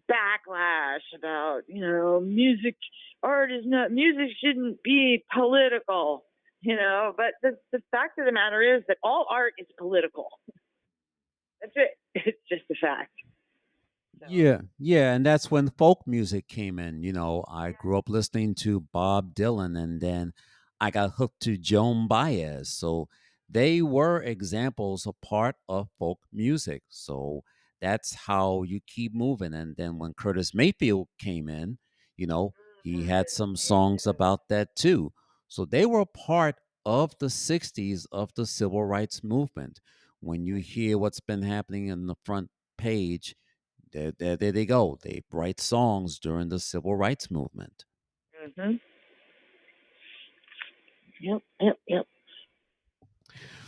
backlash 0.09 1.01
about, 1.15 1.63
you 1.68 1.82
know, 1.82 2.22
music, 2.22 2.78
art 3.22 3.51
is 3.51 3.63
not, 3.65 3.91
music 3.91 4.30
shouldn't 4.41 4.82
be 4.82 5.26
political, 5.34 6.24
you 6.62 6.76
know, 6.76 7.14
but 7.16 7.34
the, 7.41 7.58
the 7.72 7.82
fact 7.91 8.20
of 8.20 8.26
the 8.26 8.32
matter 8.32 8.62
is 8.62 8.84
that 8.88 8.97
all 9.03 9.26
art 9.30 9.53
is 9.58 9.68
political. 9.78 10.30
That's 11.62 11.74
it. 11.76 11.97
It's 12.26 12.39
just 12.49 12.64
a 12.72 12.76
fact. 12.76 13.12
So. 14.20 14.26
Yeah, 14.28 14.62
yeah, 14.80 15.14
and 15.14 15.24
that's 15.24 15.51
when 15.51 15.70
folk 15.70 16.01
music 16.08 16.47
came 16.47 16.80
in. 16.80 17.03
You 17.03 17.14
know, 17.14 17.45
I 17.47 17.74
grew 17.74 17.99
up 17.99 18.10
listening 18.10 18.55
to 18.55 18.82
Bob 18.91 19.36
Dylan, 19.36 19.78
and 19.78 20.01
then 20.01 20.34
I 20.82 20.89
got 20.89 21.12
hooked 21.12 21.41
to 21.41 21.58
Joan 21.58 22.08
Baez. 22.08 22.70
So 22.70 23.08
they 23.49 23.82
were 23.84 24.22
examples 24.22 25.05
of 25.05 25.22
part 25.22 25.55
of 25.70 25.89
folk 25.99 26.20
music. 26.34 26.84
So 26.89 27.43
that's 27.82 28.16
how 28.16 28.64
you 28.64 28.80
keep 28.86 29.14
moving. 29.14 29.53
And 29.53 29.76
then 29.76 29.99
when 29.99 30.14
Curtis 30.14 30.53
Mayfield 30.53 31.08
came 31.20 31.47
in, 31.47 31.78
you 32.16 32.28
know, 32.28 32.53
he 32.84 33.03
had 33.03 33.28
mm-hmm. 33.28 33.36
some 33.36 33.55
songs 33.55 34.08
about 34.08 34.47
that 34.49 34.76
too. 34.76 35.14
So 35.48 35.66
they 35.66 35.86
were 35.86 36.06
part 36.06 36.56
of 36.86 37.18
the 37.20 37.30
60s 37.30 38.06
of 38.12 38.34
the 38.36 38.45
civil 38.45 38.86
rights 38.86 39.24
movement. 39.24 39.82
When 40.20 40.45
you 40.45 40.56
hear 40.56 40.98
what's 40.98 41.20
been 41.20 41.43
happening 41.43 41.88
in 41.88 42.08
the 42.08 42.16
front 42.24 42.50
page, 42.78 43.36
there, 43.91 44.12
there, 44.12 44.38
there 44.38 44.52
they 44.52 44.66
go. 44.66 44.98
They 45.02 45.24
write 45.32 45.60
songs 45.60 46.20
during 46.20 46.50
the 46.50 46.60
civil 46.60 46.95
rights 46.95 47.32
movement. 47.32 47.86
Mm-hmm. 48.41 48.78
Yep, 51.22 51.41
yep, 51.60 51.80
yep. 51.88 52.08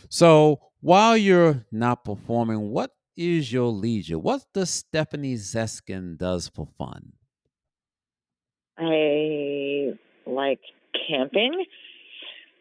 So 0.09 0.71
while 0.81 1.17
you're 1.17 1.65
not 1.71 2.03
performing, 2.05 2.69
what 2.71 2.95
is 3.15 3.51
your 3.51 3.69
leisure? 3.69 4.19
What 4.19 4.45
does 4.53 4.69
Stefanie 4.83 5.35
Seskin 5.37 6.17
does 6.17 6.47
for 6.47 6.67
fun? 6.77 7.13
I 8.77 9.93
like 10.25 10.61
camping. 11.07 11.65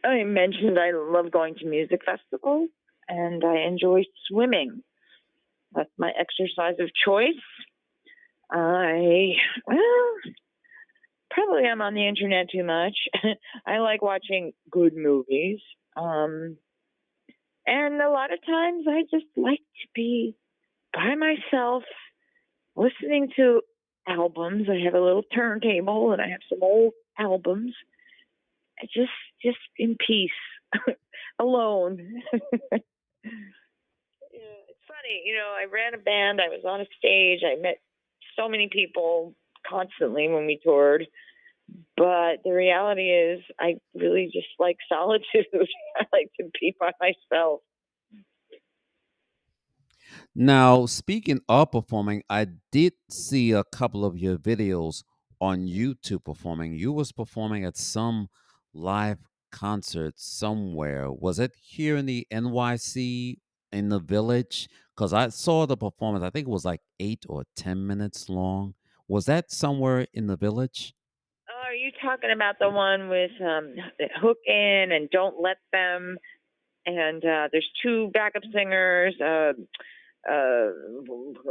I 0.04 0.24
mentioned 0.24 0.78
I 0.78 0.92
love 0.92 1.30
going 1.30 1.56
to 1.56 1.66
music 1.66 2.00
festivals 2.04 2.70
and 3.08 3.44
I 3.44 3.66
enjoy 3.66 4.04
swimming. 4.28 4.82
That's 5.74 5.90
my 5.98 6.12
exercise 6.18 6.76
of 6.78 6.90
choice. 7.04 7.42
I, 8.50 9.32
well, 9.66 10.32
probably 11.30 11.64
I'm 11.64 11.82
on 11.82 11.94
the 11.94 12.06
internet 12.06 12.50
too 12.50 12.64
much. 12.64 12.96
I 13.66 13.78
like 13.78 14.02
watching 14.02 14.52
good 14.70 14.94
movies. 14.96 15.60
Um, 15.96 16.56
and 17.66 18.00
a 18.00 18.10
lot 18.10 18.32
of 18.32 18.38
times 18.46 18.86
I 18.88 19.02
just 19.10 19.26
like 19.36 19.58
to 19.58 19.88
be 19.94 20.34
by 20.94 21.14
myself 21.16 21.82
listening 22.76 23.28
to 23.36 23.60
albums. 24.06 24.68
I 24.70 24.84
have 24.84 24.94
a 24.94 25.04
little 25.04 25.24
turntable 25.34 26.12
and 26.12 26.22
I 26.22 26.28
have 26.28 26.40
some 26.48 26.62
old 26.62 26.94
albums. 27.18 27.74
Just 28.82 29.10
just 29.42 29.58
in 29.76 29.96
peace. 30.04 30.30
Alone. 31.40 31.98
yeah, 32.32 32.78
it's 33.22 34.84
funny, 34.86 35.22
you 35.24 35.34
know, 35.34 35.54
I 35.56 35.66
ran 35.72 35.94
a 35.94 35.98
band, 35.98 36.40
I 36.40 36.48
was 36.48 36.64
on 36.66 36.80
a 36.80 36.86
stage, 36.98 37.40
I 37.44 37.60
met 37.60 37.78
so 38.36 38.48
many 38.48 38.68
people 38.70 39.34
constantly 39.68 40.28
when 40.28 40.46
we 40.46 40.60
toured. 40.62 41.06
But 41.96 42.42
the 42.44 42.52
reality 42.52 43.10
is 43.10 43.40
I 43.60 43.74
really 43.94 44.30
just 44.32 44.48
like 44.58 44.76
solitude. 44.88 45.46
I 45.96 46.04
like 46.12 46.30
to 46.40 46.50
be 46.60 46.74
by 46.78 46.92
myself. 47.00 47.60
Now, 50.34 50.86
speaking 50.86 51.40
of 51.48 51.72
performing, 51.72 52.22
I 52.30 52.46
did 52.70 52.94
see 53.10 53.52
a 53.52 53.64
couple 53.64 54.04
of 54.04 54.16
your 54.16 54.36
videos 54.36 55.02
on 55.40 55.66
YouTube 55.66 56.24
performing. 56.24 56.74
You 56.74 56.92
was 56.92 57.12
performing 57.12 57.64
at 57.64 57.76
some 57.76 58.28
live 58.74 59.18
concert 59.50 60.14
somewhere. 60.16 61.10
Was 61.10 61.38
it 61.38 61.52
here 61.60 61.96
in 61.96 62.06
the 62.06 62.26
NYC 62.32 63.38
in 63.72 63.88
the 63.88 63.98
village? 63.98 64.68
Because 64.94 65.12
I 65.12 65.28
saw 65.28 65.66
the 65.66 65.76
performance. 65.76 66.24
I 66.24 66.30
think 66.30 66.46
it 66.46 66.50
was 66.50 66.64
like 66.64 66.80
eight 67.00 67.24
or 67.28 67.44
ten 67.56 67.86
minutes 67.86 68.28
long. 68.28 68.74
Was 69.06 69.26
that 69.26 69.50
somewhere 69.50 70.06
in 70.12 70.26
the 70.26 70.36
village? 70.36 70.94
Oh, 71.48 71.68
are 71.68 71.74
you 71.74 71.90
talking 72.02 72.30
about 72.30 72.56
the 72.60 72.68
one 72.68 73.08
with 73.08 73.30
um, 73.40 73.74
Hook 74.20 74.38
In 74.46 74.92
and 74.92 75.08
Don't 75.10 75.40
Let 75.40 75.56
Them? 75.72 76.18
And 76.84 77.24
uh, 77.24 77.48
there's 77.52 77.68
two 77.82 78.10
backup 78.12 78.42
singers. 78.52 79.14
Uh, 79.20 79.52
uh, 80.28 80.70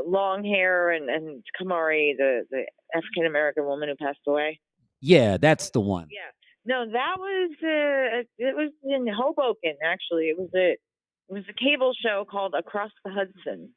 long 0.05 0.43
hair 0.43 0.91
and, 0.91 1.09
and 1.09 1.43
Kamari, 1.59 2.15
the, 2.17 2.43
the 2.51 2.65
African 2.93 3.25
American 3.25 3.65
woman 3.65 3.89
who 3.89 3.95
passed 3.95 4.19
away. 4.27 4.59
Yeah, 4.99 5.37
that's 5.37 5.69
the 5.69 5.79
one. 5.79 6.07
Yeah. 6.11 6.29
No, 6.67 6.85
that 6.85 7.15
was 7.17 7.51
uh, 7.63 8.23
it 8.37 8.53
was 8.53 8.71
in 8.83 9.07
Hoboken 9.07 9.77
actually. 9.81 10.25
It 10.25 10.37
was 10.37 10.49
a 10.53 10.71
it 10.71 11.33
was 11.33 11.43
a 11.49 11.53
cable 11.53 11.93
show 12.03 12.25
called 12.29 12.53
Across 12.59 12.91
the 13.05 13.11
Hudson. 13.11 13.69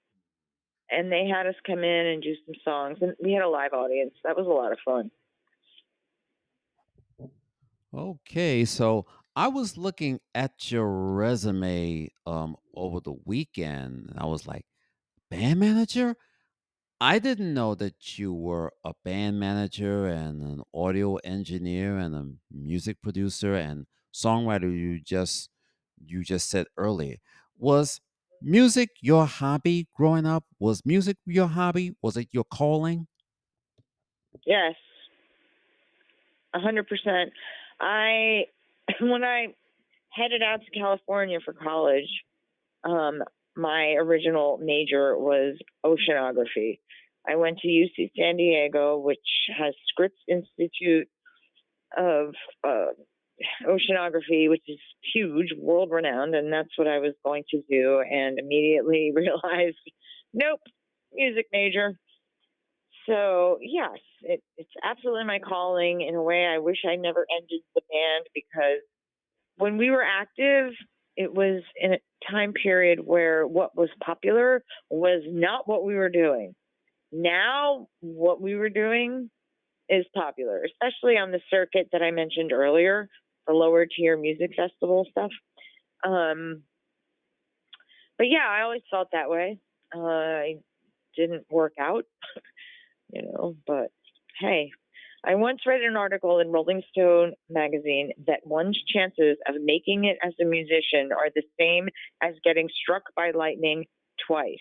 And 0.91 1.13
they 1.13 1.29
had 1.33 1.47
us 1.47 1.55
come 1.65 1.85
in 1.85 2.07
and 2.07 2.21
do 2.21 2.35
some 2.45 2.57
songs 2.65 2.99
and 3.01 3.15
we 3.23 3.33
had 3.33 3.45
a 3.45 3.49
live 3.49 3.75
audience. 3.75 4.15
That 4.25 4.37
was 4.37 4.47
a 4.47 4.51
lot 4.51 4.73
of 4.73 4.79
fun. 4.85 5.13
Okay, 7.95 8.65
so 8.65 9.07
I 9.37 9.47
was 9.47 9.79
looking 9.79 10.19
at 10.35 10.73
your 10.73 10.89
resume 10.89 12.11
um 12.27 12.57
over 12.75 12.99
the 12.99 13.15
weekend 13.25 14.09
and 14.11 14.19
I 14.19 14.27
was 14.27 14.49
like, 14.49 14.65
band 15.31 15.61
manager? 15.61 16.17
I 17.01 17.19
didn't 17.19 17.55
know 17.55 17.75
that 17.77 18.19
you 18.19 18.33
were 18.33 18.73
a 18.85 18.93
band 19.05 19.41
manager 19.41 20.07
and 20.07 20.43
an 20.43 20.63
audio 20.75 21.17
engineer 21.17 21.97
and 21.97 22.15
a 22.15 22.33
music 22.51 23.01
producer 23.03 23.55
and 23.55 23.87
songwriter 24.13 24.71
you 24.71 25.01
just 25.01 25.51
you 26.05 26.23
just 26.23 26.51
said 26.51 26.67
earlier. 26.77 27.17
Was 27.57 28.01
music 28.43 28.91
your 29.01 29.27
hobby 29.27 29.89
growing 29.97 30.27
up? 30.27 30.45
Was 30.59 30.85
music 30.85 31.17
your 31.27 31.49
hobby? 31.49 31.97
Was 32.03 32.17
it 32.17 32.29
your 32.33 32.45
calling? 32.45 33.07
Yes. 34.47 34.75
A 36.55 36.61
hundred 36.61 36.89
percent. 36.89 37.33
I 37.81 38.47
when 39.01 39.25
I 39.25 39.55
headed 40.11 40.43
out 40.43 40.61
to 40.65 40.71
California 40.79 41.39
for 41.45 41.53
college, 41.53 42.09
um, 42.85 43.23
my 43.57 43.95
original 43.99 44.59
major 44.63 45.17
was 45.17 45.57
oceanography. 45.85 46.79
I 47.29 47.37
went 47.37 47.59
to 47.59 47.69
UC 47.69 48.11
San 48.17 48.37
Diego, 48.37 48.99
which 48.99 49.19
has 49.59 49.75
Scripps 49.89 50.21
Institute 50.29 51.09
of 51.97 52.35
uh, 52.67 52.93
Oceanography, 53.67 54.49
which 54.49 54.63
is 54.69 54.79
huge, 55.15 55.49
world 55.59 55.91
renowned, 55.91 56.35
and 56.35 56.53
that's 56.53 56.77
what 56.77 56.89
I 56.89 56.99
was 56.99 57.15
going 57.25 57.45
to 57.51 57.63
do. 57.69 58.03
And 58.09 58.39
immediately 58.39 59.13
realized, 59.15 59.79
nope, 60.33 60.61
music 61.13 61.47
major. 61.53 61.95
So 63.09 63.59
yes, 63.61 63.99
it, 64.23 64.43
it's 64.57 64.71
absolutely 64.85 65.25
my 65.25 65.41
calling. 65.41 66.03
In 66.03 66.15
a 66.15 66.23
way, 66.23 66.47
I 66.47 66.59
wish 66.59 66.79
I 66.89 66.97
never 66.97 67.27
ended 67.35 67.61
the 67.75 67.83
band 67.91 68.27
because 68.35 68.83
when 69.57 69.77
we 69.79 69.91
were 69.91 70.05
active, 70.05 70.73
it 71.21 71.35
was 71.35 71.63
in 71.79 71.93
a 71.93 71.99
time 72.31 72.55
period 72.55 72.99
where 73.05 73.47
what 73.47 73.77
was 73.77 73.91
popular 74.03 74.65
was 74.89 75.23
not 75.27 75.69
what 75.69 75.85
we 75.85 75.95
were 75.95 76.09
doing. 76.09 76.55
Now, 77.13 77.89
what 78.01 78.41
we 78.41 78.55
were 78.55 78.71
doing 78.71 79.29
is 79.91 80.07
popular, 80.15 80.65
especially 80.65 81.19
on 81.19 81.31
the 81.31 81.43
circuit 81.51 81.91
that 81.93 82.01
I 82.01 82.11
mentioned 82.11 82.53
earlier, 82.53 83.07
the 83.47 83.53
lower 83.53 83.85
tier 83.85 84.17
music 84.17 84.53
festival 84.57 85.07
stuff. 85.11 85.31
Um, 86.07 86.63
but 88.17 88.29
yeah, 88.29 88.49
I 88.49 88.63
always 88.63 88.83
felt 88.91 89.09
that 89.13 89.29
way. 89.29 89.59
Uh, 89.95 90.01
I 90.01 90.55
didn't 91.19 91.45
work 91.51 91.75
out, 91.79 92.05
you 93.13 93.25
know, 93.25 93.57
but 93.67 93.89
hey, 94.39 94.71
I 95.25 95.35
once 95.35 95.61
read 95.67 95.83
an 95.83 95.97
article 95.97 96.39
in 96.41 96.51
Rolling 96.51 96.83
Stone 96.91 97.35
magazine 97.49 98.13
that 98.27 98.41
one's 98.47 98.81
chances 98.87 99.37
of 99.47 99.57
making 99.61 100.05
it 100.05 100.17
as 100.25 100.33
a 100.41 100.45
musician 100.45 101.13
are 101.13 101.29
the 101.35 101.43
same 101.59 101.89
as 102.23 102.35
getting 102.43 102.69
struck 102.83 103.03
by 103.15 103.31
lightning 103.33 103.85
twice. 104.27 104.59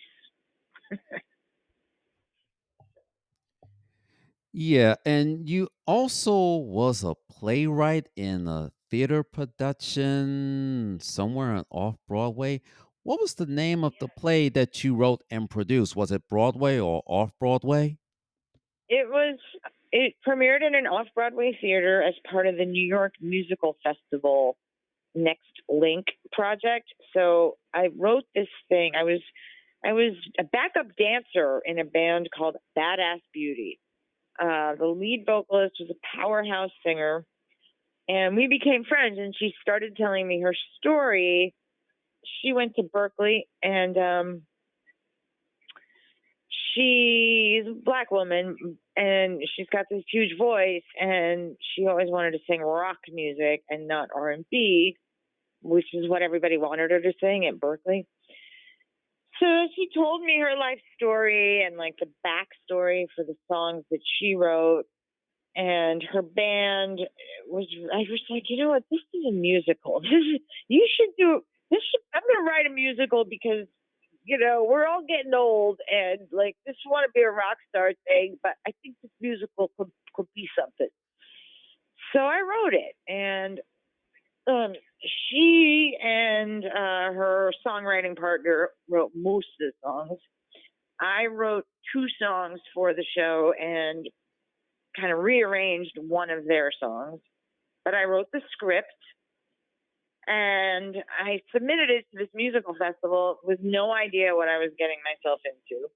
Yeah, 4.52 4.96
and 5.06 5.48
you 5.48 5.70
also 5.86 6.58
was 6.58 7.04
a 7.04 7.14
playwright 7.30 8.08
in 8.16 8.48
a 8.48 8.72
theater 8.90 9.24
production 9.24 10.98
somewhere 11.02 11.54
on 11.54 11.66
off 11.70 11.98
Broadway. 12.08 12.62
What 13.04 13.22
was 13.22 13.36
the 13.36 13.46
name 13.46 13.84
of 13.84 13.94
the 14.00 14.08
play 14.08 14.50
that 14.50 14.84
you 14.84 14.96
wrote 14.96 15.24
and 15.30 15.50
produced? 15.50 15.96
Was 15.96 16.12
it 16.12 16.28
Broadway 16.28 16.80
or 16.80 17.04
off 17.06 17.32
Broadway? 17.40 18.00
It 18.90 19.08
was 19.08 19.38
it 19.92 20.14
premiered 20.28 20.66
in 20.66 20.76
an 20.76 20.88
off-Broadway 20.88 21.58
theater 21.60 22.02
as 22.02 22.14
part 22.30 22.48
of 22.48 22.58
the 22.58 22.66
New 22.66 22.86
York 22.86 23.14
Musical 23.22 23.76
Festival 23.84 24.58
Next 25.16 25.42
Link 25.68 26.06
project. 26.32 26.88
So 27.14 27.58
I 27.74 27.90
wrote 27.98 28.26
this 28.36 28.48
thing. 28.70 28.92
I 29.00 29.04
was 29.04 29.22
I 29.84 29.94
was 29.94 30.14
a 30.38 30.44
backup 30.44 30.88
dancer 30.98 31.62
in 31.66 31.80
a 31.80 31.86
band 31.86 32.30
called 32.36 32.58
Badass 32.78 33.22
Beauty. 33.34 33.80
Uh, 34.40 34.76
the 34.76 34.86
lead 34.86 35.24
vocalist 35.26 35.76
was 35.80 35.90
a 35.90 36.18
powerhouse 36.18 36.72
singer, 36.86 37.26
and 38.08 38.36
we 38.36 38.48
became 38.48 38.84
friends. 38.84 39.18
And 39.18 39.34
she 39.38 39.54
started 39.62 39.96
telling 39.96 40.28
me 40.28 40.42
her 40.42 40.54
story. 40.78 41.56
She 42.42 42.54
went 42.54 42.76
to 42.76 42.84
Berklee, 42.84 43.44
and 43.64 43.98
um, 43.98 44.42
she's 46.74 47.66
a 47.68 47.74
black 47.84 48.12
woman 48.12 48.78
and 48.96 49.42
she's 49.56 49.68
got 49.72 49.86
this 49.90 50.04
huge 50.12 50.38
voice 50.38 50.84
and 51.00 51.56
she 51.76 51.88
always 51.88 52.10
wanted 52.10 52.32
to 52.32 52.40
sing 52.50 52.62
rock 52.62 52.98
music 53.12 53.64
and 53.70 53.88
not 53.88 54.10
R&B 54.16 54.96
which 55.62 55.88
is 55.94 56.08
what 56.08 56.22
everybody 56.22 56.58
wanted 56.58 56.92
her 56.92 57.02
to 57.02 57.14
sing 57.20 57.46
at 57.46 57.60
Berklee. 57.60 58.06
so 59.40 59.46
she 59.76 59.90
told 59.94 60.22
me 60.22 60.40
her 60.40 60.58
life 60.58 60.80
story 60.96 61.64
and 61.66 61.78
like 61.78 61.96
the 62.00 62.08
backstory 62.26 63.06
for 63.16 63.24
the 63.26 63.36
songs 63.48 63.84
that 63.92 64.00
she 64.20 64.36
wrote 64.36 64.86
and 65.56 66.04
her 66.14 66.22
band 66.22 67.02
was 67.48 67.68
I 67.94 67.98
was 68.10 68.22
like, 68.30 68.44
you 68.48 68.64
know 68.64 68.70
what, 68.70 68.84
this 68.92 69.02
is 69.14 69.26
a 69.28 69.32
musical. 69.32 70.00
This 70.04 70.12
is 70.12 70.42
you 70.68 70.88
should 70.96 71.14
do 71.18 71.42
this 71.72 71.82
should 71.92 72.02
I'm 72.14 72.22
gonna 72.22 72.50
write 72.50 72.66
a 72.66 72.74
musical 72.74 73.26
because 73.26 73.68
you 74.30 74.38
know, 74.38 74.64
we're 74.70 74.86
all 74.86 75.02
getting 75.08 75.34
old 75.34 75.80
and 75.92 76.20
like 76.32 76.56
just 76.68 76.78
want 76.86 77.08
to 77.08 77.12
be 77.16 77.24
a 77.24 77.32
rock 77.32 77.58
star 77.70 77.94
thing, 78.08 78.38
but 78.44 78.52
I 78.68 78.72
think 78.84 78.96
this 79.02 79.12
musical 79.20 79.72
could 79.76 79.90
could 80.14 80.28
be 80.36 80.48
something. 80.58 80.94
So 82.14 82.20
I 82.20 82.42
wrote 82.42 82.76
it 82.76 82.96
and 83.12 83.60
um, 84.46 84.74
she 85.02 85.98
and 86.00 86.64
uh, 86.64 87.12
her 87.14 87.52
songwriting 87.66 88.16
partner 88.16 88.70
wrote 88.88 89.12
most 89.16 89.48
of 89.60 89.72
the 89.72 89.72
songs. 89.84 90.20
I 91.02 91.26
wrote 91.26 91.66
two 91.92 92.06
songs 92.22 92.60
for 92.76 92.94
the 92.94 93.06
show 93.18 93.52
and 93.60 94.06
kind 94.96 95.12
of 95.12 95.20
rearranged 95.20 95.98
one 95.98 96.30
of 96.30 96.46
their 96.46 96.72
songs, 96.80 97.20
but 97.84 97.96
I 97.96 98.04
wrote 98.04 98.28
the 98.32 98.42
script 98.52 98.94
and 100.30 100.96
I 101.20 101.42
submitted 101.52 101.90
it 101.90 102.06
to 102.12 102.20
this 102.20 102.30
musical 102.36 102.76
festival 102.78 103.40
with 103.44 103.60
no 103.64 103.92
idea 103.92 104.36
what 104.36 104.48
I 104.48 104.60
was 104.60 104.70
getting 104.78 105.00
myself 105.04 105.42
into. 105.44 105.88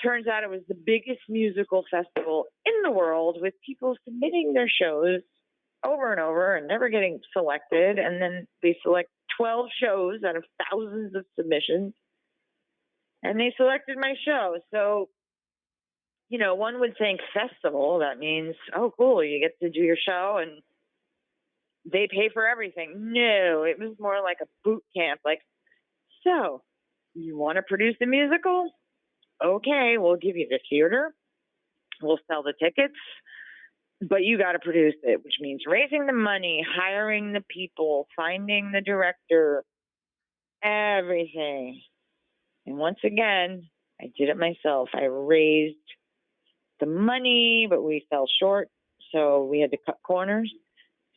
Turns 0.00 0.28
out 0.28 0.44
it 0.44 0.50
was 0.50 0.62
the 0.68 0.76
biggest 0.76 1.20
musical 1.28 1.84
festival 1.90 2.44
in 2.64 2.74
the 2.84 2.92
world 2.92 3.38
with 3.40 3.54
people 3.66 3.96
submitting 4.04 4.52
their 4.54 4.68
shows 4.68 5.20
over 5.84 6.12
and 6.12 6.20
over 6.20 6.54
and 6.54 6.68
never 6.68 6.88
getting 6.88 7.18
selected. 7.32 7.98
And 7.98 8.22
then 8.22 8.46
they 8.62 8.78
select 8.84 9.10
12 9.36 9.66
shows 9.82 10.20
out 10.24 10.36
of 10.36 10.44
thousands 10.70 11.16
of 11.16 11.24
submissions. 11.36 11.92
And 13.24 13.40
they 13.40 13.52
selected 13.56 13.96
my 13.98 14.14
show. 14.24 14.58
So, 14.72 15.08
you 16.28 16.38
know, 16.38 16.54
one 16.54 16.78
would 16.78 16.96
think 16.98 17.18
festival, 17.32 17.98
that 17.98 18.18
means, 18.18 18.54
oh, 18.76 18.92
cool, 18.96 19.24
you 19.24 19.40
get 19.40 19.58
to 19.60 19.70
do 19.70 19.80
your 19.80 19.96
show 19.96 20.38
and 20.40 20.62
they 21.90 22.08
pay 22.10 22.30
for 22.32 22.46
everything. 22.46 23.12
No, 23.12 23.64
it 23.64 23.78
was 23.78 23.96
more 23.98 24.22
like 24.22 24.38
a 24.42 24.46
boot 24.64 24.82
camp. 24.96 25.20
Like, 25.24 25.40
so 26.22 26.62
you 27.14 27.36
want 27.36 27.56
to 27.56 27.62
produce 27.62 27.96
a 28.02 28.06
musical? 28.06 28.70
Okay, 29.44 29.96
we'll 29.98 30.16
give 30.16 30.36
you 30.36 30.46
the 30.48 30.60
theater, 30.70 31.14
we'll 32.00 32.18
sell 32.30 32.42
the 32.42 32.54
tickets, 32.58 32.94
but 34.00 34.22
you 34.22 34.38
got 34.38 34.52
to 34.52 34.58
produce 34.58 34.94
it, 35.02 35.22
which 35.24 35.34
means 35.40 35.62
raising 35.66 36.06
the 36.06 36.12
money, 36.12 36.64
hiring 36.66 37.32
the 37.32 37.42
people, 37.48 38.06
finding 38.16 38.70
the 38.72 38.80
director, 38.80 39.64
everything. 40.62 41.80
And 42.66 42.78
once 42.78 42.98
again, 43.04 43.68
I 44.00 44.04
did 44.16 44.28
it 44.28 44.36
myself. 44.36 44.88
I 44.94 45.04
raised 45.04 45.76
the 46.80 46.86
money, 46.86 47.66
but 47.68 47.82
we 47.82 48.06
fell 48.08 48.26
short. 48.40 48.68
So 49.12 49.44
we 49.44 49.60
had 49.60 49.70
to 49.72 49.78
cut 49.84 49.98
corners. 50.04 50.52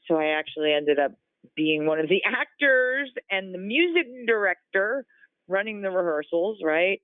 So 0.07 0.15
I 0.15 0.37
actually 0.37 0.73
ended 0.73 0.99
up 0.99 1.11
being 1.55 1.85
one 1.85 1.99
of 1.99 2.09
the 2.09 2.21
actors 2.25 3.11
and 3.29 3.53
the 3.53 3.59
music 3.59 4.07
director 4.25 5.05
running 5.47 5.81
the 5.81 5.89
rehearsals, 5.89 6.59
right? 6.63 7.01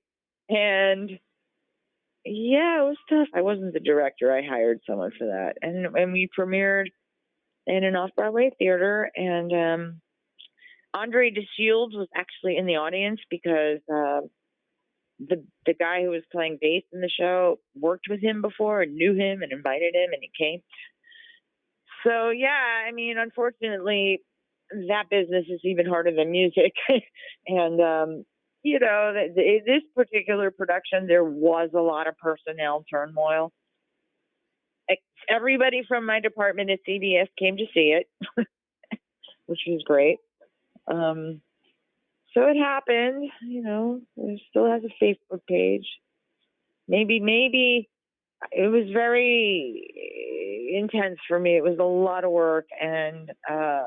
And 0.48 1.10
yeah, 2.24 2.80
it 2.80 2.84
was 2.84 2.96
tough. 3.08 3.28
I 3.34 3.42
wasn't 3.42 3.74
the 3.74 3.80
director. 3.80 4.32
I 4.34 4.46
hired 4.46 4.80
someone 4.86 5.12
for 5.18 5.26
that. 5.26 5.54
And 5.62 5.86
and 5.96 6.12
we 6.12 6.28
premiered 6.38 6.86
in 7.66 7.84
an 7.84 7.96
off 7.96 8.10
Broadway 8.16 8.50
theater 8.58 9.10
and 9.16 9.52
um 9.52 10.00
Andre 10.94 11.30
de 11.30 11.40
Shields 11.56 11.94
was 11.94 12.08
actually 12.14 12.56
in 12.56 12.66
the 12.66 12.76
audience 12.76 13.20
because 13.28 13.80
uh, 13.92 14.20
the 15.18 15.44
the 15.66 15.74
guy 15.74 16.02
who 16.02 16.10
was 16.10 16.22
playing 16.30 16.58
bass 16.60 16.84
in 16.92 17.00
the 17.00 17.10
show 17.10 17.58
worked 17.74 18.06
with 18.08 18.20
him 18.20 18.40
before 18.40 18.82
and 18.82 18.94
knew 18.94 19.12
him 19.12 19.42
and 19.42 19.52
invited 19.52 19.94
him 19.94 20.10
and 20.12 20.22
he 20.22 20.30
came. 20.38 20.60
So 22.04 22.30
yeah, 22.30 22.84
I 22.86 22.92
mean, 22.92 23.16
unfortunately, 23.18 24.20
that 24.70 25.04
business 25.10 25.44
is 25.48 25.60
even 25.64 25.86
harder 25.86 26.12
than 26.14 26.30
music, 26.30 26.72
and 27.46 27.80
um, 27.80 28.24
you 28.62 28.78
know, 28.78 29.12
this 29.34 29.82
particular 29.94 30.50
production, 30.50 31.06
there 31.06 31.24
was 31.24 31.70
a 31.74 31.80
lot 31.80 32.08
of 32.08 32.16
personnel 32.18 32.84
turmoil. 32.90 33.52
Everybody 35.28 35.82
from 35.86 36.06
my 36.06 36.20
department 36.20 36.70
at 36.70 36.80
CBS 36.88 37.28
came 37.38 37.56
to 37.56 37.64
see 37.72 37.98
it, 37.98 38.08
which 39.46 39.60
was 39.66 39.82
great. 39.84 40.18
Um, 40.86 41.40
so 42.34 42.42
it 42.48 42.56
happened, 42.56 43.30
you 43.42 43.62
know, 43.62 44.00
it 44.16 44.40
still 44.50 44.70
has 44.70 44.82
a 44.82 45.04
Facebook 45.04 45.40
page. 45.48 45.86
Maybe, 46.88 47.20
maybe 47.20 47.88
it 48.52 48.68
was 48.70 48.90
very 48.92 50.72
intense 50.74 51.18
for 51.28 51.38
me. 51.38 51.56
It 51.56 51.64
was 51.64 51.78
a 51.78 51.84
lot 51.84 52.24
of 52.24 52.30
work, 52.30 52.66
and 52.80 53.30
uh, 53.50 53.84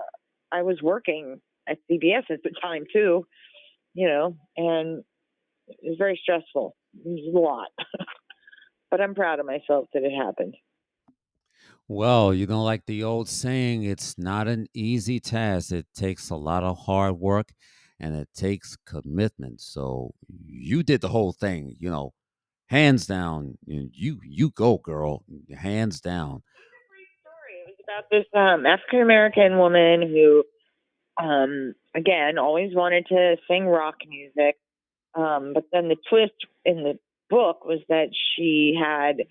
I 0.51 0.61
was 0.61 0.81
working 0.81 1.41
at 1.67 1.77
CBS 1.89 2.23
at 2.29 2.43
the 2.43 2.51
time 2.61 2.85
too, 2.91 3.25
you 3.93 4.07
know, 4.07 4.37
and 4.55 5.03
it 5.67 5.77
was 5.83 5.97
very 5.97 6.19
stressful. 6.21 6.75
It 6.93 7.07
was 7.07 7.35
a 7.35 7.39
lot, 7.39 7.69
but 8.91 9.01
I'm 9.01 9.15
proud 9.15 9.39
of 9.39 9.45
myself 9.45 9.87
that 9.93 10.03
it 10.03 10.11
happened. 10.11 10.55
Well, 11.89 12.33
you 12.33 12.47
know, 12.47 12.63
like 12.63 12.85
the 12.85 13.03
old 13.03 13.29
saying, 13.29 13.83
it's 13.83 14.17
not 14.17 14.47
an 14.47 14.67
easy 14.73 15.19
task. 15.19 15.71
It 15.71 15.87
takes 15.95 16.29
a 16.29 16.35
lot 16.35 16.63
of 16.63 16.77
hard 16.79 17.17
work 17.17 17.53
and 17.99 18.13
it 18.13 18.27
takes 18.35 18.75
commitment. 18.85 19.61
So 19.61 20.13
you 20.45 20.83
did 20.83 20.99
the 21.01 21.07
whole 21.09 21.31
thing, 21.31 21.75
you 21.79 21.89
know, 21.89 22.13
hands 22.67 23.05
down. 23.07 23.57
You 23.65 24.19
you 24.23 24.51
go, 24.51 24.77
girl, 24.77 25.23
hands 25.55 25.99
down. 26.01 26.43
It 27.49 27.67
was 27.67 27.75
about 27.83 28.09
this 28.11 28.25
um, 28.33 28.65
African 28.65 29.01
American 29.01 29.57
woman 29.57 30.01
who, 30.01 30.43
um, 31.21 31.73
again, 31.95 32.37
always 32.37 32.75
wanted 32.75 33.07
to 33.07 33.37
sing 33.49 33.65
rock 33.65 33.95
music, 34.07 34.57
um, 35.15 35.53
but 35.53 35.65
then 35.71 35.87
the 35.87 35.97
twist 36.09 36.33
in 36.65 36.83
the 36.83 36.99
book 37.29 37.65
was 37.65 37.79
that 37.89 38.09
she 38.35 38.77
had 38.79 39.23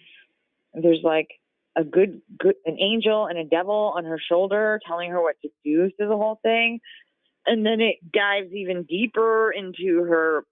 there's 0.74 1.00
like 1.02 1.28
a 1.76 1.84
good 1.84 2.20
good 2.38 2.54
an 2.64 2.76
angel 2.78 3.26
and 3.26 3.38
a 3.38 3.44
devil 3.44 3.94
on 3.96 4.04
her 4.04 4.18
shoulder 4.18 4.80
telling 4.86 5.10
her 5.10 5.22
what 5.22 5.36
to 5.42 5.48
do 5.64 5.90
through 5.96 6.08
the 6.08 6.16
whole 6.16 6.38
thing 6.42 6.80
and 7.46 7.64
then 7.64 7.80
it 7.80 7.96
dives 8.12 8.52
even 8.52 8.82
deeper 8.82 9.50
into 9.50 10.02
her 10.02 10.44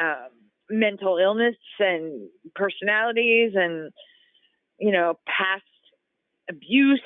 um, 0.00 0.30
mental 0.70 1.18
illness 1.18 1.56
and 1.78 2.28
personalities 2.54 3.52
and 3.54 3.90
you 4.78 4.92
know 4.92 5.14
past 5.26 5.62
abuse. 6.50 7.02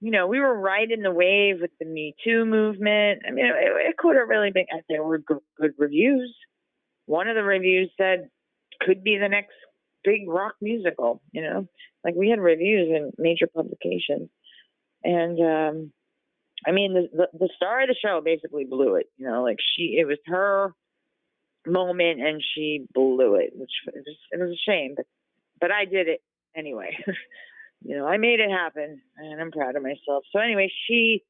You 0.00 0.10
know 0.10 0.26
we 0.26 0.40
were 0.40 0.58
right 0.58 0.90
in 0.90 1.02
the 1.02 1.12
wave 1.12 1.60
with 1.60 1.70
the 1.78 1.86
me 1.86 2.14
too 2.24 2.44
movement. 2.44 3.22
I 3.26 3.30
mean 3.30 3.46
it, 3.46 3.88
it 3.90 3.96
could 3.96 4.16
have 4.16 4.28
really 4.28 4.50
been 4.50 4.66
there 4.88 5.02
were 5.02 5.18
good, 5.18 5.38
good 5.60 5.72
reviews. 5.78 6.34
One 7.06 7.28
of 7.28 7.36
the 7.36 7.42
reviews 7.44 7.90
said 7.96 8.28
could 8.80 9.04
be 9.04 9.18
the 9.18 9.28
next 9.28 9.52
big 10.04 10.28
rock 10.28 10.54
musical 10.60 11.22
you 11.32 11.42
know? 11.42 11.68
Like 12.04 12.14
we 12.16 12.30
had 12.30 12.40
reviews 12.40 12.88
in 12.88 13.12
major 13.18 13.46
publications. 13.46 14.28
And 15.04 15.38
um 15.40 15.92
i 16.66 16.70
mean 16.72 16.94
the, 16.94 17.08
the 17.12 17.38
the 17.38 17.50
star 17.56 17.82
of 17.82 17.88
the 17.88 17.96
show 18.00 18.20
basically 18.24 18.64
blew 18.64 18.96
it 18.96 19.06
you 19.16 19.26
know? 19.26 19.42
Like 19.42 19.58
she 19.60 19.96
it 20.00 20.06
was 20.06 20.18
her 20.26 20.74
moment 21.66 22.20
and 22.20 22.42
she 22.54 22.86
blew 22.92 23.36
it, 23.36 23.52
which 23.54 23.70
it 23.86 23.94
was, 23.94 24.16
it 24.32 24.40
was 24.40 24.50
a 24.50 24.70
shame, 24.70 24.94
but 24.96 25.06
but 25.60 25.70
I 25.70 25.84
did 25.84 26.08
it 26.08 26.20
anyway. 26.56 26.96
you 27.82 27.96
know, 27.96 28.06
I 28.06 28.16
made 28.16 28.40
it 28.40 28.50
happen, 28.50 29.00
and 29.16 29.40
I'm 29.40 29.52
proud 29.52 29.76
of 29.76 29.82
myself. 29.82 30.24
So 30.32 30.40
anyway, 30.40 30.70
she 30.86 31.22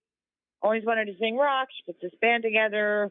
always 0.63 0.85
wanted 0.85 1.07
to 1.07 1.19
sing 1.19 1.37
rock. 1.37 1.69
She 1.77 1.93
puts 1.93 2.03
this 2.03 2.19
band 2.21 2.43
together. 2.43 3.11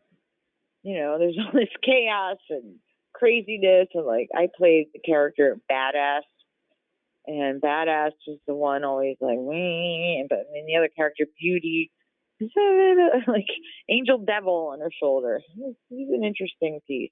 You 0.84 1.00
know, 1.00 1.18
there's 1.20 1.38
all 1.46 1.52
this 1.54 1.70
chaos 1.84 2.38
and 2.50 2.76
craziness, 3.14 3.88
and 3.94 4.06
like 4.06 4.30
I 4.36 4.48
played 4.56 4.88
the 4.94 5.00
character 5.00 5.60
Badass, 5.72 6.22
and 7.28 7.62
Badass 7.62 8.12
was 8.28 8.40
the 8.48 8.56
one 8.56 8.84
always 8.84 9.18
like, 9.22 9.38
Wee, 9.38 10.26
but 10.30 10.40
then 10.54 10.66
the 10.66 10.78
other 10.78 10.90
character 10.96 11.26
Beauty 11.40 11.92
like 13.28 13.46
angel 13.90 14.20
devil 14.20 14.72
on 14.74 14.80
her 14.80 14.92
shoulder. 15.00 15.42
He's 15.90 16.10
an 16.10 16.24
interesting 16.24 16.80
piece. 16.88 17.12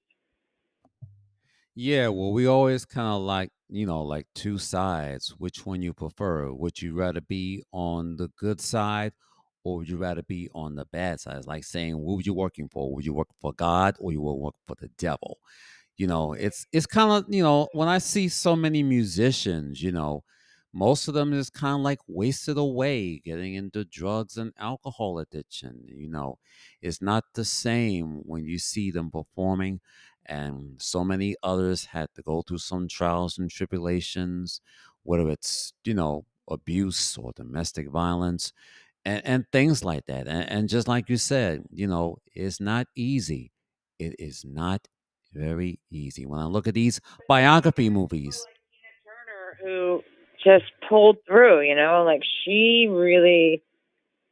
Yeah, 1.76 2.10
well, 2.10 2.34
we 2.34 2.46
always 2.46 2.84
kind 2.86 3.08
of 3.08 3.22
like, 3.22 3.52
you 3.70 3.86
know, 3.86 4.04
like 4.04 4.28
two 4.36 4.58
sides. 4.58 5.34
Which 5.38 5.66
one 5.66 5.82
you 5.82 5.94
prefer? 5.94 6.52
Would 6.52 6.82
you 6.82 6.94
rather 6.94 7.22
be 7.22 7.64
on 7.72 8.18
the 8.18 8.30
good 8.38 8.60
side 8.60 9.14
or 9.64 9.78
would 9.78 9.90
you 9.90 9.98
rather 9.98 10.24
be 10.24 10.50
on 10.54 10.76
the 10.76 10.86
bad 10.86 11.20
side? 11.20 11.38
It's 11.38 11.48
like 11.48 11.64
saying, 11.64 11.98
what 11.98 12.16
were 12.18 12.22
you 12.22 12.34
working 12.34 12.68
for? 12.70 12.94
Would 12.94 13.06
you 13.06 13.14
work 13.14 13.30
for 13.40 13.54
God 13.54 13.96
or 14.00 14.12
you 14.12 14.22
will 14.22 14.40
work 14.40 14.56
for 14.68 14.76
the 14.80 14.90
devil? 14.98 15.38
You 15.98 16.08
know, 16.08 16.34
it's 16.34 16.66
it's 16.72 16.86
kind 16.86 17.12
of, 17.12 17.34
you 17.34 17.44
know, 17.44 17.68
when 17.74 17.88
I 17.88 17.98
see 18.00 18.30
so 18.30 18.56
many 18.56 18.84
musicians, 18.84 19.82
you 19.82 19.92
know, 19.92 20.24
most 20.74 21.08
of 21.08 21.14
them 21.14 21.34
is 21.34 21.50
kind 21.50 21.76
of 21.76 21.82
like 21.82 22.00
wasted 22.08 22.58
away 22.58 23.20
getting 23.20 23.56
into 23.56 23.84
drugs 23.86 24.38
and 24.38 24.54
alcohol 24.58 25.20
addiction 25.20 25.82
you 25.88 26.08
know? 26.10 26.38
It's 26.82 27.02
not 27.02 27.26
the 27.34 27.46
same 27.46 28.22
when 28.26 28.46
you 28.46 28.60
see 28.60 28.92
them 28.92 29.12
performing 29.12 29.82
and 30.26 30.76
so 30.82 31.04
many 31.04 31.36
others 31.44 31.86
had 31.86 32.10
to 32.16 32.22
go 32.22 32.42
through 32.42 32.60
some 32.60 32.88
trials 32.88 33.38
and 33.38 33.50
tribulations 33.50 34.62
whether 35.04 35.30
it's 35.30 35.74
you 35.84 35.94
know 35.94 36.26
abuse 36.50 37.18
or 37.18 37.32
domestic 37.36 37.90
violence 37.90 38.54
and, 39.06 39.22
and 39.26 39.46
things 39.52 39.84
like 39.84 40.06
that 40.08 40.28
and, 40.28 40.50
and 40.50 40.70
just 40.70 40.88
like 40.88 41.10
you 41.10 41.18
said 41.18 41.64
you 41.72 41.88
know 41.88 42.18
it's 42.36 42.60
not 42.60 42.88
easy. 42.96 43.52
It 44.00 44.16
is 44.20 44.46
not 44.46 44.88
very 45.34 45.80
easy. 45.92 46.26
When 46.26 46.40
i 46.40 46.46
look 46.46 46.68
at 46.68 46.74
these 46.74 47.02
biography 47.28 47.90
movies 47.90 48.46
who 49.62 50.04
just 50.44 50.66
pulled 50.88 51.18
through, 51.28 51.62
you 51.62 51.76
know, 51.76 52.04
like 52.06 52.22
she 52.46 52.88
really 52.90 53.64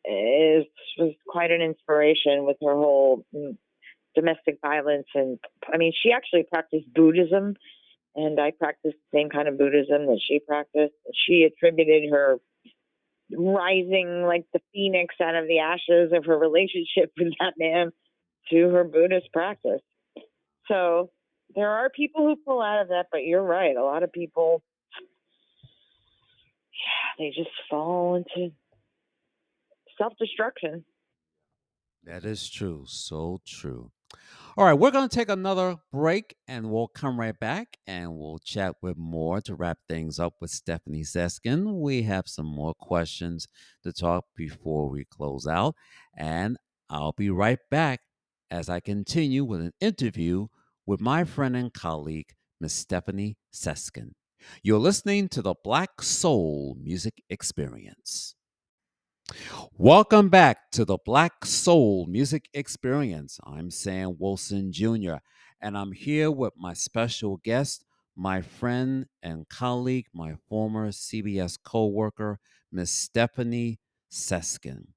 is 0.06 0.66
was 0.98 1.14
quite 1.28 1.52
an 1.52 1.62
inspiration 1.62 2.46
with 2.46 2.58
her 2.62 2.74
whole 2.74 3.26
mm, 3.36 3.58
domestic 4.16 4.58
violence 4.62 5.08
and 5.14 5.38
I 5.72 5.78
mean 5.78 5.92
she 6.02 6.12
actually 6.12 6.44
practiced 6.44 6.92
Buddhism 6.94 7.56
and 8.16 8.40
I 8.40 8.52
practiced 8.52 8.96
the 9.12 9.20
same 9.20 9.30
kind 9.30 9.48
of 9.48 9.58
Buddhism 9.58 10.08
that 10.08 10.20
she 10.26 10.40
practiced. 10.40 10.96
She 11.14 11.44
attributed 11.44 12.10
her 12.12 12.38
rising 13.32 14.24
like 14.24 14.46
the 14.54 14.62
phoenix 14.74 15.14
out 15.22 15.36
of 15.36 15.48
the 15.48 15.60
ashes 15.60 16.12
of 16.14 16.26
her 16.26 16.38
relationship 16.38 17.12
with 17.18 17.34
that 17.40 17.54
man 17.58 17.92
to 18.50 18.70
her 18.70 18.84
Buddhist 18.84 19.32
practice. 19.34 19.82
So 20.68 21.12
there 21.56 21.70
are 21.70 21.90
people 21.90 22.26
who 22.26 22.36
pull 22.44 22.62
out 22.62 22.82
of 22.82 22.88
that, 22.90 23.08
but 23.12 23.24
you're 23.24 23.44
right. 23.44 23.76
A 23.76 23.84
lot 23.84 24.04
of 24.04 24.12
people 24.12 24.64
they 27.18 27.32
just 27.36 27.50
fall 27.70 28.16
into 28.16 28.52
self 29.98 30.14
destruction. 30.20 30.86
That 32.04 32.24
is 32.24 32.50
true. 32.50 32.86
So 32.88 33.42
true. 33.46 33.92
All 34.58 34.66
right, 34.66 34.74
we're 34.74 34.92
going 34.92 35.08
to 35.08 35.16
take 35.16 35.30
another 35.30 35.76
break 35.92 36.36
and 36.48 36.72
we'll 36.72 36.88
come 36.88 37.20
right 37.20 37.38
back 37.38 37.78
and 37.86 38.18
we'll 38.18 38.40
chat 38.40 38.76
with 38.82 38.98
more 38.98 39.40
to 39.42 39.54
wrap 39.54 39.78
things 39.88 40.20
up 40.20 40.34
with 40.42 40.52
Stefanie 40.52 41.06
Seskin. 41.06 41.80
We 41.80 42.04
have 42.04 42.28
some 42.28 42.48
more 42.48 42.74
questions 42.74 43.48
to 43.84 43.94
talk 43.94 44.26
before 44.36 44.90
we 44.90 45.06
close 45.06 45.46
out. 45.46 45.76
And 46.16 46.58
I'll 46.90 47.12
be 47.12 47.30
right 47.30 47.60
back 47.70 48.00
as 48.50 48.68
I 48.68 48.80
continue 48.80 49.44
with 49.44 49.62
an 49.62 49.74
interview 49.80 50.48
with 50.88 51.02
my 51.02 51.24
friend 51.24 51.56
and 51.56 51.72
colleague, 51.72 52.34
Miss 52.60 52.84
Stefanie 52.84 53.36
Seskin. 53.54 54.14
You're 54.64 54.80
listening 54.80 55.30
to 55.30 55.42
the 55.42 55.56
Black 55.64 56.02
Soul 56.02 56.78
Music 56.82 57.24
Experience. 57.30 58.36
Welcome 59.74 60.30
back 60.30 60.72
to 60.72 60.86
the 60.86 60.98
Black 61.06 61.46
Soul 61.46 62.06
Music 62.08 62.50
Experience. 62.54 63.40
I'm 63.44 63.70
Sam 63.70 64.16
Wilson 64.20 64.72
Jr., 64.72 65.16
and 65.62 65.78
I'm 65.78 65.92
here 65.92 66.32
with 66.32 66.54
my 66.58 66.74
special 66.74 67.38
guest, 67.44 67.84
my 68.16 68.42
friend 68.42 69.08
and 69.22 69.48
colleague, 69.50 70.06
my 70.14 70.36
former 70.48 70.90
CBS 70.90 71.58
co 71.64 71.88
worker, 71.88 72.40
Miss 72.72 73.10
Stefanie 73.10 73.78
Seskin. 74.12 74.88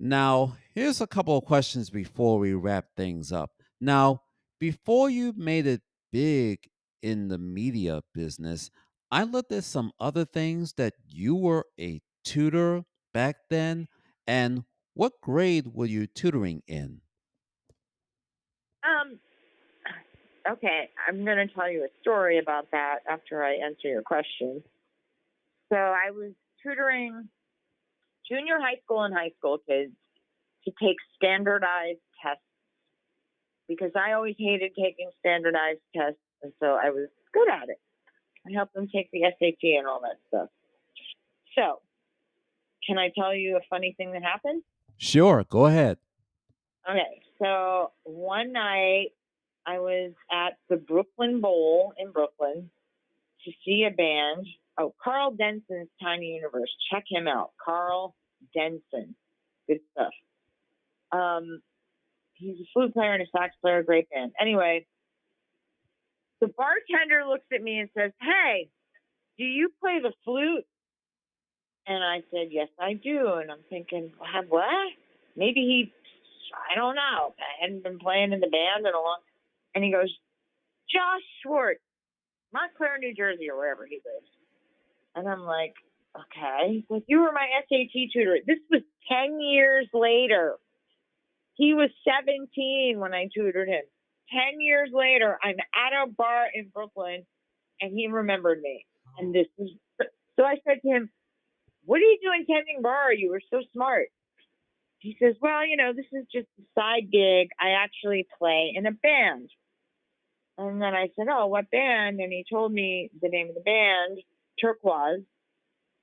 Now, 0.00 0.56
here's 0.74 1.00
a 1.00 1.06
couple 1.06 1.36
of 1.36 1.44
questions 1.44 1.90
before 1.90 2.38
we 2.38 2.54
wrap 2.54 2.86
things 2.96 3.30
up. 3.30 3.50
Now, 3.80 4.22
before 4.58 5.10
you 5.10 5.32
made 5.36 5.66
it 5.66 5.82
big 6.10 6.60
in 7.04 7.28
the 7.28 7.36
media 7.36 8.00
business, 8.14 8.70
I 9.10 9.24
looked 9.24 9.52
at 9.52 9.64
some 9.64 9.92
other 10.00 10.24
things 10.24 10.72
that 10.78 10.94
you 11.06 11.36
were 11.36 11.66
a 11.78 12.00
tutor 12.24 12.84
back 13.12 13.36
then. 13.50 13.88
And 14.26 14.64
what 14.94 15.12
grade 15.20 15.68
were 15.74 15.84
you 15.84 16.06
tutoring 16.06 16.62
in? 16.66 17.02
Um, 18.82 19.18
okay, 20.50 20.88
I'm 21.06 21.26
going 21.26 21.46
to 21.46 21.54
tell 21.54 21.70
you 21.70 21.84
a 21.84 21.92
story 22.00 22.38
about 22.38 22.70
that 22.72 23.00
after 23.08 23.44
I 23.44 23.56
answer 23.56 23.88
your 23.88 24.02
question. 24.02 24.62
So 25.70 25.76
I 25.76 26.10
was 26.10 26.32
tutoring 26.62 27.28
junior 28.26 28.58
high 28.58 28.80
school 28.82 29.02
and 29.02 29.12
high 29.12 29.32
school 29.38 29.58
kids 29.68 29.92
to 30.64 30.72
take 30.82 30.96
standardized 31.16 32.00
tests 32.24 32.40
because 33.68 33.92
I 33.94 34.12
always 34.12 34.36
hated 34.38 34.72
taking 34.74 35.10
standardized 35.20 35.80
tests 35.94 36.18
and 36.44 36.52
so 36.60 36.66
I 36.66 36.90
was 36.90 37.08
good 37.32 37.48
at 37.48 37.68
it. 37.68 37.80
I 38.46 38.52
helped 38.54 38.74
them 38.74 38.88
take 38.94 39.10
the 39.10 39.22
SAT 39.22 39.78
and 39.78 39.86
all 39.86 40.00
that 40.02 40.18
stuff. 40.28 40.48
So, 41.56 41.80
can 42.86 42.98
I 42.98 43.10
tell 43.18 43.34
you 43.34 43.56
a 43.56 43.60
funny 43.70 43.94
thing 43.96 44.12
that 44.12 44.22
happened? 44.22 44.62
Sure, 44.98 45.44
go 45.48 45.66
ahead. 45.66 45.96
Okay, 46.88 47.22
so 47.42 47.92
one 48.04 48.52
night 48.52 49.12
I 49.66 49.78
was 49.78 50.12
at 50.30 50.58
the 50.68 50.76
Brooklyn 50.76 51.40
Bowl 51.40 51.94
in 51.98 52.12
Brooklyn 52.12 52.70
to 53.44 53.50
see 53.64 53.86
a 53.90 53.94
band. 53.94 54.46
Oh, 54.78 54.94
Karl 55.02 55.30
Denson's 55.30 55.88
Tiny 56.02 56.34
Universe. 56.34 56.70
Check 56.92 57.04
him 57.08 57.26
out. 57.26 57.52
Karl 57.64 58.14
Denson. 58.54 59.14
Good 59.66 59.80
stuff. 59.92 60.12
Um, 61.12 61.62
he's 62.34 62.56
a 62.60 62.64
flute 62.74 62.92
player 62.92 63.14
and 63.14 63.22
a 63.22 63.26
sax 63.34 63.54
player, 63.62 63.82
great 63.82 64.10
band. 64.10 64.32
Anyway, 64.38 64.86
the 66.40 66.48
bartender 66.48 67.24
looks 67.28 67.46
at 67.52 67.62
me 67.62 67.78
and 67.80 67.88
says, 67.96 68.12
Hey, 68.20 68.68
do 69.38 69.44
you 69.44 69.70
play 69.80 70.00
the 70.02 70.12
flute? 70.24 70.66
And 71.86 72.02
I 72.02 72.22
said, 72.30 72.48
Yes, 72.50 72.68
I 72.80 72.94
do. 72.94 73.34
And 73.34 73.50
I'm 73.50 73.64
thinking, 73.68 74.12
What? 74.48 74.92
Maybe 75.36 75.60
he, 75.60 75.92
I 76.54 76.76
don't 76.76 76.94
know. 76.94 77.34
I 77.38 77.62
hadn't 77.62 77.82
been 77.82 77.98
playing 77.98 78.32
in 78.32 78.40
the 78.40 78.48
band 78.48 78.86
in 78.86 78.94
a 78.94 78.98
long 78.98 79.18
And 79.74 79.82
he 79.84 79.90
goes, 79.90 80.12
Josh 80.90 81.22
Schwartz, 81.42 81.80
Montclair, 82.52 82.98
New 82.98 83.14
Jersey, 83.14 83.50
or 83.50 83.56
wherever 83.56 83.86
he 83.86 84.00
lives. 84.04 84.30
And 85.16 85.28
I'm 85.28 85.40
like, 85.40 85.74
Okay. 86.16 86.84
Like, 86.88 87.04
you 87.08 87.20
were 87.22 87.32
my 87.32 87.46
SAT 87.68 88.10
tutor. 88.12 88.38
This 88.46 88.58
was 88.70 88.82
10 89.10 89.40
years 89.40 89.88
later. 89.92 90.54
He 91.54 91.74
was 91.74 91.90
17 92.06 92.98
when 92.98 93.14
I 93.14 93.28
tutored 93.34 93.68
him. 93.68 93.82
10 94.32 94.60
years 94.60 94.90
later, 94.92 95.38
I'm 95.42 95.56
at 95.58 96.02
a 96.02 96.10
bar 96.10 96.46
in 96.54 96.68
Brooklyn 96.72 97.24
and 97.80 97.92
he 97.92 98.06
remembered 98.08 98.60
me. 98.60 98.86
And 99.18 99.34
this 99.34 99.46
is 99.58 99.70
so 100.36 100.44
I 100.44 100.56
said 100.66 100.80
to 100.82 100.88
him, 100.88 101.10
What 101.84 101.98
are 101.98 102.00
you 102.00 102.18
doing 102.22 102.44
tending 102.46 102.82
bar? 102.82 103.12
You 103.12 103.30
were 103.30 103.42
so 103.50 103.60
smart. 103.72 104.08
he 104.98 105.16
says, 105.22 105.34
Well, 105.40 105.66
you 105.66 105.76
know, 105.76 105.92
this 105.94 106.06
is 106.12 106.26
just 106.32 106.48
a 106.58 106.62
side 106.74 107.10
gig. 107.12 107.48
I 107.60 107.70
actually 107.82 108.26
play 108.38 108.72
in 108.74 108.86
a 108.86 108.92
band. 108.92 109.50
And 110.58 110.80
then 110.80 110.94
I 110.94 111.08
said, 111.16 111.26
Oh, 111.30 111.46
what 111.46 111.70
band? 111.70 112.20
And 112.20 112.32
he 112.32 112.44
told 112.50 112.72
me 112.72 113.10
the 113.20 113.28
name 113.28 113.48
of 113.48 113.54
the 113.54 113.60
band, 113.60 114.18
Turkuaz. 114.62 115.24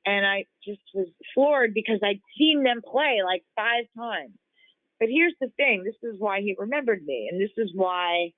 And 0.05 0.26
I 0.26 0.45
just 0.65 0.82
was 0.93 1.07
floored 1.34 1.74
because 1.74 1.99
I'd 2.03 2.22
seen 2.38 2.63
them 2.63 2.82
play 2.82 3.19
like 3.24 3.43
five 3.55 3.86
times. 3.95 4.34
But 5.02 5.10
here's 5.10 5.34
the 5.41 5.49
thing 5.58 5.84
this 5.84 5.95
is 6.04 6.16
why 6.20 6.41
he 6.41 6.56
remembered 6.58 7.04
me. 7.04 7.28
And 7.30 7.41
this 7.41 7.49
is 7.58 7.72
why 7.74 8.34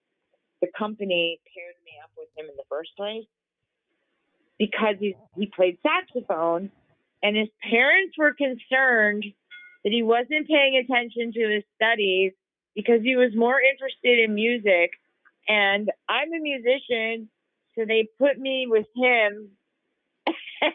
the 0.62 0.70
company 0.78 1.42
paired 1.54 1.76
me 1.84 1.92
up 2.02 2.12
with 2.18 2.30
him 2.38 2.50
in 2.50 2.56
the 2.56 2.64
first 2.70 2.92
place. 2.96 3.26
Because 4.58 4.96
he, 4.98 5.14
he 5.36 5.52
played 5.54 5.78
saxophone 5.84 6.72
and 7.22 7.36
his 7.36 7.50
parents 7.70 8.18
were 8.18 8.34
concerned 8.34 9.26
that 9.84 9.92
he 9.92 10.04
wasn't 10.04 10.48
paying 10.48 10.78
attention 10.78 11.34
to 11.34 11.50
his 11.50 11.64
studies 11.76 12.32
because 12.76 13.02
he 13.04 13.18
was 13.18 13.32
more 13.36 13.60
interested 13.60 14.24
in 14.24 14.34
music. 14.34 14.92
And 15.50 15.92
I'm 16.08 16.32
a 16.32 16.40
musician, 16.40 17.30
so 17.76 17.84
they 17.86 18.08
put 18.18 18.40
me 18.40 18.68
with 18.70 18.88
him. 18.96 19.50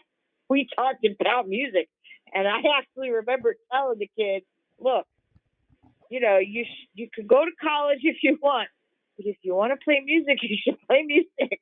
we 0.49 0.67
talked 0.75 1.03
about 1.19 1.47
music, 1.47 1.89
and 2.31 2.47
I 2.47 2.59
actually 2.77 3.09
remember 3.09 3.55
telling 3.71 3.97
the 3.97 4.09
kid, 4.15 4.43
"Look, 4.79 5.07
you 6.09 6.19
know, 6.19 6.37
you 6.37 6.65
sh- 6.65 6.87
you 6.93 7.09
could 7.13 7.27
go 7.27 7.45
to 7.45 7.51
college 7.61 7.99
if 8.03 8.17
you 8.23 8.37
want, 8.41 8.69
but 9.17 9.25
if 9.25 9.37
you 9.41 9.55
want 9.55 9.71
to 9.73 9.83
play 9.83 10.01
music, 10.05 10.39
you 10.43 10.57
should 10.63 10.77
play 10.87 11.03
music." 11.03 11.59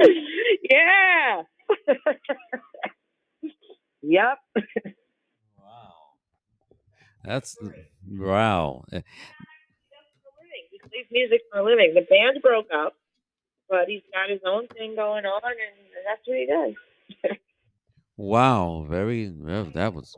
yeah. 0.70 1.42
Yep. 4.02 4.38
wow. 5.58 5.92
That's 7.24 7.56
wow. 8.08 8.84
He 8.90 9.02
plays 10.88 11.06
music 11.10 11.42
for 11.52 11.58
a 11.58 11.64
living. 11.64 11.92
The 11.94 12.00
band 12.02 12.40
broke 12.42 12.68
up, 12.74 12.94
but 13.68 13.88
he's 13.88 14.02
got 14.12 14.30
his 14.30 14.40
own 14.46 14.68
thing 14.68 14.96
going 14.96 15.26
on, 15.26 15.42
and 15.44 15.90
that's 16.06 16.26
what 16.26 16.38
he 16.38 16.46
does. 16.46 17.36
wow, 18.16 18.86
very 18.88 19.28
that 19.74 19.92
was 19.94 20.16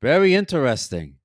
very 0.00 0.34
interesting. 0.34 1.16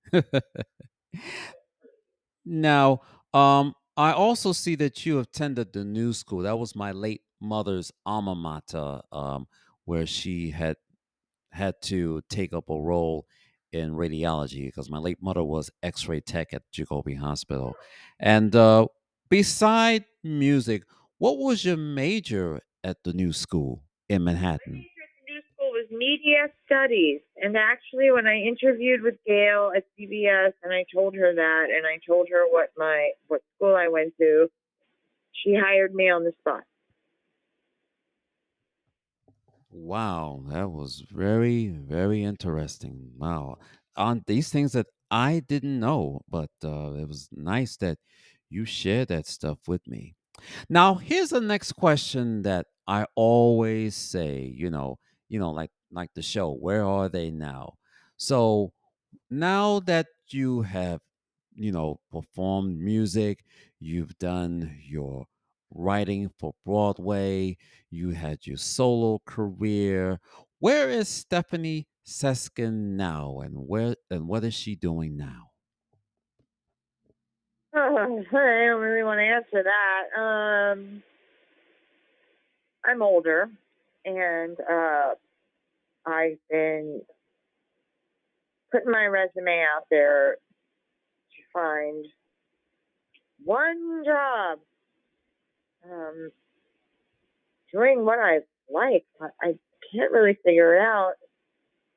now, 2.45 3.01
um, 3.33 3.73
I 3.97 4.11
also 4.11 4.51
see 4.51 4.75
that 4.75 5.05
you 5.05 5.19
attended 5.19 5.73
the 5.73 5.83
new 5.83 6.13
school. 6.13 6.41
That 6.41 6.59
was 6.59 6.75
my 6.75 6.91
late 6.91 7.21
mother's 7.41 7.91
alma 8.05 8.35
mater, 8.35 9.01
um, 9.11 9.47
where 9.85 10.05
she 10.05 10.51
had 10.51 10.77
had 11.51 11.75
to 11.81 12.21
take 12.29 12.53
up 12.53 12.69
a 12.69 12.77
role 12.77 13.25
in 13.71 13.91
radiology 13.91 14.65
because 14.65 14.89
my 14.89 14.97
late 14.97 15.21
mother 15.21 15.43
was 15.43 15.71
X-ray 15.83 16.19
tech 16.21 16.53
at 16.53 16.63
Jacobi 16.73 17.17
Hospital. 17.17 17.75
And 18.19 18.55
uh, 18.55 18.87
beside 19.29 20.05
music, 20.23 20.83
what 21.17 21.37
was 21.37 21.63
your 21.63 21.77
major 21.77 22.61
at 22.83 23.03
the 23.03 23.13
new 23.13 23.31
school 23.31 23.83
in 24.09 24.23
Manhattan? 24.23 24.73
My 24.73 24.79
major 24.79 25.03
at 25.03 25.09
the 25.15 25.33
new 25.33 25.41
school 25.53 25.71
was 25.71 25.84
media 25.97 26.49
studies. 26.65 27.21
And 27.37 27.55
actually, 27.57 28.11
when 28.11 28.27
I 28.27 28.37
interviewed 28.37 29.01
with 29.01 29.15
Gail 29.25 29.71
at 29.75 29.85
CBS 29.97 30.53
and 30.63 30.73
I 30.73 30.85
told 30.93 31.15
her 31.15 31.33
that, 31.35 31.67
and 31.75 31.85
I 31.85 31.99
told 32.05 32.29
her 32.29 32.45
what 32.49 32.71
my 32.77 33.11
what 33.27 33.41
school 33.55 33.75
I 33.75 33.87
went 33.87 34.15
to, 34.19 34.49
she 35.33 35.55
hired 35.55 35.93
me 35.95 36.09
on 36.09 36.23
the 36.23 36.33
spot. 36.39 36.65
Wow, 39.69 40.43
that 40.47 40.71
was 40.71 41.01
very, 41.11 41.67
very 41.67 42.23
interesting. 42.23 43.11
Wow. 43.17 43.57
On 43.95 44.23
these 44.27 44.49
things 44.51 44.71
that 44.73 44.87
I 45.11 45.39
didn't 45.39 45.79
know, 45.79 46.21
but 46.27 46.51
uh, 46.63 46.93
it 46.93 47.07
was 47.07 47.29
nice 47.31 47.77
that 47.77 47.97
you 48.49 48.65
shared 48.65 49.09
that 49.09 49.27
stuff 49.27 49.59
with 49.67 49.87
me. 49.87 50.15
Now, 50.69 50.95
here's 50.95 51.29
the 51.29 51.41
next 51.41 51.73
question 51.73 52.43
that 52.43 52.67
I 52.87 53.07
always 53.15 53.95
say, 53.95 54.41
you 54.55 54.69
know, 54.69 54.97
you 55.29 55.39
know, 55.39 55.51
like 55.51 55.71
like 55.95 56.13
the 56.13 56.21
show, 56.21 56.51
where 56.51 56.85
are 56.85 57.09
they 57.09 57.31
now? 57.31 57.75
So 58.17 58.73
now 59.29 59.79
that 59.81 60.07
you 60.29 60.63
have, 60.63 61.01
you 61.53 61.71
know, 61.71 61.99
performed 62.11 62.79
music, 62.79 63.45
you've 63.79 64.17
done 64.17 64.79
your 64.83 65.25
writing 65.71 66.29
for 66.39 66.53
Broadway, 66.65 67.57
you 67.89 68.11
had 68.11 68.45
your 68.45 68.57
solo 68.57 69.19
career. 69.25 70.19
Where 70.59 70.89
is 70.89 71.09
Stefanie 71.09 71.85
Seskin 72.05 72.95
now 72.95 73.39
and 73.39 73.67
where 73.67 73.95
and 74.09 74.27
what 74.27 74.43
is 74.43 74.53
she 74.53 74.75
doing 74.75 75.17
now? 75.17 75.51
I 77.73 77.79
don't 77.79 78.25
really 78.31 79.03
want 79.03 79.19
to 79.19 79.23
answer 79.23 79.63
that. 79.63 80.19
Um, 80.19 81.03
I'm 82.83 83.01
older 83.01 83.49
and 84.05 84.59
uh, 84.59 85.15
I've 86.05 86.37
been 86.49 87.01
putting 88.71 88.91
my 88.91 89.05
resume 89.05 89.65
out 89.75 89.85
there 89.89 90.35
to 90.35 91.41
find 91.53 92.05
one 93.43 94.03
job 94.05 94.59
um, 95.89 96.31
doing 97.71 98.05
what 98.05 98.19
I 98.19 98.39
like. 98.71 99.05
But 99.19 99.31
I 99.41 99.55
can't 99.93 100.11
really 100.11 100.37
figure 100.43 100.75
it 100.75 100.81
out. 100.81 101.13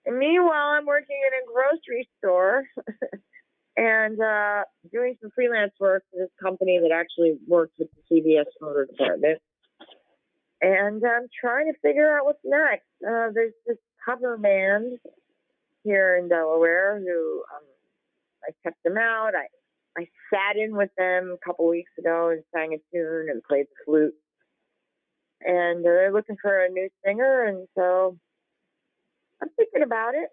And 0.06 0.18
meanwhile, 0.18 0.68
I'm 0.68 0.86
working 0.86 1.18
in 1.26 1.32
a 1.34 1.52
grocery 1.52 2.08
store 2.18 2.64
and 3.76 4.20
uh, 4.20 4.64
doing 4.92 5.16
some 5.20 5.30
freelance 5.34 5.72
work 5.78 6.02
for 6.10 6.20
this 6.20 6.30
company 6.40 6.80
that 6.82 6.92
actually 6.94 7.38
works 7.46 7.72
with 7.78 7.88
the 8.08 8.20
CBS 8.20 8.46
Motor 8.60 8.86
department. 8.86 9.40
And 10.60 11.04
I'm 11.04 11.28
trying 11.40 11.72
to 11.72 11.78
figure 11.80 12.18
out 12.18 12.24
what's 12.24 12.38
next. 12.44 12.86
Uh, 13.06 13.30
there's 13.32 13.52
this 13.66 13.76
cover 14.08 14.36
band 14.38 14.98
here 15.84 16.16
in 16.16 16.28
Delaware 16.28 17.00
who 17.00 17.44
um, 17.54 17.64
I 18.44 18.50
checked 18.62 18.82
them 18.84 18.96
out. 18.98 19.32
I 19.34 19.46
I 20.00 20.06
sat 20.32 20.56
in 20.56 20.76
with 20.76 20.90
them 20.96 21.34
a 21.34 21.46
couple 21.46 21.68
weeks 21.68 21.90
ago 21.98 22.30
and 22.30 22.42
sang 22.54 22.72
a 22.74 22.78
tune 22.94 23.28
and 23.30 23.42
played 23.42 23.66
the 23.66 23.84
flute. 23.84 24.14
And 25.40 25.84
they're 25.84 26.12
looking 26.12 26.36
for 26.40 26.64
a 26.64 26.68
new 26.68 26.88
singer, 27.04 27.44
and 27.44 27.66
so 27.76 28.18
I'm 29.42 29.48
thinking 29.56 29.82
about 29.82 30.14
it. 30.14 30.30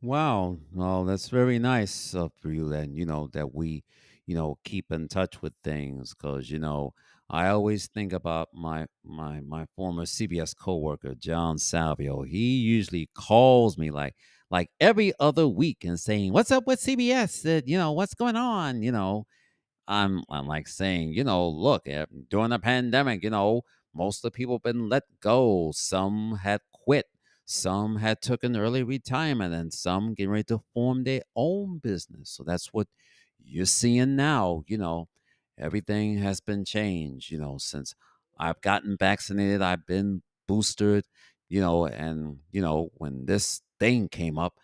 Wow. 0.00 0.58
Well, 0.72 1.04
that's 1.04 1.28
very 1.28 1.58
nice 1.58 2.14
of 2.14 2.32
you, 2.44 2.72
and 2.72 2.94
you 2.96 3.04
know 3.04 3.28
that 3.32 3.54
we, 3.54 3.84
you 4.26 4.34
know, 4.34 4.58
keep 4.64 4.92
in 4.92 5.08
touch 5.08 5.42
with 5.42 5.54
things 5.64 6.14
because 6.14 6.50
you 6.50 6.58
know 6.58 6.94
I 7.30 7.48
always 7.48 7.88
think 7.88 8.12
about 8.12 8.48
my 8.54 8.86
my 9.04 9.40
my 9.40 9.66
former 9.76 10.04
CBS 10.04 10.54
coworker 10.56 11.14
John 11.14 11.56
Salvio. 11.56 12.26
He 12.26 12.56
usually 12.56 13.10
calls 13.14 13.76
me 13.76 13.90
like 13.90 14.14
like 14.50 14.70
every 14.80 15.12
other 15.20 15.46
week 15.46 15.84
and 15.84 16.00
saying, 16.00 16.32
"What's 16.32 16.50
up 16.50 16.66
with 16.66 16.80
CBS? 16.80 17.44
Uh, 17.44 17.62
you 17.66 17.76
know, 17.78 17.92
what's 17.92 18.14
going 18.14 18.36
on?" 18.36 18.82
You 18.82 18.92
know, 18.92 19.26
I'm 19.88 20.22
I'm 20.30 20.46
like 20.46 20.68
saying, 20.68 21.12
you 21.14 21.24
know, 21.24 21.48
look, 21.48 21.82
eh, 21.88 22.06
during 22.30 22.50
the 22.50 22.58
pandemic, 22.58 23.24
you 23.24 23.30
know, 23.30 23.62
most 23.94 24.18
of 24.24 24.32
the 24.32 24.36
people 24.36 24.56
have 24.56 24.62
been 24.62 24.88
let 24.88 25.04
go. 25.20 25.72
Some 25.74 26.36
had 26.42 26.60
quit. 26.72 27.06
Some 27.46 27.96
had 27.96 28.20
took 28.22 28.44
an 28.44 28.56
early 28.56 28.82
retirement, 28.82 29.54
and 29.54 29.72
some 29.72 30.14
getting 30.14 30.30
ready 30.30 30.44
to 30.44 30.60
form 30.74 31.04
their 31.04 31.22
own 31.36 31.78
business. 31.78 32.30
So 32.30 32.44
that's 32.44 32.72
what 32.72 32.88
you're 33.42 33.66
seeing 33.66 34.16
now. 34.16 34.62
You 34.66 34.78
know, 34.78 35.08
everything 35.58 36.18
has 36.18 36.40
been 36.40 36.64
changed. 36.64 37.30
You 37.30 37.38
know, 37.38 37.58
since 37.58 37.94
I've 38.38 38.60
gotten 38.60 38.96
vaccinated, 38.96 39.62
I've 39.62 39.86
been 39.86 40.22
boosted. 40.46 41.04
You 41.48 41.60
know, 41.60 41.86
and 41.86 42.38
you 42.52 42.60
know 42.62 42.90
when 42.94 43.26
this 43.26 43.62
thing 43.80 44.08
came 44.08 44.38
up, 44.38 44.54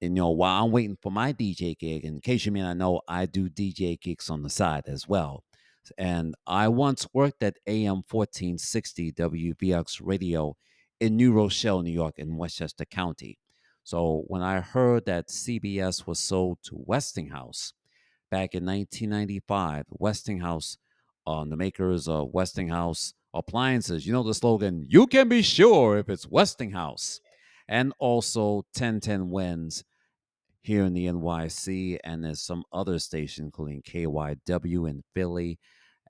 and 0.00 0.16
you 0.16 0.22
know 0.22 0.30
while 0.30 0.64
i'm 0.64 0.70
waiting 0.70 0.96
for 1.00 1.10
my 1.10 1.32
dj 1.32 1.78
gig 1.78 2.04
in 2.04 2.20
case 2.20 2.46
you 2.46 2.52
may 2.52 2.60
not 2.62 2.76
know 2.76 3.00
i 3.08 3.26
do 3.26 3.48
dj 3.48 4.00
gigs 4.00 4.30
on 4.30 4.42
the 4.42 4.50
side 4.50 4.84
as 4.86 5.08
well 5.08 5.42
and 5.98 6.34
i 6.46 6.68
once 6.68 7.06
worked 7.12 7.42
at 7.42 7.56
am 7.66 8.02
1460 8.10 9.12
wvox 9.12 10.00
radio 10.02 10.56
in 11.00 11.16
new 11.16 11.32
rochelle 11.32 11.82
new 11.82 11.90
york 11.92 12.14
in 12.18 12.36
westchester 12.36 12.84
county 12.84 13.38
so 13.84 14.24
when 14.26 14.42
i 14.42 14.60
heard 14.60 15.04
that 15.06 15.28
cbs 15.28 16.06
was 16.06 16.18
sold 16.18 16.58
to 16.62 16.74
westinghouse 16.76 17.72
back 18.30 18.54
in 18.54 18.64
1995 18.64 19.86
westinghouse 19.90 20.78
uh, 21.26 21.44
the 21.44 21.56
makers 21.56 22.08
of 22.08 22.32
westinghouse 22.32 23.14
appliances 23.34 24.06
you 24.06 24.12
know 24.12 24.22
the 24.22 24.34
slogan 24.34 24.86
you 24.88 25.06
can 25.06 25.28
be 25.28 25.42
sure 25.42 25.98
if 25.98 26.08
it's 26.08 26.28
westinghouse 26.28 27.20
and 27.68 27.92
also 27.98 28.64
1010 28.74 29.30
wins 29.30 29.84
here 30.66 30.84
in 30.84 30.94
the 30.94 31.06
NYC, 31.06 31.98
and 32.02 32.24
there's 32.24 32.42
some 32.42 32.64
other 32.72 32.98
stations, 32.98 33.44
including 33.44 33.82
KYW 33.82 34.90
in 34.90 35.04
Philly 35.14 35.60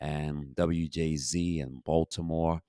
and 0.01 0.55
WJZ 0.57 1.61
in 1.61 1.83
Baltimore. 1.85 2.62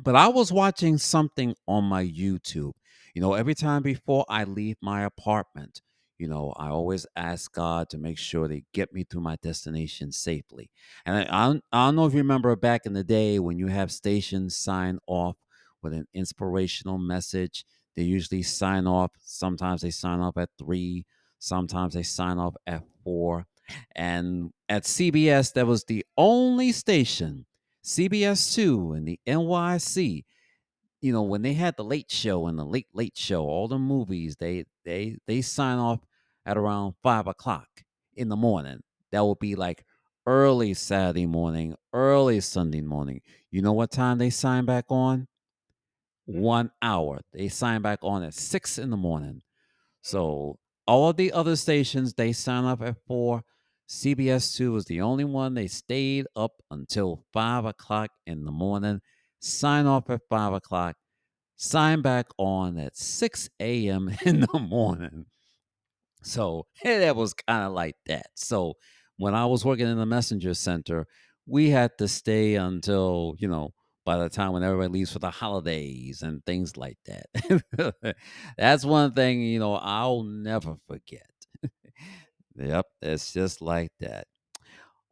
But 0.00 0.14
I 0.14 0.28
was 0.28 0.52
watching 0.52 0.96
something 0.96 1.56
on 1.66 1.84
my 1.84 2.04
YouTube. 2.04 2.72
You 3.14 3.22
know, 3.22 3.34
every 3.34 3.56
time 3.56 3.82
before 3.82 4.24
I 4.28 4.44
leave 4.44 4.76
my 4.80 5.02
apartment, 5.02 5.82
you 6.18 6.28
know, 6.28 6.52
I 6.56 6.68
always 6.68 7.06
ask 7.16 7.52
God 7.52 7.88
to 7.90 7.98
make 7.98 8.18
sure 8.18 8.48
they 8.48 8.64
get 8.74 8.92
me 8.92 9.04
to 9.04 9.20
my 9.20 9.36
destination 9.36 10.10
safely. 10.10 10.70
And 11.06 11.16
I, 11.16 11.20
I, 11.30 11.46
don't, 11.46 11.64
I 11.72 11.86
don't 11.86 11.96
know 11.96 12.06
if 12.06 12.12
you 12.12 12.18
remember 12.18 12.54
back 12.56 12.86
in 12.86 12.92
the 12.92 13.04
day 13.04 13.38
when 13.38 13.56
you 13.56 13.68
have 13.68 13.92
stations 13.92 14.56
sign 14.56 14.98
off 15.06 15.36
with 15.82 15.92
an 15.92 16.06
inspirational 16.12 16.98
message. 16.98 17.64
They 17.96 18.02
usually 18.02 18.42
sign 18.42 18.86
off. 18.86 19.12
Sometimes 19.22 19.82
they 19.82 19.90
sign 19.90 20.20
off 20.20 20.36
at 20.36 20.50
three. 20.58 21.06
Sometimes 21.38 21.94
they 21.94 22.02
sign 22.02 22.38
off 22.38 22.56
at 22.66 22.82
four. 23.04 23.46
And 23.94 24.50
at 24.68 24.84
CBS, 24.84 25.52
that 25.54 25.66
was 25.66 25.84
the 25.84 26.04
only 26.16 26.72
station 26.72 27.46
CBS 27.84 28.54
Two 28.54 28.92
and 28.92 29.06
the 29.06 29.20
NYC. 29.26 30.24
You 31.00 31.12
know, 31.12 31.22
when 31.22 31.42
they 31.42 31.54
had 31.54 31.76
the 31.76 31.84
Late 31.84 32.10
Show 32.10 32.48
and 32.48 32.58
the 32.58 32.64
Late 32.64 32.88
Late 32.92 33.16
Show, 33.16 33.44
all 33.44 33.68
the 33.68 33.78
movies 33.78 34.36
they 34.36 34.64
they 34.84 35.16
they 35.26 35.42
sign 35.42 35.78
off 35.78 36.00
at 36.48 36.56
around 36.56 36.94
five 37.02 37.26
o'clock 37.26 37.68
in 38.16 38.30
the 38.30 38.36
morning. 38.36 38.80
That 39.12 39.24
would 39.24 39.38
be 39.38 39.54
like 39.54 39.84
early 40.26 40.72
Saturday 40.74 41.26
morning, 41.26 41.76
early 41.92 42.40
Sunday 42.40 42.80
morning. 42.80 43.20
You 43.50 43.60
know 43.60 43.74
what 43.74 43.90
time 43.90 44.18
they 44.18 44.30
sign 44.30 44.64
back 44.64 44.86
on? 44.88 45.28
One 46.24 46.70
hour. 46.82 47.20
They 47.32 47.48
sign 47.48 47.82
back 47.82 48.00
on 48.02 48.22
at 48.22 48.34
six 48.34 48.78
in 48.78 48.90
the 48.90 48.96
morning. 48.96 49.34
Mm. 49.34 49.40
So 50.02 50.58
all 50.86 51.12
the 51.12 51.32
other 51.32 51.54
stations 51.54 52.14
they 52.14 52.32
sign 52.32 52.64
up 52.64 52.82
at 52.82 52.96
four. 53.06 53.42
CBS 53.88 54.56
Two 54.56 54.72
was 54.72 54.86
the 54.86 55.02
only 55.02 55.24
one 55.24 55.54
they 55.54 55.66
stayed 55.66 56.26
up 56.34 56.52
until 56.70 57.24
five 57.32 57.66
o'clock 57.66 58.10
in 58.26 58.44
the 58.44 58.52
morning. 58.52 59.00
Sign 59.40 59.86
off 59.86 60.10
at 60.10 60.22
five 60.28 60.54
o'clock. 60.54 60.96
Sign 61.56 62.02
back 62.02 62.26
on 62.38 62.78
at 62.78 62.96
six 62.96 63.48
a.m. 63.60 64.10
in 64.24 64.40
the 64.40 64.58
morning. 64.58 65.26
So 66.22 66.66
that 66.84 67.16
was 67.16 67.34
kind 67.34 67.64
of 67.64 67.72
like 67.72 67.96
that. 68.06 68.26
So 68.34 68.74
when 69.16 69.34
I 69.34 69.46
was 69.46 69.64
working 69.64 69.86
in 69.88 69.98
the 69.98 70.06
messenger 70.06 70.54
center, 70.54 71.06
we 71.46 71.70
had 71.70 71.92
to 71.98 72.08
stay 72.08 72.56
until 72.56 73.34
you 73.38 73.48
know 73.48 73.70
by 74.04 74.16
the 74.18 74.28
time 74.28 74.52
when 74.52 74.62
everybody 74.62 74.88
leaves 74.88 75.12
for 75.12 75.18
the 75.18 75.30
holidays 75.30 76.22
and 76.22 76.44
things 76.46 76.76
like 76.76 76.96
that. 77.06 78.04
That's 78.58 78.84
one 78.84 79.12
thing, 79.12 79.42
you 79.42 79.58
know, 79.58 79.74
I'll 79.74 80.22
never 80.22 80.76
forget. 80.86 81.26
yep, 82.56 82.86
it's 83.02 83.32
just 83.32 83.60
like 83.60 83.90
that. 84.00 84.26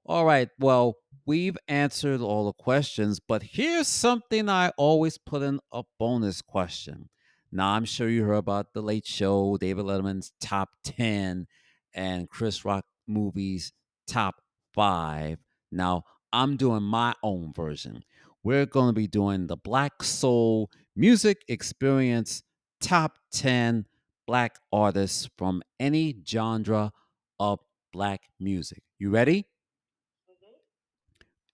All 0.07 0.25
right, 0.25 0.49
well, 0.59 0.97
we've 1.27 1.59
answered 1.69 2.21
all 2.21 2.47
the 2.47 2.53
questions, 2.53 3.21
but 3.21 3.43
here's 3.43 3.89
something 3.89 4.49
I 4.49 4.71
always 4.79 5.19
put 5.19 5.43
in 5.43 5.61
a 5.73 5.83
bonus 5.99 6.43
question. 6.43 7.09
Now, 7.57 7.71
I'm 7.71 7.85
sure 7.85 8.09
you 8.09 8.25
heard 8.25 8.35
about 8.35 8.75
The 8.75 8.83
Late 8.83 9.07
Show, 9.07 9.57
David 9.57 9.87
Letterman's 9.87 10.33
top 10.41 10.71
10, 10.85 11.47
and 11.95 12.29
Chris 12.29 12.65
Rock 12.65 12.85
movies 13.09 13.73
top 14.07 14.37
five. 14.75 15.39
Now, 15.73 16.05
I'm 16.33 16.57
doing 16.57 16.83
my 16.83 17.15
own 17.23 17.53
version 17.53 18.05
we're 18.47 18.65
going 18.65 18.87
to 18.87 18.93
be 18.93 19.09
doing 19.09 19.49
the 19.49 19.57
Black 19.57 20.05
Soul 20.05 20.71
Music 20.95 21.43
Experience 21.49 22.45
Top 22.81 23.19
10 23.33 23.87
Black 24.25 24.57
Artists 24.73 25.29
from 25.37 25.65
any 25.81 26.15
genre 26.25 26.93
of 27.41 27.59
Black 27.93 28.29
music. 28.39 28.85
You 29.01 29.11
ready? 29.11 29.47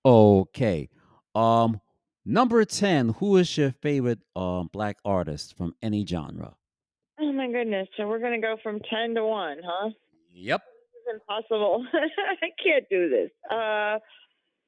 Okay. 0.04 0.90
Um, 1.34 1.80
number 2.24 2.64
10, 2.64 3.10
who 3.20 3.36
is 3.36 3.56
your 3.56 3.72
favorite 3.82 4.20
um, 4.36 4.70
Black 4.72 4.98
artist 5.04 5.56
from 5.56 5.74
any 5.82 6.06
genre? 6.06 6.54
Oh 7.20 7.32
my 7.32 7.50
goodness. 7.50 7.88
So 7.96 8.08
we're 8.08 8.20
going 8.20 8.40
to 8.40 8.46
go 8.46 8.56
from 8.62 8.80
10 8.80 9.14
to 9.14 9.24
1, 9.24 9.58
huh? 9.64 9.90
Yep. 10.32 10.62
This 10.62 11.14
is 11.14 11.20
impossible. 11.20 11.84
I 11.94 12.48
can't 12.62 12.84
do 12.90 13.08
this. 13.08 13.30
Uh, 13.50 13.98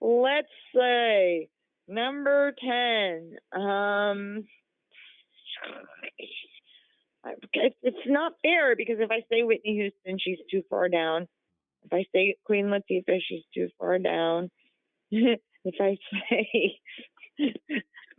let's 0.00 0.48
say 0.74 1.48
Number 1.86 2.54
10. 2.60 3.36
Um, 3.52 4.44
it's 7.52 7.96
not 8.06 8.32
fair 8.42 8.74
because 8.76 8.96
if 8.98 9.10
I 9.10 9.20
say 9.30 9.42
Whitney 9.42 9.74
Houston, 9.74 10.18
she's 10.18 10.38
too 10.50 10.62
far 10.70 10.88
down. 10.88 11.28
If 11.84 11.92
I 11.92 12.04
say 12.14 12.36
Queen 12.44 12.66
Latifah, 12.66 13.18
she's 13.28 13.44
too 13.54 13.68
far 13.78 13.98
down. 13.98 14.50
if 15.10 15.40
I 15.80 15.96
say 16.30 16.78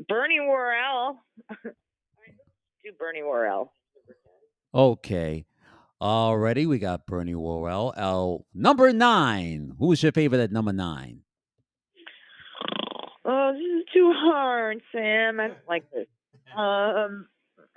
Bernie 0.08 0.40
Worrell, 0.40 1.20
do 1.64 2.92
Bernie 3.00 3.24
Worrell. 3.24 3.72
Okay. 4.74 5.46
Already, 6.02 6.66
we 6.66 6.78
got 6.78 7.06
Bernie 7.06 7.36
Worrell. 7.36 7.94
Uh, 7.96 8.44
number 8.54 8.92
nine. 8.92 9.74
Who's 9.80 10.04
your 10.04 10.12
favorite 10.12 10.42
at 10.42 10.52
number 10.52 10.74
nine? 10.74 11.22
Oh, 13.24 13.54
this 13.54 13.62
is 13.62 13.86
too 13.94 14.12
hard, 14.14 14.82
Sam. 14.92 15.40
I 15.40 15.48
don't 15.48 15.58
like 15.68 15.90
this. 15.92 16.08
Um, 16.56 17.28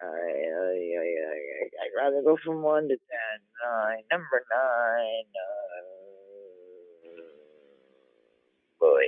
I, 0.02 0.04
I, 0.04 0.98
I, 0.98 1.38
I'd 1.80 1.96
rather 1.96 2.22
go 2.22 2.36
from 2.44 2.62
one 2.62 2.82
to 2.88 2.96
ten. 2.96 3.40
Nine, 3.64 4.02
number 4.10 4.44
nine. 4.52 5.24
Uh, 5.34 7.22
boy, 8.80 9.04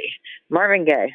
Marvin 0.49 0.85
Gaye. 0.85 1.13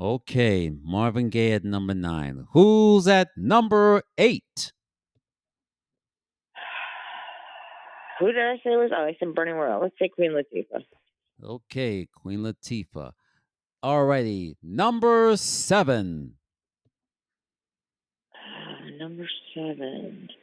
Okay, 0.00 0.70
Marvin 0.84 1.28
Gaye 1.28 1.54
at 1.54 1.64
number 1.64 1.92
nine. 1.92 2.46
Who's 2.52 3.08
at 3.08 3.30
number 3.36 4.02
eight? 4.16 4.72
Who 8.20 8.26
did 8.26 8.40
I 8.40 8.56
say 8.62 8.76
was? 8.76 8.90
Oh, 8.96 9.04
I 9.04 9.16
said 9.18 9.34
Bernie 9.34 9.52
Worrell. 9.52 9.80
Let's 9.80 9.96
say 9.98 10.08
Queen 10.08 10.32
Latifah. 10.32 10.84
Okay, 11.42 12.06
Queen 12.14 12.40
Latifah. 12.40 13.12
Alrighty, 13.84 14.54
number 14.62 15.36
seven. 15.36 16.34
Uh, 18.34 18.90
number 18.98 19.28
seven. 19.54 20.28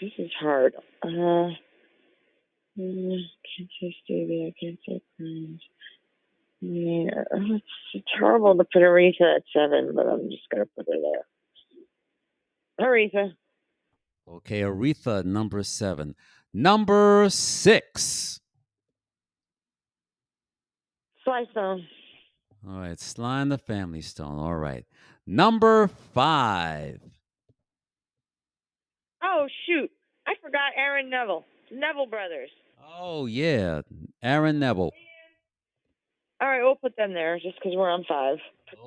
This 0.00 0.10
is 0.18 0.30
hard. 0.40 0.74
Uh, 1.02 1.08
mm, 1.08 1.54
can't 2.76 3.70
say 3.80 3.94
Stevie. 4.04 4.52
I 4.52 4.52
can't 4.60 4.78
say 4.86 5.00
Prince. 5.16 5.62
Yeah, 6.66 7.24
it's, 7.92 8.06
horrible 8.18 8.56
to 8.56 8.64
put 8.64 8.80
Aretha 8.80 9.36
at 9.36 9.42
seven, 9.52 9.92
but 9.94 10.06
I'm 10.06 10.30
just 10.30 10.48
gonna 10.50 10.64
put 10.74 10.86
her 10.88 10.98
there. 12.78 12.86
Aretha. 12.86 13.34
Okay, 14.26 14.62
Aretha, 14.62 15.24
number 15.24 15.62
seven. 15.62 16.14
Number 16.54 17.26
six. 17.28 18.40
Sly 21.22 21.44
Stone. 21.50 21.86
All 22.66 22.78
right, 22.78 22.98
Sly 22.98 23.42
and 23.42 23.52
the 23.52 23.58
Family 23.58 24.00
Stone. 24.00 24.38
All 24.38 24.56
right. 24.56 24.86
Number 25.26 25.88
five. 26.14 27.00
Oh, 29.22 29.46
shoot. 29.66 29.90
I 30.26 30.32
forgot 30.42 30.72
Aaron 30.78 31.10
Neville. 31.10 31.44
Neville 31.70 32.06
Brothers. 32.06 32.50
Oh, 32.98 33.26
yeah. 33.26 33.82
Aaron 34.22 34.58
Neville. 34.58 34.92
All 36.44 36.50
right, 36.50 36.62
we'll 36.62 36.74
put 36.74 36.94
them 36.98 37.14
there 37.14 37.38
just 37.38 37.54
because 37.54 37.72
we're 37.74 37.88
on 37.88 38.04
five. 38.06 38.36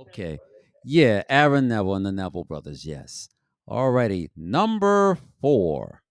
Okay. 0.01 0.37
Yeah, 0.85 1.23
Aaron 1.27 1.67
Neville 1.67 1.95
and 1.95 2.05
the 2.05 2.11
Neville 2.11 2.43
Brothers. 2.43 2.85
Yes. 2.85 3.29
Alrighty. 3.67 4.29
Number 4.35 5.17
four. 5.41 6.03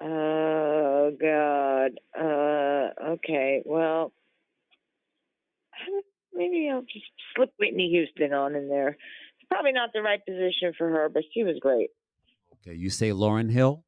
Oh, 0.00 1.10
God. 1.20 1.90
Uh, 2.16 3.14
okay. 3.14 3.62
Well, 3.64 4.12
maybe 6.32 6.70
I'll 6.72 6.82
just 6.82 7.06
slip 7.34 7.52
Whitney 7.58 7.88
Houston 7.88 8.32
on 8.32 8.54
in 8.54 8.68
there. 8.68 8.90
It's 8.90 9.48
probably 9.50 9.72
not 9.72 9.90
the 9.92 10.02
right 10.02 10.24
position 10.24 10.72
for 10.78 10.88
her, 10.88 11.08
but 11.08 11.24
she 11.34 11.42
was 11.42 11.56
great. 11.60 11.90
Okay, 12.60 12.76
you 12.76 12.90
say 12.90 13.10
Lauryn 13.10 13.50
Hill? 13.50 13.82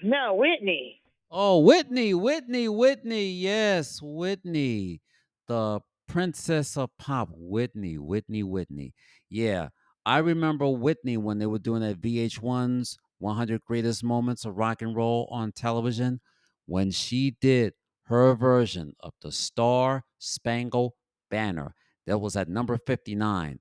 No, 0.00 0.34
Whitney. 0.34 0.99
Oh, 1.30 1.60
Whitney, 1.60 2.12
Whitney, 2.12 2.68
Whitney. 2.68 3.30
Yes, 3.30 4.00
Whitney. 4.02 5.00
The 5.46 5.80
princess 6.08 6.76
of 6.76 6.90
pop, 6.98 7.28
Whitney, 7.32 7.98
Whitney, 7.98 8.42
Whitney. 8.42 8.94
Yeah, 9.28 9.68
I 10.04 10.18
remember 10.18 10.68
Whitney 10.68 11.16
when 11.16 11.38
they 11.38 11.46
were 11.46 11.60
doing 11.60 11.82
that 11.82 12.00
VH1's 12.00 12.98
100 13.18 13.64
Greatest 13.64 14.02
Moments 14.02 14.44
of 14.44 14.56
Rock 14.56 14.82
and 14.82 14.96
Roll 14.96 15.28
on 15.30 15.52
television. 15.52 16.20
When 16.66 16.90
she 16.90 17.36
did 17.40 17.74
her 18.04 18.34
version 18.34 18.94
of 19.00 19.12
the 19.22 19.30
Star 19.30 20.04
Spangled 20.18 20.92
Banner 21.30 21.74
that 22.06 22.18
was 22.18 22.34
at 22.36 22.48
number 22.48 22.76
59. 22.76 23.60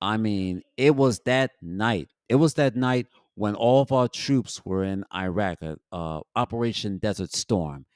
I 0.00 0.16
mean, 0.16 0.62
it 0.76 0.94
was 0.94 1.20
that 1.24 1.50
night. 1.60 2.10
It 2.28 2.36
was 2.36 2.54
that 2.54 2.76
night 2.76 3.08
when 3.38 3.54
all 3.54 3.80
of 3.80 3.92
our 3.92 4.08
troops 4.08 4.64
were 4.64 4.82
in 4.82 5.04
Iraq, 5.14 5.58
uh, 5.62 5.76
uh, 5.92 6.20
Operation 6.34 6.98
Desert 6.98 7.32
Storm. 7.32 7.86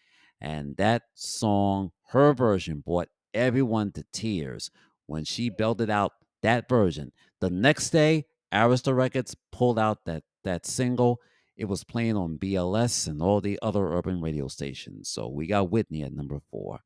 And 0.41 0.77
that 0.77 1.03
song, 1.15 1.91
her 2.11 2.33
version, 2.33 2.81
brought 2.87 3.09
everyone 3.35 3.91
to 3.93 4.05
tears 4.13 4.71
when 5.07 5.25
she 5.25 5.51
belted 5.51 5.91
out 5.91 6.13
that 6.43 6.69
version. 6.69 7.11
The 7.41 7.51
next 7.51 7.91
day, 7.91 8.27
Arista 8.55 8.95
Records 8.95 9.35
pulled 9.51 9.81
out 9.81 10.05
that 10.07 10.23
that 10.45 10.65
single. 10.65 11.19
It 11.57 11.65
was 11.65 11.83
playing 11.83 12.17
on 12.17 12.39
BLS 12.39 13.09
and 13.09 13.21
all 13.21 13.41
the 13.41 13.59
other 13.63 13.93
urban 13.93 14.21
radio 14.21 14.47
stations. 14.47 15.09
So 15.09 15.29
we 15.29 15.49
got 15.49 15.71
Whitney 15.71 16.05
at 16.05 16.13
number 16.13 16.39
four. 16.53 16.81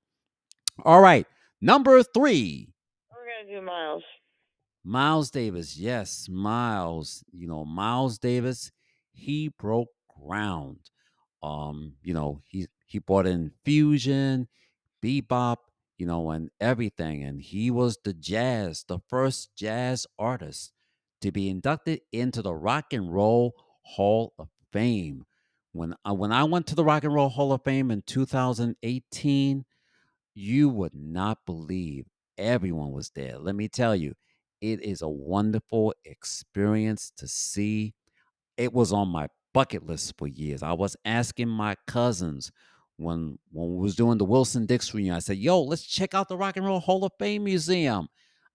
All 0.82 1.02
right, 1.02 1.26
number 1.60 2.02
three. 2.02 2.68
We're 3.10 3.44
gonna 3.44 3.60
do 3.60 3.66
Miles. 3.66 4.02
Miles 4.86 5.32
Davis, 5.32 5.76
yes, 5.76 6.28
Miles. 6.30 7.24
You 7.32 7.48
know, 7.48 7.64
Miles 7.64 8.18
Davis, 8.18 8.70
he 9.12 9.48
broke 9.48 9.88
ground. 10.24 10.78
Um, 11.42 11.94
you 12.04 12.14
know, 12.14 12.40
he 12.46 12.68
he 12.86 13.00
brought 13.00 13.26
in 13.26 13.50
fusion, 13.64 14.46
bebop, 15.02 15.56
you 15.98 16.06
know, 16.06 16.30
and 16.30 16.50
everything. 16.60 17.24
And 17.24 17.42
he 17.42 17.68
was 17.68 17.98
the 18.04 18.12
jazz, 18.12 18.84
the 18.86 19.00
first 19.08 19.50
jazz 19.56 20.06
artist 20.20 20.72
to 21.20 21.32
be 21.32 21.48
inducted 21.48 22.02
into 22.12 22.40
the 22.40 22.54
Rock 22.54 22.92
and 22.92 23.12
Roll 23.12 23.54
Hall 23.82 24.34
of 24.38 24.48
Fame. 24.72 25.24
When 25.72 25.96
I, 26.04 26.12
when 26.12 26.30
I 26.30 26.44
went 26.44 26.68
to 26.68 26.76
the 26.76 26.84
Rock 26.84 27.02
and 27.02 27.12
Roll 27.12 27.28
Hall 27.28 27.52
of 27.52 27.64
Fame 27.64 27.90
in 27.90 28.02
2018, 28.02 29.64
you 30.34 30.68
would 30.68 30.94
not 30.94 31.38
believe 31.44 32.06
everyone 32.38 32.92
was 32.92 33.10
there. 33.16 33.36
Let 33.38 33.56
me 33.56 33.68
tell 33.68 33.96
you, 33.96 34.14
it 34.60 34.82
is 34.82 35.02
a 35.02 35.08
wonderful 35.08 35.94
experience 36.04 37.12
to 37.16 37.28
see. 37.28 37.94
It 38.56 38.72
was 38.72 38.92
on 38.92 39.08
my 39.08 39.28
bucket 39.52 39.86
list 39.86 40.14
for 40.18 40.26
years. 40.26 40.62
I 40.62 40.72
was 40.72 40.96
asking 41.04 41.48
my 41.48 41.76
cousins 41.86 42.52
when 42.96 43.38
when 43.52 43.74
we 43.76 43.82
was 43.82 43.96
doing 43.96 44.18
the 44.18 44.24
Wilson 44.24 44.66
Dix 44.66 44.92
reunion. 44.94 45.14
I 45.14 45.20
said, 45.20 45.38
"Yo, 45.38 45.62
let's 45.62 45.84
check 45.84 46.14
out 46.14 46.28
the 46.28 46.36
Rock 46.36 46.56
and 46.56 46.66
Roll 46.66 46.80
Hall 46.80 47.04
of 47.04 47.12
Fame 47.18 47.44
Museum." 47.44 48.08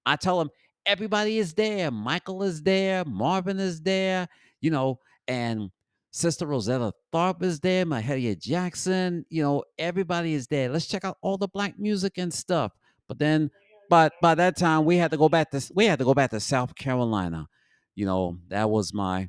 I 0.06 0.16
tell 0.16 0.40
them 0.40 0.50
everybody 0.86 1.38
is 1.38 1.54
there. 1.54 1.92
Michael 1.92 2.44
is 2.44 2.62
there. 2.62 3.06
Marvin 3.06 3.60
is 3.60 3.82
there. 3.82 4.28
You 4.62 4.72
know, 4.72 5.00
and 5.28 5.70
Sister 6.12 6.46
Rosetta 6.46 6.94
Tharpe 7.14 7.44
is 7.44 7.60
there. 7.60 7.86
Mahalia 7.86 8.38
Jackson. 8.40 9.26
You 9.30 9.44
know, 9.44 9.64
everybody 9.78 10.34
is 10.34 10.48
there. 10.48 10.70
Let's 10.70 10.88
check 10.88 11.06
out 11.06 11.18
all 11.22 11.38
the 11.38 11.48
black 11.48 11.80
music 11.80 12.18
and 12.18 12.34
stuff. 12.34 12.74
But 13.08 13.20
then, 13.20 13.52
but 13.92 14.14
by 14.22 14.36
that 14.36 14.56
time, 14.56 14.86
we 14.86 14.96
had 14.96 15.12
to 15.12 15.18
go 15.18 15.28
back 15.28 15.52
to 15.52 15.62
we 15.76 15.86
had 15.86 16.00
to 16.00 16.06
go 16.06 16.14
back 16.14 16.32
to 16.32 16.40
South 16.40 16.76
Carolina. 16.76 17.50
You 17.94 18.06
know, 18.06 18.38
that 18.48 18.70
was 18.70 18.94
my 18.94 19.28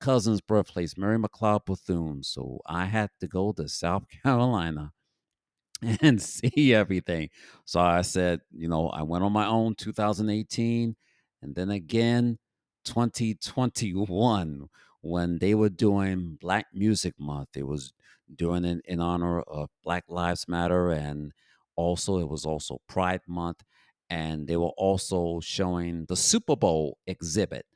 cousin's 0.00 0.40
birthplace, 0.40 0.96
Mary 0.96 1.18
McLeod 1.18 1.64
Bethune. 1.66 2.22
So 2.22 2.60
I 2.64 2.84
had 2.84 3.10
to 3.18 3.26
go 3.26 3.50
to 3.54 3.68
South 3.68 4.04
Carolina 4.22 4.92
and 6.00 6.22
see 6.22 6.72
everything. 6.72 7.30
So 7.64 7.80
I 7.80 8.02
said, 8.02 8.38
you 8.52 8.68
know, 8.68 8.88
I 8.88 9.02
went 9.02 9.24
on 9.24 9.32
my 9.32 9.46
own 9.46 9.74
2018 9.74 10.94
and 11.42 11.54
then 11.56 11.70
again 11.70 12.38
2021 12.84 14.68
when 15.00 15.38
they 15.40 15.56
were 15.56 15.68
doing 15.68 16.38
Black 16.40 16.66
Music 16.72 17.14
Month. 17.18 17.56
It 17.56 17.66
was 17.66 17.92
doing 18.32 18.64
it 18.64 18.80
in 18.84 19.00
honor 19.00 19.40
of 19.40 19.70
Black 19.82 20.04
Lives 20.06 20.46
Matter 20.46 20.92
and 20.92 21.32
also 21.74 22.20
it 22.20 22.28
was 22.28 22.44
also 22.46 22.78
Pride 22.86 23.22
Month 23.26 23.64
and 24.10 24.46
they 24.46 24.56
were 24.56 24.74
also 24.76 25.40
showing 25.40 26.04
the 26.06 26.16
Super 26.16 26.56
Bowl 26.56 26.98
exhibit 27.06 27.66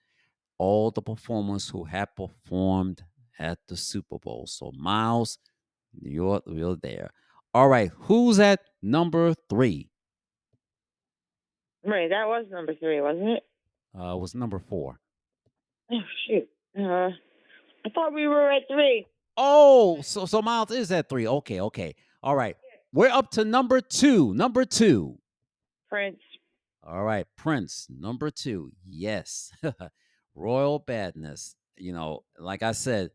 all 0.58 0.90
the 0.90 1.02
performers 1.02 1.68
who 1.68 1.84
had 1.84 2.14
performed 2.16 3.04
at 3.38 3.58
the 3.68 3.76
Super 3.76 4.18
Bowl. 4.18 4.46
So 4.46 4.72
Miles, 4.76 5.38
you're 6.00 6.42
you're 6.46 6.76
there. 6.76 7.10
All 7.54 7.68
right, 7.68 7.90
who's 8.00 8.38
at 8.38 8.60
number 8.82 9.34
three? 9.48 9.88
Right, 11.84 12.10
that 12.10 12.26
was 12.26 12.46
number 12.50 12.74
three, 12.74 13.00
wasn't 13.00 13.28
it? 13.30 13.42
Uh, 13.98 14.14
it 14.14 14.20
was 14.20 14.34
number 14.34 14.58
four. 14.58 15.00
Oh 15.90 16.00
shoot! 16.26 16.48
Uh, 16.78 17.10
I 17.86 17.90
thought 17.94 18.12
we 18.12 18.26
were 18.26 18.50
at 18.50 18.62
three. 18.68 19.06
Oh, 19.36 20.02
so 20.02 20.26
so 20.26 20.42
Miles 20.42 20.70
is 20.72 20.92
at 20.92 21.08
three. 21.08 21.26
Okay, 21.26 21.60
okay. 21.60 21.94
All 22.22 22.36
right, 22.36 22.56
we're 22.92 23.08
up 23.08 23.30
to 23.32 23.44
number 23.44 23.80
two. 23.80 24.34
Number 24.34 24.64
two. 24.64 25.18
Prince. 25.88 26.20
All 26.82 27.02
right, 27.02 27.26
Prince, 27.36 27.86
number 27.90 28.30
two. 28.30 28.72
Yes. 28.88 29.52
Royal 30.34 30.78
Badness. 30.78 31.56
You 31.76 31.92
know, 31.92 32.24
like 32.38 32.62
I 32.62 32.72
said, 32.72 33.10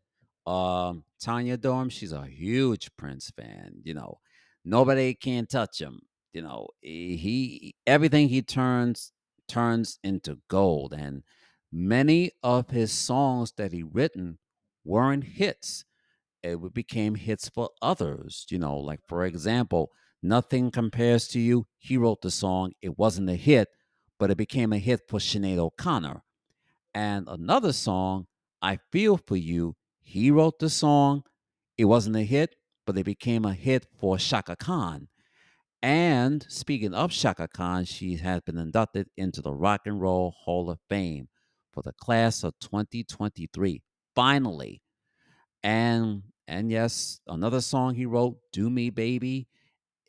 um, 0.46 1.04
Tanya 1.20 1.56
Dorm, 1.56 1.88
she's 1.88 2.12
a 2.12 2.26
huge 2.26 2.94
Prince 2.96 3.30
fan. 3.36 3.76
You 3.82 3.94
know, 3.94 4.18
nobody 4.64 5.14
can 5.14 5.46
touch 5.46 5.80
him. 5.80 6.00
You 6.32 6.42
know, 6.42 6.68
he 6.80 7.74
everything 7.86 8.28
he 8.28 8.42
turns 8.42 9.12
turns 9.48 9.98
into 10.02 10.38
gold, 10.48 10.92
and 10.92 11.22
many 11.72 12.32
of 12.42 12.70
his 12.70 12.92
songs 12.92 13.52
that 13.56 13.72
he 13.72 13.82
written 13.82 14.38
weren't 14.84 15.24
hits. 15.24 15.84
It 16.42 16.74
became 16.74 17.14
hits 17.14 17.48
for 17.48 17.70
others. 17.80 18.46
You 18.50 18.58
know, 18.58 18.76
like 18.78 19.00
for 19.08 19.24
example, 19.24 19.92
"Nothing 20.24 20.70
Compares 20.70 21.28
to 21.28 21.38
You." 21.38 21.66
He 21.76 21.96
wrote 21.96 22.22
the 22.22 22.30
song. 22.30 22.72
It 22.80 22.98
wasn't 22.98 23.28
a 23.28 23.36
hit, 23.36 23.68
but 24.18 24.30
it 24.30 24.36
became 24.36 24.72
a 24.72 24.78
hit 24.78 25.02
for 25.06 25.20
Sinead 25.20 25.58
O'Connor. 25.58 26.22
And 26.94 27.28
another 27.28 27.72
song, 27.72 28.26
I 28.62 28.78
Feel 28.90 29.18
For 29.18 29.36
You, 29.36 29.76
he 30.02 30.30
wrote 30.30 30.58
the 30.58 30.70
song. 30.70 31.24
It 31.76 31.84
wasn't 31.84 32.16
a 32.16 32.22
hit, 32.22 32.56
but 32.86 32.96
it 32.96 33.04
became 33.04 33.44
a 33.44 33.52
hit 33.52 33.86
for 33.98 34.16
Chaka 34.16 34.56
Khan. 34.56 35.08
And 35.82 36.46
speaking 36.48 36.94
of 36.94 37.10
Chaka 37.10 37.48
Khan, 37.48 37.84
she 37.84 38.16
has 38.16 38.40
been 38.40 38.56
inducted 38.56 39.08
into 39.18 39.42
the 39.42 39.52
Rock 39.52 39.82
and 39.84 40.00
Roll 40.00 40.30
Hall 40.30 40.70
of 40.70 40.78
Fame 40.88 41.28
for 41.72 41.82
the 41.82 41.92
class 41.92 42.42
of 42.42 42.58
2023. 42.60 43.82
Finally. 44.14 44.80
And 45.62 46.22
and 46.46 46.70
yes, 46.70 47.20
another 47.26 47.60
song 47.60 47.94
he 47.94 48.06
wrote, 48.06 48.38
Do 48.52 48.70
Me 48.70 48.90
Baby. 48.90 49.48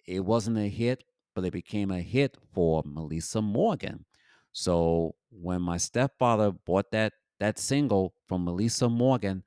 It 0.08 0.26
wasn't 0.26 0.58
a 0.58 0.70
hit, 0.70 1.04
but 1.34 1.46
it 1.46 1.54
became 1.54 1.92
a 1.92 2.02
hit 2.02 2.38
for 2.54 2.84
Melisa 2.84 3.44
Morgan. 3.44 4.06
So 4.52 5.16
when 5.30 5.62
my 5.62 5.78
stepfather 5.78 6.52
bought 6.52 6.92
that 6.92 7.14
that 7.40 7.60
single 7.60 8.14
from 8.28 8.46
Melisa 8.46 8.90
Morgan, 8.90 9.44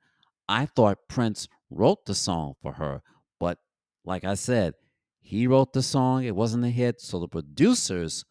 I 0.47 0.65
thought 0.65 1.07
Prince 1.07 1.47
wrote 1.69 2.05
the 2.05 2.15
song 2.15 2.55
for 2.61 2.73
her. 2.73 3.01
But 3.39 3.57
like 4.05 4.23
I 4.23 4.35
said, 4.35 4.73
he 5.21 5.47
wrote 5.47 5.73
the 5.73 5.81
song. 5.81 6.23
It 6.23 6.35
wasn't 6.35 6.65
a 6.65 6.69
hit. 6.69 7.01
So 7.01 7.19
the 7.19 7.27
producers 7.27 8.25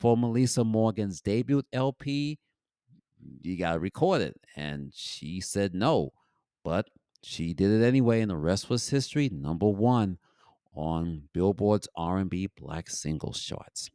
for 0.00 0.16
Melisa 0.16 0.64
Morgan's 0.64 1.20
debut 1.20 1.62
LP, 1.72 2.38
you 3.42 3.56
got 3.56 3.74
to 3.74 3.78
record 3.78 4.22
it. 4.22 4.40
And 4.56 4.92
she 4.94 5.40
said 5.40 5.74
no. 5.74 6.12
But 6.64 6.88
she 7.22 7.54
did 7.54 7.70
it 7.70 7.84
anyway, 7.84 8.20
and 8.20 8.30
the 8.30 8.36
rest 8.36 8.68
was 8.68 8.90
history. 8.90 9.28
Number 9.32 9.68
one 9.68 10.18
on 10.74 11.28
Billboard's 11.32 11.88
R&B 11.96 12.48
Black 12.56 12.90
Singles 12.90 13.40
charts. 13.40 13.90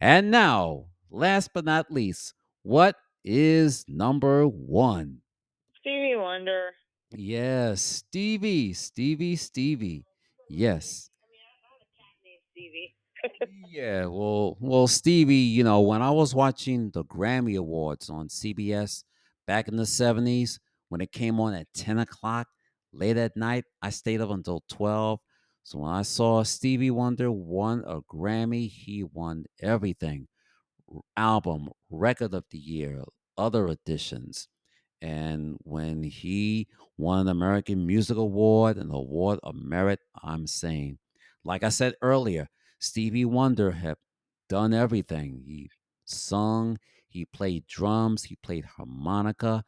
And 0.00 0.30
now 0.30 0.86
last 1.10 1.50
but 1.54 1.64
not 1.64 1.90
least, 1.90 2.34
what 2.62 2.96
is 3.24 3.84
number 3.88 4.46
one? 4.46 5.18
Stevie 5.80 6.16
Wonder. 6.16 6.70
Yes, 7.14 7.82
Stevie, 7.82 8.72
Stevie, 8.72 9.36
Stevie. 9.36 10.04
Yes. 10.48 11.10
I 11.22 11.26
mean 11.30 11.40
I 11.42 11.66
I 11.66 11.72
have 11.72 11.82
a 11.82 11.90
cat 11.96 12.16
named 12.24 12.42
Stevie. 12.52 12.94
yeah, 13.70 14.06
well, 14.06 14.56
well, 14.60 14.86
Stevie, 14.86 15.34
you 15.36 15.64
know, 15.64 15.80
when 15.80 16.02
I 16.02 16.10
was 16.10 16.34
watching 16.34 16.90
the 16.90 17.04
Grammy 17.04 17.56
Awards 17.58 18.10
on 18.10 18.28
CBS 18.28 19.04
back 19.46 19.68
in 19.68 19.76
the 19.76 19.86
70s, 19.86 20.58
when 20.88 21.00
it 21.00 21.12
came 21.12 21.40
on 21.40 21.54
at 21.54 21.66
10 21.74 21.98
o'clock 21.98 22.48
late 22.92 23.16
at 23.16 23.36
night, 23.36 23.64
I 23.80 23.90
stayed 23.90 24.20
up 24.20 24.30
until 24.30 24.62
12. 24.68 25.20
So 25.62 25.78
when 25.78 25.90
I 25.92 26.02
saw 26.02 26.42
Stevie 26.42 26.90
Wonder 26.90 27.30
won 27.30 27.84
a 27.86 28.00
Grammy, 28.00 28.68
he 28.68 29.04
won 29.04 29.44
everything 29.60 30.28
album, 31.16 31.70
record 31.90 32.34
of 32.34 32.44
the 32.50 32.58
year, 32.58 33.02
other 33.38 33.68
editions. 33.68 34.48
And 35.00 35.56
when 35.62 36.02
he 36.02 36.68
won 36.96 37.20
an 37.20 37.28
American 37.28 37.86
Music 37.86 38.16
Award 38.16 38.76
and 38.76 38.92
Award 38.92 39.40
of 39.42 39.54
Merit, 39.54 40.00
I'm 40.22 40.46
saying, 40.46 40.98
like 41.44 41.62
I 41.62 41.70
said 41.70 41.94
earlier, 42.02 42.48
Stevie 42.78 43.24
Wonder 43.24 43.72
had 43.72 43.96
done 44.48 44.74
everything. 44.74 45.42
He 45.46 45.70
sung, 46.04 46.78
he 47.08 47.24
played 47.24 47.66
drums, 47.66 48.24
he 48.24 48.36
played 48.36 48.64
harmonica, 48.64 49.64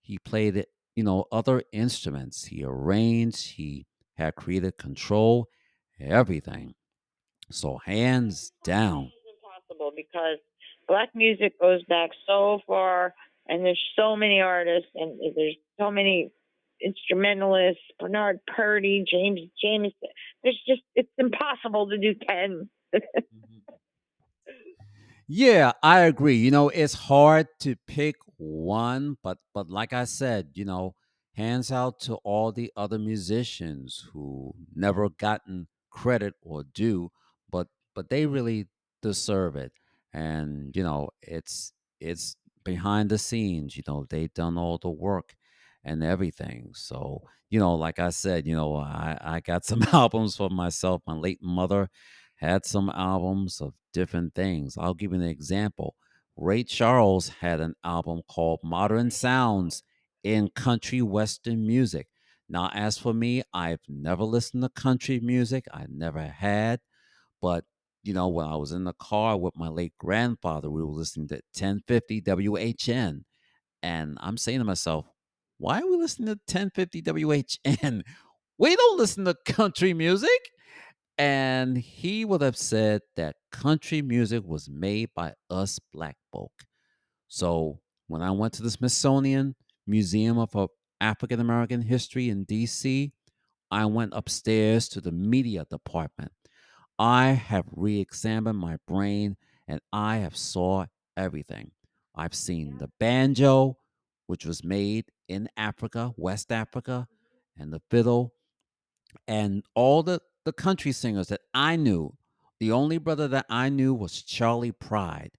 he 0.00 0.18
played 0.18 0.66
you 0.94 1.02
know, 1.02 1.24
other 1.32 1.62
instruments. 1.72 2.44
He 2.44 2.62
arranged, 2.62 3.52
he 3.52 3.86
had 4.14 4.34
created 4.34 4.76
control, 4.78 5.48
everything. 6.00 6.74
So 7.50 7.78
hands 7.84 8.52
down. 8.64 9.10
impossible 9.34 9.92
because 9.94 10.38
black 10.88 11.10
music 11.14 11.60
goes 11.60 11.82
back 11.84 12.10
so 12.26 12.60
far, 12.66 13.14
and 13.46 13.64
there's 13.64 13.82
so 13.96 14.16
many 14.16 14.40
artists, 14.40 14.88
and 14.94 15.18
there's 15.36 15.56
so 15.78 15.90
many 15.90 16.32
instrumentalists, 16.80 17.82
Bernard 17.98 18.40
Purdie, 18.46 19.04
James 19.10 19.40
James. 19.62 19.92
There's 20.42 20.60
just 20.66 20.82
it's 20.94 21.10
impossible 21.18 21.88
to 21.88 21.98
do 21.98 22.14
ten. 22.26 22.68
Mm-hmm. 22.94 23.74
Yeah, 25.26 25.72
I 25.82 26.00
agree. 26.00 26.36
You 26.36 26.50
know, 26.50 26.68
it's 26.68 26.94
hard 26.94 27.48
to 27.60 27.76
pick 27.86 28.16
one, 28.36 29.16
but 29.22 29.38
but 29.54 29.70
like 29.70 29.92
I 29.92 30.04
said, 30.04 30.50
you 30.54 30.64
know, 30.64 30.94
hands 31.34 31.72
out 31.72 32.00
to 32.00 32.14
all 32.16 32.52
the 32.52 32.72
other 32.76 32.98
musicians 32.98 34.08
who 34.12 34.54
never 34.74 35.08
gotten 35.08 35.68
credit 35.90 36.34
or 36.42 36.64
due, 36.64 37.10
but 37.50 37.68
but 37.94 38.08
they 38.10 38.26
really 38.26 38.68
deserve 39.02 39.56
it. 39.56 39.72
And 40.12 40.74
you 40.76 40.82
know, 40.82 41.10
it's 41.22 41.72
it's 42.00 42.36
behind 42.64 43.10
the 43.10 43.18
scenes, 43.18 43.76
you 43.76 43.82
know, 43.86 44.06
they've 44.08 44.32
done 44.34 44.56
all 44.58 44.78
the 44.78 44.90
work 44.90 45.34
and 45.84 46.02
everything. 46.02 46.70
So, 46.74 47.22
you 47.50 47.58
know, 47.60 47.74
like 47.74 47.98
I 47.98 48.10
said, 48.10 48.46
you 48.46 48.54
know, 48.56 48.76
I 48.76 49.18
I 49.20 49.40
got 49.40 49.64
some 49.70 49.82
albums 49.92 50.36
for 50.36 50.50
myself. 50.50 51.02
My 51.06 51.14
late 51.14 51.42
mother 51.42 51.88
had 52.36 52.64
some 52.66 52.90
albums 52.90 53.60
of 53.60 53.74
different 53.92 54.34
things. 54.34 54.76
I'll 54.78 54.94
give 54.94 55.12
you 55.12 55.18
an 55.20 55.24
example. 55.26 55.94
Ray 56.36 56.64
Charles 56.64 57.28
had 57.40 57.60
an 57.60 57.74
album 57.84 58.22
called 58.28 58.60
Modern 58.64 59.10
Sounds 59.10 59.82
in 60.24 60.48
Country 60.48 61.02
Western 61.02 61.66
Music. 61.66 62.08
Now, 62.48 62.70
as 62.74 62.98
for 62.98 63.14
me, 63.14 63.42
I've 63.52 63.80
never 63.88 64.24
listened 64.24 64.62
to 64.64 64.68
country 64.68 65.20
music. 65.20 65.64
I 65.72 65.86
never 65.88 66.22
had. 66.22 66.80
But, 67.40 67.64
you 68.02 68.12
know, 68.12 68.28
when 68.28 68.46
I 68.46 68.56
was 68.56 68.72
in 68.72 68.84
the 68.84 68.94
car 68.94 69.36
with 69.36 69.56
my 69.56 69.68
late 69.68 69.94
grandfather, 69.98 70.70
we 70.70 70.82
were 70.82 70.90
listening 70.90 71.28
to 71.28 71.40
1050 71.58 72.22
WHN. 72.22 73.24
And 73.82 74.18
I'm 74.20 74.36
saying 74.36 74.58
to 74.58 74.64
myself, 74.64 75.06
why 75.58 75.80
are 75.80 75.86
we 75.86 75.96
listening 75.96 76.28
to 76.34 76.40
1050 76.52 77.02
WHN? 77.02 78.02
We 78.56 78.76
don't 78.76 78.98
listen 78.98 79.24
to 79.24 79.34
country 79.46 79.92
music. 79.94 80.30
And 81.18 81.76
he 81.76 82.24
would 82.24 82.40
have 82.40 82.56
said 82.56 83.00
that 83.16 83.34
country 83.50 84.00
music 84.00 84.44
was 84.44 84.68
made 84.68 85.10
by 85.16 85.32
us 85.50 85.80
black 85.92 86.16
folk. 86.32 86.52
So 87.26 87.80
when 88.06 88.22
I 88.22 88.30
went 88.30 88.52
to 88.54 88.62
the 88.62 88.70
Smithsonian 88.70 89.56
Museum 89.86 90.38
of 90.38 90.54
African 91.00 91.40
American 91.40 91.82
History 91.82 92.28
in 92.28 92.46
DC, 92.46 93.12
I 93.70 93.86
went 93.86 94.12
upstairs 94.14 94.88
to 94.90 95.00
the 95.00 95.12
media 95.12 95.66
department. 95.68 96.32
I 96.98 97.28
have 97.28 97.66
re-examined 97.72 98.58
my 98.58 98.78
brain 98.86 99.36
and 99.66 99.80
I 99.92 100.16
have 100.18 100.36
saw 100.36 100.86
everything. 101.16 101.72
I've 102.14 102.34
seen 102.34 102.78
the 102.78 102.90
banjo, 103.00 103.78
which 104.26 104.44
was 104.46 104.62
made 104.62 105.06
in 105.28 105.48
Africa, 105.56 106.12
West 106.16 106.52
Africa, 106.52 107.08
and 107.58 107.72
the 107.72 107.80
fiddle 107.90 108.32
and 109.26 109.62
all 109.74 110.02
the 110.02 110.20
the 110.44 110.52
country 110.52 110.92
singers 110.92 111.28
that 111.28 111.40
I 111.54 111.76
knew, 111.76 112.14
the 112.60 112.70
only 112.70 112.98
brother 112.98 113.28
that 113.28 113.46
I 113.48 113.70
knew 113.70 113.94
was 113.94 114.22
Charley 114.22 114.72
Pride. 114.72 115.32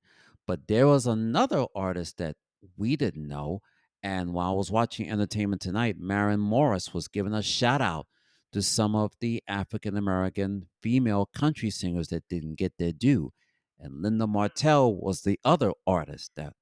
But 0.47 0.67
there 0.67 0.87
was 0.87 1.05
another 1.05 1.65
artist 1.75 2.17
that 2.17 2.35
we 2.75 2.95
didn't 2.95 3.27
know. 3.27 3.61
And 4.05 4.33
while 4.35 4.51
I 4.51 4.53
was 4.53 4.69
watching 4.69 5.09
Entertainment 5.09 5.63
Tonight, 5.63 5.95
Maren 5.97 6.39
Morris 6.39 6.93
was 6.93 7.07
giving 7.07 7.33
a 7.33 7.41
shout 7.41 7.81
out 7.81 8.05
to 8.51 8.61
some 8.61 8.95
of 8.95 9.13
the 9.19 9.41
African 9.47 9.97
American 9.97 10.67
female 10.79 11.25
country 11.25 11.71
singers 11.71 12.09
that 12.09 12.29
didn't 12.29 12.59
get 12.59 12.77
their 12.77 12.91
due. 12.91 13.33
And 13.79 14.03
Linda 14.03 14.27
Martell 14.27 14.95
was 14.95 15.21
the 15.21 15.39
other 15.43 15.71
artist 15.87 16.33
that 16.35 16.53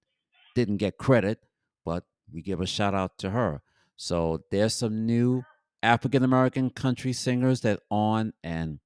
didn't 0.55 0.77
get 0.77 0.97
credit, 0.97 1.39
but 1.83 2.05
we 2.31 2.41
give 2.41 2.61
a 2.61 2.65
shout 2.65 2.95
out 2.95 3.17
to 3.17 3.31
her. 3.31 3.61
So 3.97 4.45
there's 4.49 4.73
some 4.73 5.05
new 5.05 5.43
African 5.83 6.23
American 6.23 6.69
country 6.69 7.11
singers 7.11 7.59
that 7.61 7.81
on 7.91 8.31
and 8.41 8.79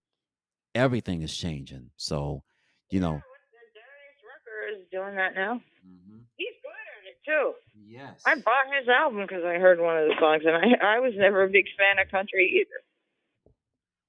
everything 0.73 1.21
is 1.21 1.37
changing. 1.37 1.91
So, 1.95 2.41
you 2.89 3.01
know, 3.01 3.21
Darius 3.75 4.17
Rucker 4.25 4.81
is 4.81 4.87
doing 4.91 5.15
that 5.15 5.35
now. 5.35 5.61
Mhm. 5.85 6.23
He's 6.37 6.47
good 6.47 6.47
at 6.47 6.55
it 6.55 6.56
too. 7.27 7.51
yes. 7.75 8.21
I 8.25 8.35
bought 8.35 8.73
his 8.79 8.87
album 8.87 9.21
because 9.21 9.43
I 9.45 9.59
heard 9.59 9.79
one 9.79 9.97
of 9.97 10.07
the 10.07 10.15
songs, 10.19 10.43
and 10.45 10.55
I 10.55 10.95
I 10.95 10.99
was 10.99 11.13
never 11.15 11.43
a 11.43 11.49
big 11.49 11.65
fan 11.77 12.03
of 12.03 12.09
country 12.09 12.61
either. 12.61 12.79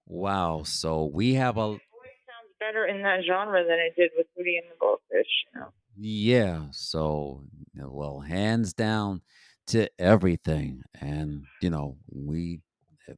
Wow. 0.07 0.63
So 0.65 1.11
we 1.13 1.35
have 1.35 1.57
a 1.59 1.69
voice 1.73 1.81
sounds 2.27 2.55
better 2.61 2.87
in 2.87 3.03
that 3.03 3.21
genre 3.27 3.63
than 3.63 3.79
it 3.79 3.95
did 3.97 4.11
with 4.17 4.27
Hootie 4.39 4.59
and 4.59 4.71
the 4.71 4.79
Blowfish. 4.81 5.33
You 5.55 5.61
know. 5.61 5.69
yeah. 5.97 6.63
So 6.73 7.43
well, 7.75 8.21
hands 8.21 8.73
down 8.73 9.23
to 9.69 9.89
everything, 9.99 10.83
and 11.01 11.45
you 11.61 11.71
know 11.71 11.99
we 12.11 12.61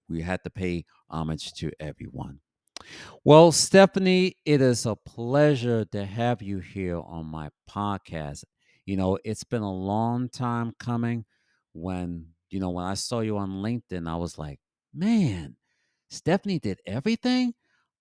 we 0.08 0.22
had 0.22 0.42
to 0.44 0.50
pay 0.50 0.84
homage 1.08 1.52
to 1.54 1.70
everyone. 1.80 2.40
Well, 3.24 3.52
Stefanie, 3.52 4.34
it 4.44 4.60
is 4.60 4.86
a 4.86 4.96
pleasure 4.96 5.84
to 5.86 6.04
have 6.04 6.42
you 6.42 6.58
here 6.60 6.98
on 6.98 7.26
my 7.26 7.50
podcast. 7.68 8.44
You 8.90 8.96
know, 8.96 9.20
it's 9.24 9.44
been 9.44 9.62
a 9.62 9.72
long 9.72 10.28
time 10.28 10.74
coming. 10.80 11.24
When, 11.74 12.26
you 12.50 12.58
know, 12.58 12.70
when 12.70 12.84
I 12.84 12.94
saw 12.94 13.20
you 13.20 13.38
on 13.38 13.62
LinkedIn, 13.62 14.10
I 14.10 14.16
was 14.16 14.36
like, 14.36 14.58
man, 14.92 15.54
Stefanie 16.12 16.60
did 16.60 16.80
everything. 16.84 17.54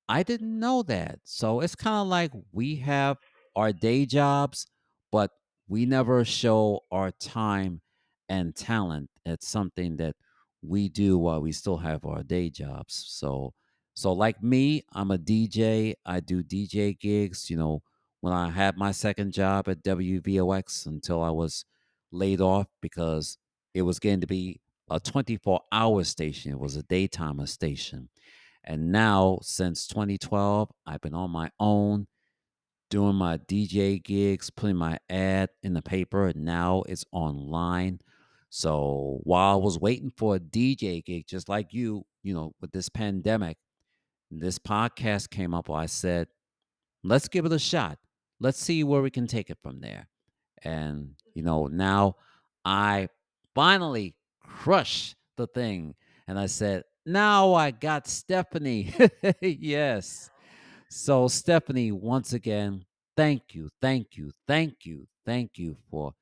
I 0.07 0.24
didn't 0.24 0.60
know 0.60 0.82
that. 0.82 1.20
So 1.26 1.60
it's 1.60 1.76
kind 1.76 1.98
of 1.98 2.07
like 2.07 2.32
we 2.52 2.78
have 2.78 3.18
our 3.56 3.72
day 3.72 4.07
jobs, 4.07 4.66
but 5.11 5.30
we 5.68 5.86
never 5.86 6.26
show 6.26 6.80
our 6.91 7.11
time 7.11 7.82
and 8.28 8.56
talent. 8.56 9.11
It's 9.28 9.48
something 9.48 9.98
that 9.98 10.16
we 10.64 10.90
do 10.90 11.20
while 11.20 11.40
we 11.40 11.52
still 11.52 11.78
have 11.78 12.03
our 12.03 12.24
day 12.24 12.49
jobs. 12.49 13.06
So, 13.10 13.53
so 13.94 14.11
like 14.11 14.41
me, 14.41 14.86
I'm 14.94 15.11
a 15.11 15.20
DJ. 15.20 15.94
I 16.03 16.20
do 16.20 16.41
DJ 16.41 16.98
gigs. 16.99 17.48
You 17.48 17.57
know, 17.57 17.84
when 18.22 18.34
I 18.34 18.50
had 18.50 18.78
my 18.78 18.91
second 18.91 19.34
job 19.34 19.68
at 19.68 19.84
WVOX 19.84 20.86
until 20.86 21.22
I 21.22 21.30
was 21.30 21.66
laid 22.12 22.41
off 22.41 22.68
because 22.82 23.38
it 23.74 23.84
was 23.84 24.00
going 24.00 24.22
to 24.22 24.28
be 24.28 24.60
a 24.90 25.00
24 25.00 25.62
hour 25.72 26.04
station. 26.04 26.52
It 26.52 26.60
was 26.60 26.76
a 26.76 26.84
daytimer 26.84 27.48
station 27.48 28.10
and 28.64 28.91
now, 28.91 29.40
since 29.41 29.88
2012, 29.88 30.70
I've 30.86 31.02
been 31.02 31.16
on 31.16 31.32
my 31.32 31.50
own 31.60 32.08
doing 32.90 33.16
my 33.16 33.38
DJ 33.38 34.04
gigs, 34.04 34.50
putting 34.50 34.76
my 34.76 35.00
ad 35.10 35.50
in 35.64 35.74
the 35.74 35.82
paper. 35.82 36.28
And 36.28 36.44
now 36.46 36.84
it's 36.88 37.06
online. 37.12 38.00
So 38.50 39.22
while 39.24 39.54
I 39.54 39.56
was 39.56 39.80
waiting 39.80 40.12
for 40.16 40.36
a 40.36 40.40
DJ 40.40 41.04
gig, 41.04 41.28
just 41.28 41.50
like 41.50 41.74
you, 41.74 42.06
you 42.24 42.34
know, 42.34 42.54
with 42.62 42.72
this 42.72 42.90
pandemic, 42.90 43.58
this 44.32 44.60
podcast 44.60 45.30
came 45.30 45.54
up. 45.54 45.70
I 45.70 45.86
said, 45.86 46.28
let's 47.04 47.28
give 47.28 47.46
it 47.46 47.52
a 47.52 47.60
shot. 47.60 47.98
Let's 48.40 48.60
see 48.60 48.84
where 48.84 49.02
we 49.02 49.11
can 49.11 49.28
take 49.28 49.49
it 49.49 49.57
from 49.61 49.82
there. 49.82 50.07
And, 50.64 51.16
you 51.34 51.44
know, 51.44 51.64
mm-hmm. 51.64 51.78
now 51.78 52.16
I 52.66 53.10
finally 53.56 54.16
crushed 54.41 55.16
the 55.38 55.48
thing. 55.48 55.95
And 56.28 56.40
I 56.40 56.45
said, 56.45 56.84
now 57.06 57.53
I 57.53 57.72
got 57.72 58.06
Stefanie. 58.06 59.10
yes. 59.41 60.30
So, 60.90 61.26
Stefanie, 61.26 61.91
once 61.91 62.34
again, 62.34 62.86
thank 63.16 63.53
you, 63.53 63.70
thank 63.82 64.18
you, 64.18 64.32
thank 64.48 64.86
you, 64.86 65.07
thank 65.26 65.57
you 65.57 65.78
for 65.90 66.14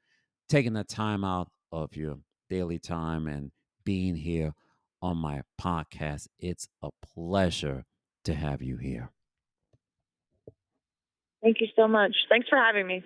taking 0.49 0.73
the 0.73 0.83
time 0.83 1.23
out 1.23 1.49
of 1.71 1.95
your 1.95 2.17
daily 2.49 2.79
time 2.79 3.27
and 3.27 3.51
being 3.85 4.15
here 4.15 4.53
on 5.01 5.17
my 5.17 5.41
podcast. 5.61 6.27
It's 6.39 6.67
a 6.81 6.89
pleasure 7.13 7.85
to 8.25 8.33
have 8.33 8.61
you 8.61 8.77
here. 8.77 9.11
Thank 11.47 11.61
you 11.61 11.67
so 11.77 11.87
much. 11.87 12.13
Thanks 12.27 12.49
for 12.49 12.57
having 12.57 12.85
me. 12.87 13.05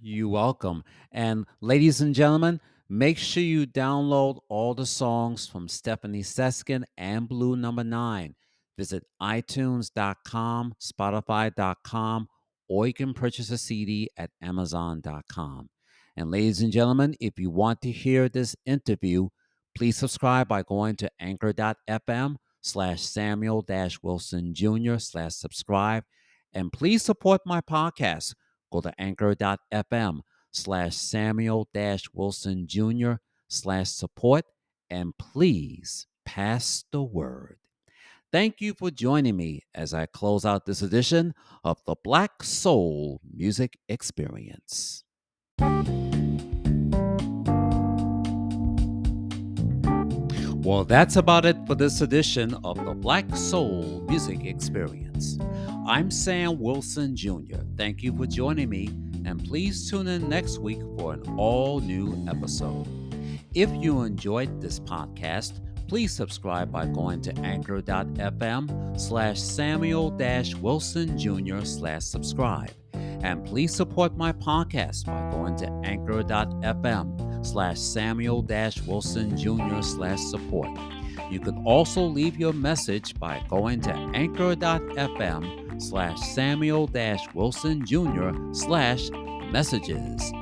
You're 0.00 0.28
welcome. 0.28 0.84
And 1.10 1.46
ladies 1.60 2.00
and 2.00 2.14
gentlemen, 2.14 2.60
make 2.88 3.18
sure 3.18 3.42
you 3.42 3.66
download 3.66 4.38
all 4.48 4.72
the 4.72 4.86
songs 4.86 5.48
from 5.48 5.66
Stefanie 5.66 6.20
Seskin 6.20 6.84
and 6.96 7.28
Blue 7.28 7.56
Number 7.56 7.82
Nine. 7.82 8.36
Visit 8.78 9.02
iTunes.com, 9.20 10.74
Spotify.com, 10.80 12.28
or 12.68 12.86
you 12.86 12.94
can 12.94 13.12
purchase 13.12 13.50
a 13.50 13.58
CD 13.58 14.10
at 14.16 14.30
Amazon.com. 14.40 15.68
And 16.16 16.30
ladies 16.30 16.60
and 16.60 16.70
gentlemen, 16.70 17.16
if 17.18 17.36
you 17.36 17.50
want 17.50 17.80
to 17.80 17.90
hear 17.90 18.28
this 18.28 18.54
interview, 18.64 19.30
please 19.76 19.96
subscribe 19.96 20.46
by 20.46 20.62
going 20.62 20.94
to 20.98 21.10
anchor.fm 21.18 22.36
slash 22.60 23.02
Samuel 23.02 23.66
Wilson 24.04 24.54
Jr. 24.54 24.98
slash 24.98 25.34
subscribe. 25.34 26.04
And 26.56 26.72
please 26.72 27.02
support 27.02 27.42
my 27.44 27.60
podcast. 27.60 28.34
Go 28.72 28.80
to 28.80 28.90
anchor.fm 28.98 30.20
slash 30.50 30.96
Samuel 30.96 31.68
Wilson 32.14 32.66
Jr. 32.66 33.16
slash 33.46 33.90
support. 33.90 34.46
And 34.88 35.12
please 35.18 36.06
pass 36.24 36.84
the 36.92 37.02
word. 37.02 37.58
Thank 38.32 38.62
you 38.62 38.72
for 38.72 38.90
joining 38.90 39.36
me 39.36 39.64
as 39.74 39.92
I 39.92 40.06
close 40.06 40.46
out 40.46 40.64
this 40.64 40.80
edition 40.80 41.34
of 41.62 41.84
the 41.84 41.94
Black 42.02 42.42
Soul 42.42 43.20
Music 43.30 43.78
Experience. 43.90 45.04
Well, 50.66 50.84
that's 50.84 51.16
about 51.16 51.44
it 51.44 51.56
for 51.66 51.74
this 51.74 52.00
edition 52.00 52.54
of 52.64 52.82
the 52.82 52.94
Black 52.94 53.36
Soul 53.36 54.04
Music 54.08 54.46
Experience. 54.46 55.38
I'm 55.88 56.10
Sam 56.10 56.58
Wilson 56.58 57.14
Jr. 57.14 57.60
Thank 57.76 58.02
you 58.02 58.12
for 58.16 58.26
joining 58.26 58.68
me, 58.68 58.88
and 59.24 59.44
please 59.44 59.88
tune 59.88 60.08
in 60.08 60.28
next 60.28 60.58
week 60.58 60.80
for 60.98 61.12
an 61.12 61.22
all 61.38 61.78
new 61.78 62.26
episode. 62.28 62.88
If 63.54 63.70
you 63.70 64.02
enjoyed 64.02 64.60
this 64.60 64.80
podcast, 64.80 65.60
please 65.86 66.12
subscribe 66.12 66.72
by 66.72 66.86
going 66.86 67.20
to 67.20 67.38
anchor.fm 67.38 69.00
slash 69.00 69.40
Samuel 69.40 70.10
Wilson 70.60 71.16
Jr. 71.16 71.64
slash 71.64 72.02
subscribe. 72.02 72.72
And 72.92 73.46
please 73.46 73.72
support 73.72 74.16
my 74.16 74.32
podcast 74.32 75.04
by 75.04 75.30
going 75.30 75.54
to 75.58 75.70
anchor.fm 75.84 77.46
slash 77.46 77.78
Samuel 77.78 78.42
Wilson 78.88 79.36
Jr. 79.36 79.82
slash 79.82 80.18
support. 80.18 80.76
You 81.30 81.38
can 81.38 81.64
also 81.64 82.02
leave 82.02 82.36
your 82.36 82.52
message 82.52 83.16
by 83.20 83.40
going 83.48 83.82
to 83.82 83.92
anchor.fm 84.14 85.65
slash 85.78 86.18
Samuel 86.34 86.88
Wilson 87.34 87.84
Jr. 87.84 88.30
slash 88.52 89.10
messages. 89.50 90.32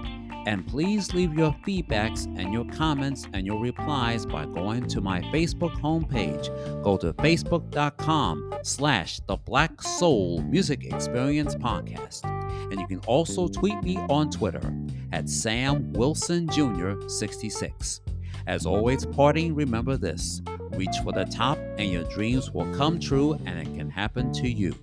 And 0.46 0.66
please 0.66 1.14
leave 1.14 1.32
your 1.32 1.56
feedbacks 1.66 2.26
and 2.38 2.52
your 2.52 2.66
comments 2.66 3.26
and 3.32 3.46
your 3.46 3.60
replies 3.60 4.26
by 4.26 4.44
going 4.44 4.86
to 4.88 5.00
my 5.00 5.22
Facebook 5.22 5.74
homepage. 5.80 6.48
Go 6.82 6.96
to 6.98 7.14
facebook.com 7.14 8.54
slash 8.62 9.20
the 9.26 9.36
Black 9.36 9.80
Soul 9.80 10.42
Music 10.42 10.84
Experience 10.84 11.54
Podcast. 11.54 12.24
And 12.70 12.78
you 12.80 12.86
can 12.86 13.00
also 13.06 13.48
tweet 13.48 13.82
me 13.82 13.96
on 14.10 14.30
Twitter 14.30 14.74
at 15.12 15.30
Sam 15.30 15.92
Wilson 15.94 16.48
Jr. 16.48 17.08
66. 17.08 18.00
As 18.46 18.66
always, 18.66 19.06
parting, 19.06 19.54
remember 19.54 19.96
this 19.96 20.42
reach 20.76 20.96
for 21.02 21.12
the 21.12 21.24
top, 21.24 21.56
and 21.78 21.90
your 21.90 22.04
dreams 22.04 22.50
will 22.50 22.72
come 22.74 22.98
true, 22.98 23.34
and 23.46 23.58
it 23.58 23.76
can 23.76 23.88
happen 23.88 24.32
to 24.32 24.48
you. 24.48 24.74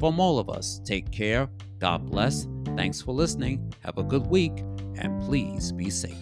From 0.00 0.18
all 0.18 0.38
of 0.38 0.48
us, 0.48 0.80
take 0.82 1.10
care. 1.10 1.48
God 1.78 2.10
bless. 2.10 2.48
Thanks 2.74 3.02
for 3.02 3.12
listening. 3.12 3.72
Have 3.84 3.98
a 3.98 4.02
good 4.02 4.26
week 4.26 4.64
and 4.96 5.20
please 5.20 5.72
be 5.72 5.90
safe. 5.90 6.16